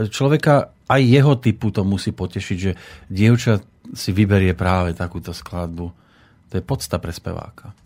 človeka 0.09 0.73
aj 0.89 1.01
jeho 1.05 1.37
typu 1.37 1.69
to 1.69 1.85
musí 1.85 2.09
potešiť, 2.09 2.57
že 2.57 2.73
dievča 3.13 3.61
si 3.93 4.09
vyberie 4.09 4.57
práve 4.57 4.97
takúto 4.97 5.29
skladbu. 5.29 5.93
To 6.49 6.53
je 6.57 6.63
podsta 6.65 6.97
pre 6.97 7.13
speváka. 7.13 7.77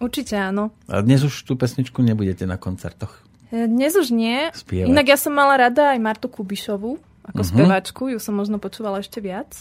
Určite 0.00 0.40
áno. 0.40 0.72
A 0.88 1.04
dnes 1.04 1.20
už 1.20 1.44
tú 1.44 1.60
pesničku 1.60 2.00
nebudete 2.00 2.48
na 2.48 2.56
koncertoch. 2.56 3.20
E, 3.52 3.68
Dnes 3.68 3.92
už 3.92 4.08
nie. 4.16 4.48
Spievať. 4.56 4.88
Inak 4.88 5.06
ja 5.12 5.18
som 5.20 5.36
mala 5.36 5.68
rada 5.68 5.92
aj 5.92 5.98
Martu 6.00 6.32
Kubišovu 6.32 7.07
ako 7.28 7.38
Mhm. 7.38 7.44
uh-huh. 7.44 7.54
spevačku. 7.54 8.02
Ju 8.08 8.18
som 8.18 8.34
možno 8.34 8.56
počúvala 8.56 8.98
ešte 8.98 9.18
viac. 9.18 9.52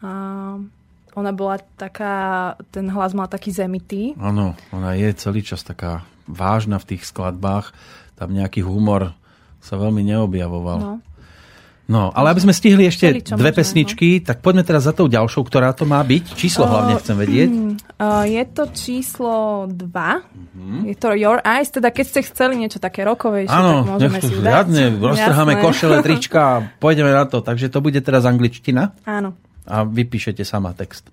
A 0.00 0.10
ona 1.12 1.32
bola 1.32 1.58
taká, 1.76 2.14
ten 2.70 2.86
hlas 2.86 3.12
mal 3.12 3.26
taký 3.26 3.50
zemitý. 3.50 4.14
Áno, 4.16 4.54
ona 4.70 4.94
je 4.94 5.10
celý 5.12 5.42
čas 5.42 5.60
taká 5.60 6.06
vážna 6.24 6.78
v 6.78 6.94
tých 6.94 7.02
skladbách. 7.04 7.74
Tam 8.14 8.30
nejaký 8.30 8.62
humor 8.62 9.12
sa 9.60 9.76
veľmi 9.76 10.00
neobjavoval. 10.06 10.78
No. 10.78 10.94
No. 11.90 12.00
No, 12.00 12.14
ale 12.14 12.30
aby 12.30 12.40
sme 12.46 12.54
stihli 12.54 12.86
ešte 12.86 13.10
Všeličo 13.10 13.34
dve 13.34 13.50
pesničky, 13.50 14.22
tak 14.22 14.38
poďme 14.40 14.62
teraz 14.62 14.86
za 14.86 14.94
tou 14.94 15.10
ďalšou, 15.10 15.42
ktorá 15.42 15.74
to 15.74 15.84
má 15.84 15.98
byť. 16.06 16.38
Číslo 16.38 16.64
hlavne 16.70 16.94
chcem 17.02 17.16
vedieť. 17.18 17.50
Uh, 17.98 18.22
je 18.24 18.42
to 18.46 18.62
číslo 18.70 19.66
2. 19.68 19.74
Mhm. 19.74 19.90
Uh-huh. 19.90 20.80
Je 20.86 20.94
to 20.94 21.12
Your 21.18 21.42
Eyes. 21.42 21.68
Teda 21.68 21.90
keď 21.90 22.04
ste 22.06 22.20
chceli 22.24 22.54
niečo 22.56 22.78
také 22.78 23.02
rokovejšie, 23.02 23.52
Áno, 23.52 23.82
tak 23.82 23.90
môžeme 23.98 24.18
si 24.22 24.32
ju 24.32 24.40
dať. 24.40 24.48
riadne, 24.48 24.84
roztrháme 24.96 25.52
Jasné. 25.58 25.64
košele, 25.66 25.96
trička 26.00 26.40
a 26.40 26.54
pôjdeme 26.78 27.10
na 27.10 27.26
to. 27.26 27.42
Takže 27.42 27.66
to 27.68 27.82
bude 27.82 27.98
teraz 28.00 28.22
angličtina 28.22 28.94
Áno. 29.04 29.34
a 29.66 29.82
vypíšete 29.82 30.46
sama 30.46 30.70
text. 30.72 31.10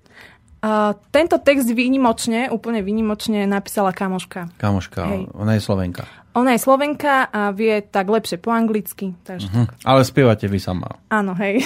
Uh, 0.58 0.98
tento 1.14 1.38
text 1.38 1.70
výnimočne, 1.70 2.50
úplne 2.50 2.82
výnimočne 2.82 3.46
napísala 3.46 3.94
kamoška. 3.94 4.58
Kamoška, 4.58 5.02
Hej. 5.06 5.22
ona 5.38 5.54
je 5.54 5.62
Slovenka. 5.62 6.06
Ona 6.38 6.54
je 6.54 6.62
Slovenka 6.62 7.34
a 7.34 7.50
vie 7.50 7.82
tak 7.82 8.06
lepšie 8.14 8.38
po 8.38 8.54
anglicky. 8.54 9.18
Takže 9.26 9.50
uh-huh. 9.50 9.66
Hm, 9.66 9.90
ale 9.90 10.06
spievate 10.06 10.46
vy 10.46 10.62
sama. 10.62 11.02
áno, 11.10 11.34
hej. 11.34 11.66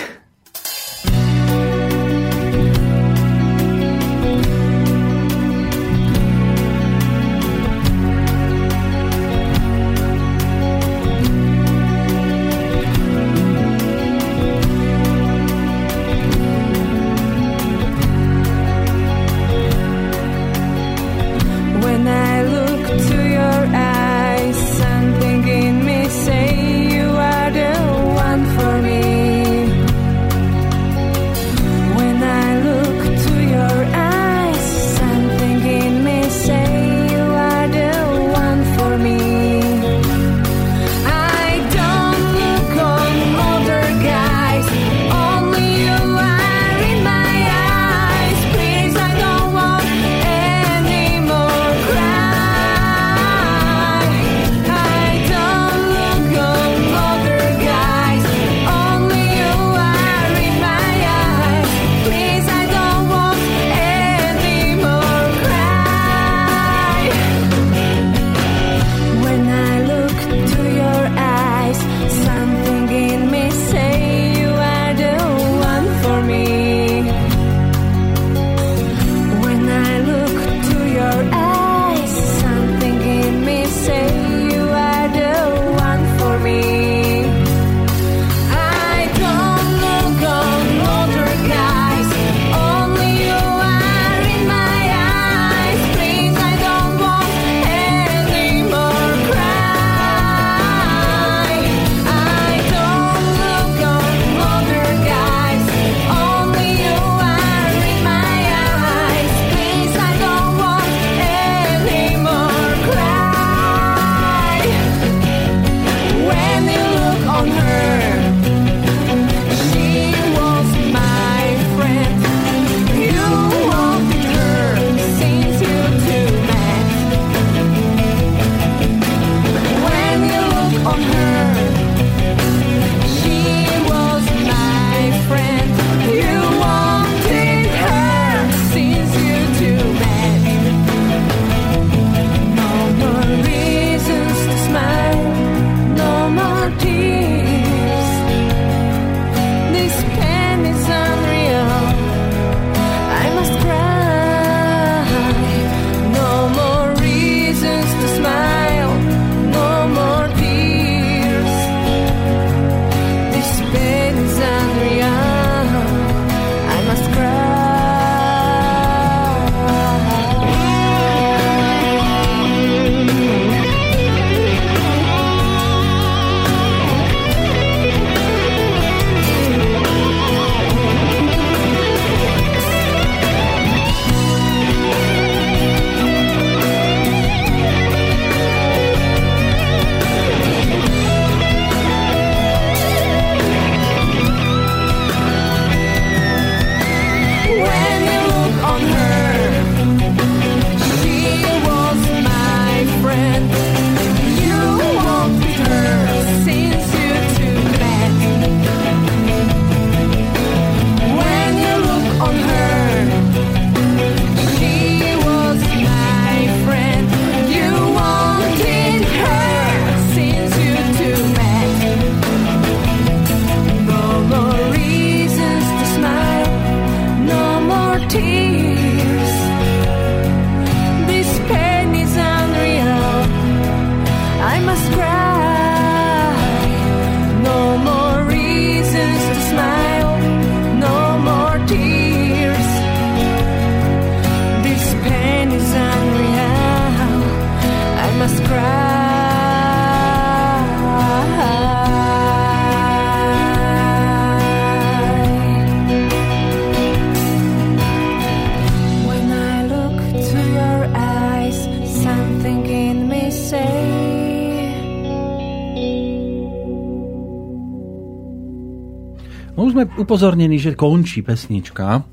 Upozornení, 270.11 270.59
že 270.59 270.75
končí 270.75 271.23
pesnička. 271.23 272.03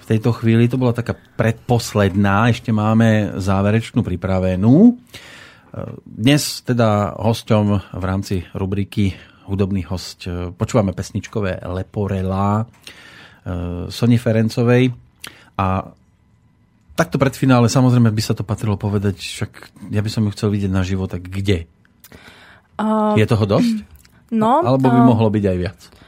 V 0.00 0.04
tejto 0.08 0.32
chvíli 0.32 0.72
to 0.72 0.80
bola 0.80 0.96
taká 0.96 1.12
predposledná, 1.12 2.48
ešte 2.48 2.72
máme 2.72 3.36
záverečnú 3.36 4.00
pripravenú. 4.00 4.96
Dnes 6.08 6.64
teda 6.64 7.12
hosťom 7.12 7.92
v 7.92 8.04
rámci 8.08 8.48
rubriky 8.56 9.12
hudobný 9.44 9.84
host 9.84 10.24
počúvame 10.56 10.96
pesničkové 10.96 11.60
Leporela 11.68 12.64
Soni 13.92 14.16
Ferencovej 14.16 14.88
a 15.60 15.92
takto 16.96 17.20
pred 17.20 17.36
finále 17.36 17.68
samozrejme 17.68 18.16
by 18.16 18.22
sa 18.24 18.32
to 18.32 18.48
patrilo 18.48 18.80
povedať, 18.80 19.20
však 19.20 19.52
ja 19.92 20.00
by 20.00 20.08
som 20.08 20.24
ju 20.24 20.32
chcel 20.32 20.48
vidieť 20.56 20.72
naživo, 20.72 21.04
tak 21.04 21.28
kde? 21.28 21.68
Uh, 22.80 23.12
je 23.20 23.28
toho 23.28 23.44
dosť? 23.44 23.84
No, 24.32 24.64
Alebo 24.64 24.88
by 24.88 25.00
uh, 25.04 25.08
mohlo 25.12 25.28
byť 25.28 25.44
aj 25.52 25.58
viac? 25.60 26.00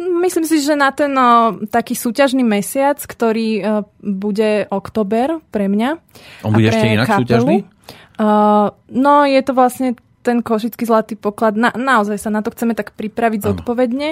Myslím 0.00 0.48
si, 0.48 0.64
že 0.64 0.72
na 0.72 0.88
ten 0.96 1.12
uh, 1.12 1.60
taký 1.68 1.92
súťažný 1.92 2.40
mesiac, 2.40 2.96
ktorý 2.96 3.48
uh, 3.60 3.64
bude 4.00 4.64
oktober 4.72 5.44
pre 5.52 5.68
mňa. 5.68 6.00
On 6.48 6.52
bude 6.56 6.72
ešte 6.72 6.88
inak 6.88 7.04
kapelu, 7.04 7.20
súťažný? 7.20 7.56
Uh, 8.16 8.72
no, 8.88 9.28
je 9.28 9.40
to 9.44 9.52
vlastne 9.52 9.96
ten 10.20 10.40
košický 10.44 10.84
zlatý 10.84 11.14
poklad. 11.16 11.56
Na, 11.56 11.72
naozaj 11.72 12.16
sa 12.20 12.32
na 12.32 12.40
to 12.44 12.52
chceme 12.52 12.76
tak 12.76 12.96
pripraviť 12.96 13.40
ano. 13.40 13.48
zodpovedne. 13.52 14.10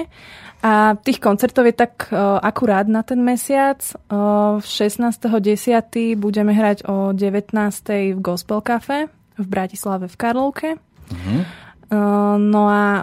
A 0.59 0.99
tých 0.99 1.23
koncertov 1.23 1.63
je 1.71 1.75
tak 1.77 2.11
uh, 2.11 2.37
akurát 2.41 2.85
na 2.89 3.05
ten 3.05 3.23
mesiac. 3.23 3.79
Uh, 4.11 4.59
16.10. 4.61 6.19
budeme 6.19 6.51
hrať 6.51 6.83
o 6.89 7.15
19.00 7.15 8.17
v 8.17 8.19
Gospel 8.19 8.59
Cafe 8.61 9.07
v 9.39 9.45
Bratislave 9.47 10.11
v 10.11 10.15
Karlovke. 10.19 10.69
Uh-huh. 11.09 11.41
No 12.39 12.61
a 12.69 13.01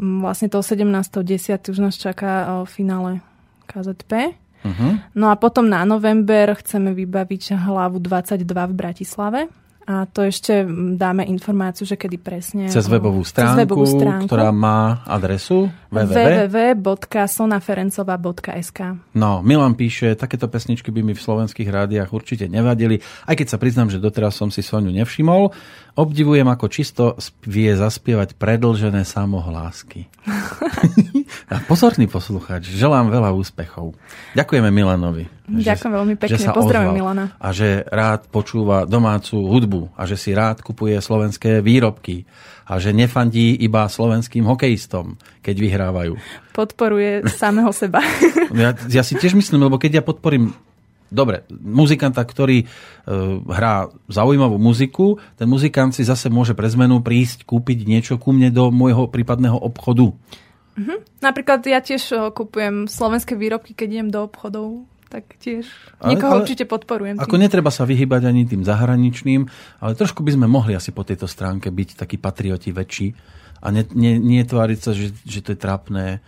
vlastne 0.00 0.48
toho 0.48 0.64
17.10. 0.64 1.68
už 1.68 1.78
nás 1.78 1.94
čaká 2.00 2.64
finále 2.64 3.20
KZP. 3.68 4.32
Uh-huh. 4.64 4.98
No 5.14 5.30
a 5.30 5.38
potom 5.38 5.68
na 5.68 5.84
november 5.84 6.56
chceme 6.56 6.96
vybaviť 6.96 7.54
hlavu 7.54 8.00
22 8.02 8.42
v 8.48 8.74
Bratislave 8.74 9.40
a 9.88 10.04
to 10.04 10.20
ešte 10.20 10.68
dáme 11.00 11.24
informáciu, 11.24 11.88
že 11.88 11.96
kedy 11.96 12.20
presne. 12.20 12.68
Cez 12.68 12.84
webovú 12.92 13.24
stránku, 13.24 13.56
cez 13.56 13.64
webovú 13.64 13.88
stránku 13.88 14.28
ktorá 14.28 14.52
má 14.52 15.00
adresu 15.08 15.72
www.sonaferencova.sk 15.88 18.80
No, 19.16 19.40
Milan 19.40 19.80
píše, 19.80 20.12
takéto 20.12 20.44
pesničky 20.44 20.92
by 20.92 21.00
mi 21.00 21.16
v 21.16 21.24
slovenských 21.24 21.72
rádiách 21.72 22.12
určite 22.12 22.52
nevadili, 22.52 23.00
aj 23.24 23.40
keď 23.40 23.48
sa 23.48 23.56
priznám, 23.56 23.88
že 23.88 23.96
doteraz 23.96 24.36
som 24.36 24.52
si 24.52 24.60
Soniu 24.60 24.92
nevšimol. 24.92 25.56
Obdivujem, 25.96 26.44
ako 26.44 26.68
čisto 26.68 27.16
vie 27.48 27.72
zaspievať 27.72 28.36
predlžené 28.36 29.08
samohlásky. 29.08 30.04
a 31.48 31.64
pozorný 31.64 32.12
poslucháč, 32.12 32.68
želám 32.68 33.08
veľa 33.08 33.32
úspechov. 33.32 33.96
Ďakujeme 34.36 34.68
Milanovi. 34.68 35.37
Ďakujem 35.48 35.92
veľmi 35.96 36.14
pekne, 36.20 36.44
pozdravujem 36.52 36.92
Milana. 36.92 37.32
A 37.40 37.48
že 37.56 37.80
rád 37.88 38.28
počúva 38.28 38.84
domácu 38.84 39.40
hudbu 39.40 39.96
a 39.96 40.04
že 40.04 40.20
si 40.20 40.36
rád 40.36 40.60
kupuje 40.60 41.00
slovenské 41.00 41.64
výrobky 41.64 42.28
a 42.68 42.76
že 42.76 42.92
nefandí 42.92 43.56
iba 43.56 43.88
slovenským 43.88 44.44
hokejistom, 44.44 45.16
keď 45.40 45.56
vyhrávajú. 45.56 46.14
Podporuje 46.52 47.24
samého 47.40 47.72
seba. 47.72 48.04
ja, 48.52 48.76
ja 48.76 49.02
si 49.02 49.16
tiež 49.16 49.32
myslím, 49.32 49.64
lebo 49.64 49.80
keď 49.80 50.00
ja 50.00 50.04
podporím 50.04 50.52
Dobre, 51.08 51.48
muzikanta, 51.48 52.20
ktorý 52.20 52.58
e, 52.60 52.66
hrá 53.48 53.88
zaujímavú 54.12 54.60
muziku, 54.60 55.16
ten 55.40 55.48
muzikant 55.48 55.96
si 55.96 56.04
zase 56.04 56.28
môže 56.28 56.52
pre 56.52 56.68
zmenu 56.68 57.00
prísť, 57.00 57.48
kúpiť 57.48 57.88
niečo 57.88 58.14
ku 58.20 58.36
mne 58.36 58.52
do 58.52 58.68
môjho 58.68 59.08
prípadného 59.08 59.56
obchodu. 59.56 60.12
Mhm. 60.76 61.24
Napríklad 61.24 61.64
ja 61.64 61.80
tiež 61.80 62.36
kupujem 62.36 62.84
slovenské 62.86 63.40
výrobky, 63.40 63.72
keď 63.72 63.88
idem 63.88 64.08
do 64.12 64.28
obchodov 64.28 64.84
tak 65.08 65.40
tiež 65.40 65.64
niekoho 66.04 66.32
ale, 66.36 66.40
určite 66.44 66.68
podporujem. 66.68 67.16
Tým. 67.16 67.24
Ako 67.24 67.36
netreba 67.40 67.72
sa 67.72 67.88
vyhybať 67.88 68.22
ani 68.28 68.44
tým 68.44 68.62
zahraničným, 68.62 69.48
ale 69.80 69.92
trošku 69.96 70.20
by 70.20 70.36
sme 70.36 70.46
mohli 70.46 70.76
asi 70.76 70.92
po 70.92 71.02
tejto 71.02 71.24
stránke 71.24 71.72
byť 71.72 72.04
takí 72.04 72.20
patrioti 72.20 72.70
väčší 72.70 73.08
a 73.64 73.72
nie 73.72 74.42
tváriť 74.44 74.78
sa, 74.78 74.92
že, 74.94 75.10
že 75.26 75.42
to 75.42 75.56
je 75.56 75.58
trápne 75.58 76.22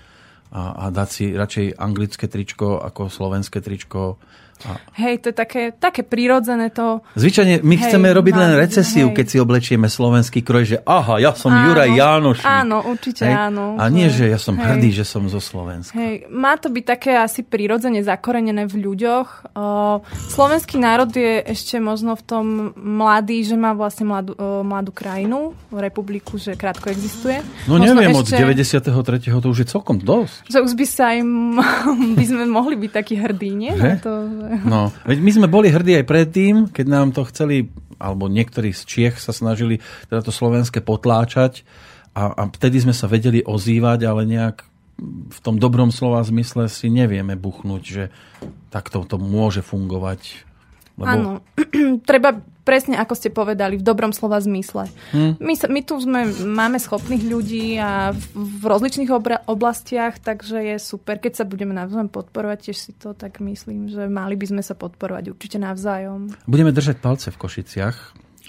a, 0.50 0.62
a 0.74 0.84
dať 0.90 1.08
si 1.08 1.24
radšej 1.30 1.78
anglické 1.78 2.26
tričko 2.26 2.82
ako 2.82 3.06
slovenské 3.06 3.62
tričko 3.62 4.18
a... 4.66 4.76
Hej, 5.00 5.24
to 5.24 5.26
je 5.32 5.36
také, 5.36 5.62
také 5.72 6.02
prírodzené 6.04 6.68
to. 6.68 7.00
Zvyčajne 7.16 7.64
my 7.64 7.74
hej, 7.76 7.82
chceme 7.88 8.08
robiť 8.12 8.34
len 8.36 8.52
recesiu, 8.60 9.08
hej. 9.10 9.16
keď 9.16 9.26
si 9.26 9.36
oblečieme 9.40 9.88
slovenský 9.88 10.44
kroj, 10.44 10.64
že 10.64 10.76
aha, 10.84 11.16
ja 11.16 11.32
som 11.32 11.52
áno, 11.52 11.72
Juraj 11.72 11.90
Jánoš. 11.96 12.38
Áno, 12.44 12.76
určite 12.84 13.24
hej? 13.24 13.36
áno. 13.36 13.80
A 13.80 13.88
nie, 13.88 14.12
že 14.12 14.28
ja 14.28 14.36
som 14.36 14.58
hej. 14.60 14.64
hrdý, 14.64 14.90
že 14.92 15.04
som 15.08 15.24
zo 15.32 15.40
Slovenska. 15.40 15.96
Hej, 15.96 16.28
má 16.28 16.60
to 16.60 16.68
byť 16.68 16.84
také 16.84 17.16
asi 17.16 17.40
prírodzene 17.40 18.04
zakorenené 18.04 18.68
v 18.68 18.76
ľuďoch. 18.84 19.56
O, 19.56 20.00
slovenský 20.28 20.76
národ 20.76 21.08
je 21.08 21.40
ešte 21.44 21.80
možno 21.80 22.16
v 22.16 22.22
tom 22.24 22.44
mladý, 22.76 23.44
že 23.46 23.56
má 23.56 23.72
vlastne 23.72 24.04
mladú, 24.04 24.36
o, 24.36 24.60
mladú 24.60 24.92
krajinu, 24.92 25.56
republiku, 25.72 26.36
že 26.36 26.58
krátko 26.58 26.92
existuje. 26.92 27.40
No 27.64 27.80
možno 27.80 27.96
neviem, 27.96 28.12
ešte, 28.12 28.36
od 28.36 28.92
93. 28.92 29.40
to 29.40 29.48
už 29.48 29.58
je 29.64 29.68
celkom 29.70 29.96
dosť. 29.96 30.52
Že 30.52 30.58
už 30.68 30.72
by 30.76 30.86
sa 30.86 31.06
im, 31.16 31.56
by 32.18 32.24
sme 32.26 32.44
mohli 32.50 32.76
byť 32.76 32.90
takí 32.92 33.14
hrdí, 33.16 33.50
nie? 33.56 33.72
Že? 33.72 33.90
To, 34.04 34.12
No, 34.50 34.90
veď 35.06 35.18
my 35.22 35.30
sme 35.30 35.46
boli 35.46 35.70
hrdí 35.70 35.94
aj 36.02 36.06
predtým, 36.10 36.54
keď 36.74 36.86
nám 36.90 37.08
to 37.14 37.22
chceli, 37.30 37.70
alebo 38.02 38.26
niektorí 38.26 38.74
z 38.74 38.82
Čiech 38.82 39.16
sa 39.22 39.30
snažili 39.30 39.78
teda 40.10 40.26
to 40.26 40.34
slovenské 40.34 40.82
potláčať 40.82 41.62
a, 42.18 42.34
a 42.34 42.42
vtedy 42.50 42.82
sme 42.82 42.94
sa 42.94 43.06
vedeli 43.06 43.46
ozývať, 43.46 44.10
ale 44.10 44.26
nejak 44.26 44.66
v 45.30 45.38
tom 45.40 45.56
dobrom 45.56 45.88
slova 45.94 46.20
zmysle 46.20 46.68
si 46.68 46.92
nevieme 46.92 47.38
buchnúť, 47.38 47.82
že 47.86 48.04
takto 48.68 49.06
to 49.06 49.16
môže 49.16 49.64
fungovať 49.64 50.49
lebo... 51.00 51.08
Áno, 51.08 51.30
treba 52.10 52.36
presne 52.70 53.00
ako 53.00 53.14
ste 53.18 53.34
povedali, 53.34 53.80
v 53.80 53.84
dobrom 53.84 54.14
slova 54.14 54.38
zmysle. 54.38 54.86
Hmm. 55.10 55.34
My, 55.42 55.58
my 55.58 55.80
tu 55.82 55.98
sme, 55.98 56.30
máme 56.46 56.78
schopných 56.78 57.24
ľudí 57.26 57.74
a 57.80 58.14
v, 58.14 58.22
v 58.36 58.62
rozličných 58.62 59.10
obra, 59.10 59.42
oblastiach, 59.50 60.22
takže 60.22 60.60
je 60.62 60.76
super, 60.78 61.18
keď 61.18 61.42
sa 61.42 61.44
budeme 61.48 61.74
navzájom 61.74 62.12
podporovať, 62.12 62.70
tiež 62.70 62.78
si 62.78 62.92
to 62.94 63.16
tak 63.16 63.42
myslím, 63.42 63.90
že 63.90 64.06
mali 64.06 64.38
by 64.38 64.46
sme 64.54 64.62
sa 64.62 64.78
podporovať 64.78 65.34
určite 65.34 65.58
navzájom. 65.58 66.30
Budeme 66.46 66.70
držať 66.70 67.02
palce 67.02 67.34
v 67.34 67.40
Košiciach, 67.42 67.96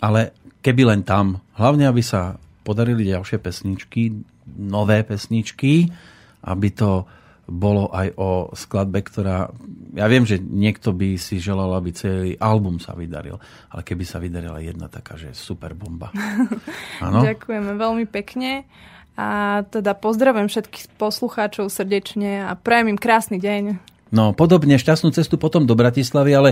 ale 0.05 0.37
keby 0.61 0.93
len 0.93 1.01
tam, 1.01 1.41
hlavne 1.57 1.89
aby 1.89 2.05
sa 2.05 2.37
podarili 2.61 3.09
ďalšie 3.09 3.41
pesničky, 3.41 4.21
nové 4.61 5.01
pesničky, 5.01 5.89
aby 6.45 6.67
to 6.73 7.09
bolo 7.51 7.91
aj 7.91 8.15
o 8.15 8.29
skladbe, 8.55 9.03
ktorá... 9.03 9.51
Ja 9.91 10.07
viem, 10.07 10.23
že 10.23 10.39
niekto 10.39 10.95
by 10.95 11.19
si 11.19 11.43
želal, 11.43 11.75
aby 11.75 11.91
celý 11.91 12.39
album 12.39 12.79
sa 12.79 12.95
vydaril, 12.95 13.35
ale 13.67 13.81
keby 13.83 14.07
sa 14.07 14.23
vydarila 14.23 14.63
jedna 14.63 14.87
taká, 14.87 15.19
že 15.19 15.35
super 15.35 15.75
bomba. 15.75 16.15
Ano? 17.03 17.25
Ďakujeme 17.25 17.75
veľmi 17.75 18.05
pekne. 18.07 18.63
A 19.19 19.61
teda 19.67 19.97
pozdravujem 19.97 20.47
všetkých 20.47 20.95
poslucháčov 20.95 21.67
srdečne 21.67 22.47
a 22.47 22.55
prajem 22.55 22.95
im 22.95 22.99
krásny 22.99 23.41
deň. 23.41 23.90
No, 24.11 24.35
podobne 24.35 24.75
šťastnú 24.75 25.15
cestu 25.15 25.39
potom 25.39 25.63
do 25.63 25.71
Bratislavy, 25.71 26.31
ale 26.35 26.49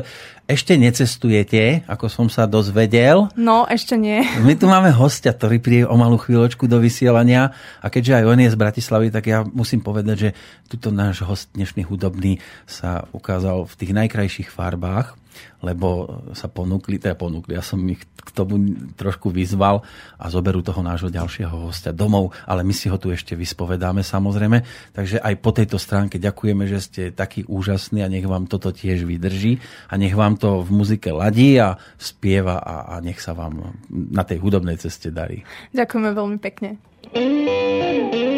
ešte 0.47 0.80
necestujete, 0.80 1.84
ako 1.91 2.07
som 2.07 2.28
sa 2.32 2.47
dozvedel. 2.47 3.28
No, 3.36 3.68
ešte 3.68 3.99
nie. 3.99 4.24
My 4.47 4.55
tu 4.55 4.72
máme 4.72 4.95
hostia, 4.95 5.36
ktorý 5.36 5.60
príde 5.60 5.84
o 5.84 5.99
malú 5.99 6.16
chvíľočku 6.16 6.72
do 6.72 6.80
vysielania 6.80 7.51
a 7.84 7.91
keďže 7.91 8.24
aj 8.24 8.26
on 8.32 8.39
je 8.39 8.53
z 8.55 8.57
Bratislavy, 8.64 9.07
tak 9.12 9.28
ja 9.28 9.43
musím 9.43 9.84
povedať, 9.84 10.16
že 10.16 10.30
tuto 10.72 10.95
náš 10.95 11.20
host 11.28 11.51
dnešný 11.51 11.84
hudobný 11.84 12.39
sa 12.64 13.03
ukázal 13.12 13.68
v 13.68 13.74
tých 13.76 13.91
najkrajších 13.91 14.49
farbách 14.55 15.18
lebo 15.60 16.08
sa 16.32 16.48
ponúkli, 16.48 17.02
teda 17.02 17.20
ponúkli, 17.20 17.56
ja 17.56 17.64
som 17.64 17.82
ich 17.88 18.04
k 18.04 18.30
tomu 18.32 18.60
trošku 18.96 19.34
vyzval 19.34 19.84
a 20.16 20.26
zoberú 20.32 20.64
toho 20.64 20.80
nášho 20.80 21.12
ďalšieho 21.12 21.72
hostia 21.72 21.92
domov, 21.92 22.32
ale 22.46 22.64
my 22.64 22.72
si 22.72 22.88
ho 22.88 22.96
tu 22.96 23.12
ešte 23.12 23.34
vyspovedáme 23.36 24.06
samozrejme. 24.06 24.64
Takže 24.96 25.20
aj 25.20 25.34
po 25.42 25.52
tejto 25.52 25.82
stránke 25.82 26.22
ďakujeme, 26.22 26.64
že 26.70 26.80
ste 26.80 27.02
takí 27.12 27.44
úžasní 27.48 28.06
a 28.06 28.12
nech 28.12 28.28
vám 28.28 28.48
toto 28.48 28.72
tiež 28.72 29.04
vydrží 29.04 29.60
a 29.92 29.94
nech 29.98 30.14
vám 30.14 30.40
to 30.40 30.62
v 30.64 30.70
muzike 30.72 31.10
ladí 31.12 31.60
a 31.60 31.76
spieva 32.00 32.62
a, 32.62 32.96
a 32.96 33.04
nech 33.04 33.20
sa 33.20 33.36
vám 33.36 33.76
na 33.90 34.24
tej 34.24 34.40
hudobnej 34.40 34.78
ceste 34.80 35.12
darí. 35.12 35.44
Ďakujeme 35.76 36.10
veľmi 36.14 36.38
pekne. 36.40 36.80
tebou 37.10 38.28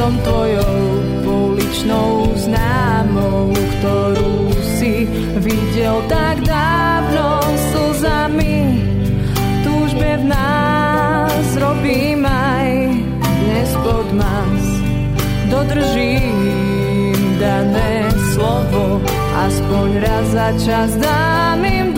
som 0.00 0.16
tvojou 0.24 0.80
pouličnou 1.20 2.32
známou, 2.32 3.52
ktorú 3.52 4.48
si 4.80 5.04
videl 5.44 6.00
tak 6.08 6.40
dávno 6.40 7.44
slzami. 7.68 8.80
Túžbe 9.60 10.24
v 10.24 10.24
nás 10.24 11.44
robím 11.60 12.24
aj 12.24 12.96
dnes 13.44 13.70
pod 13.84 14.08
mas. 14.16 14.64
Dodržím 15.52 17.36
dané 17.36 18.08
slovo, 18.32 19.04
aspoň 19.36 19.88
raz 20.00 20.26
za 20.32 20.48
čas 20.64 20.90
dám 20.96 21.60
im 21.60 21.89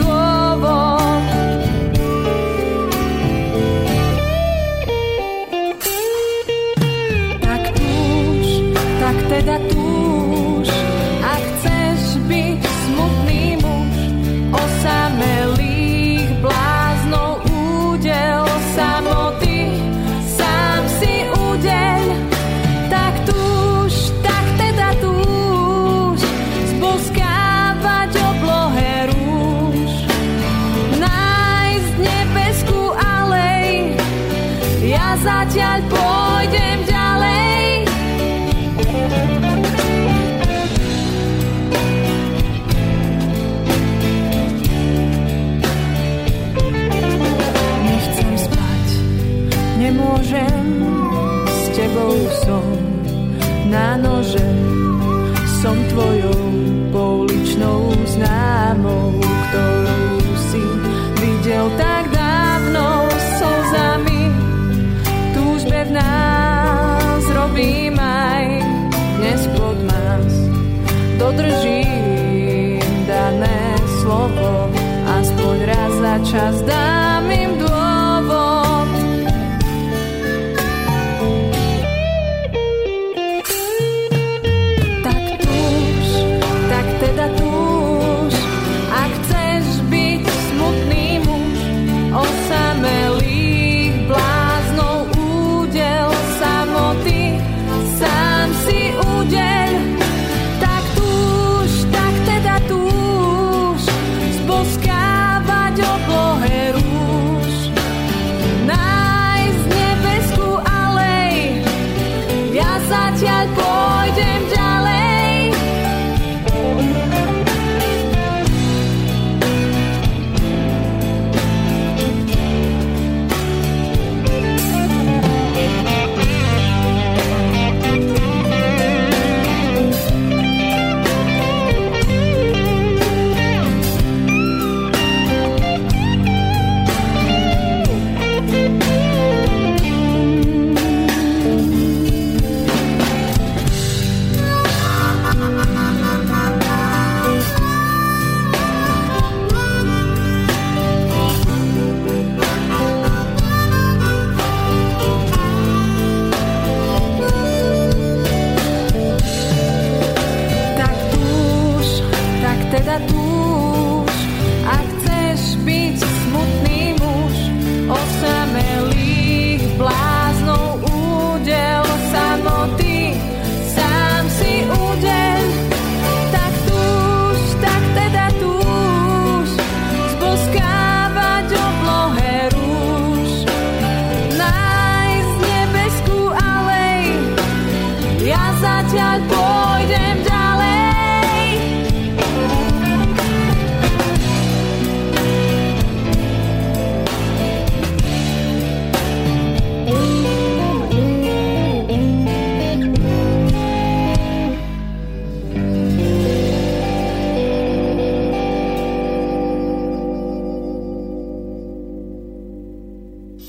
raz 76.33 76.55
za 76.65 76.92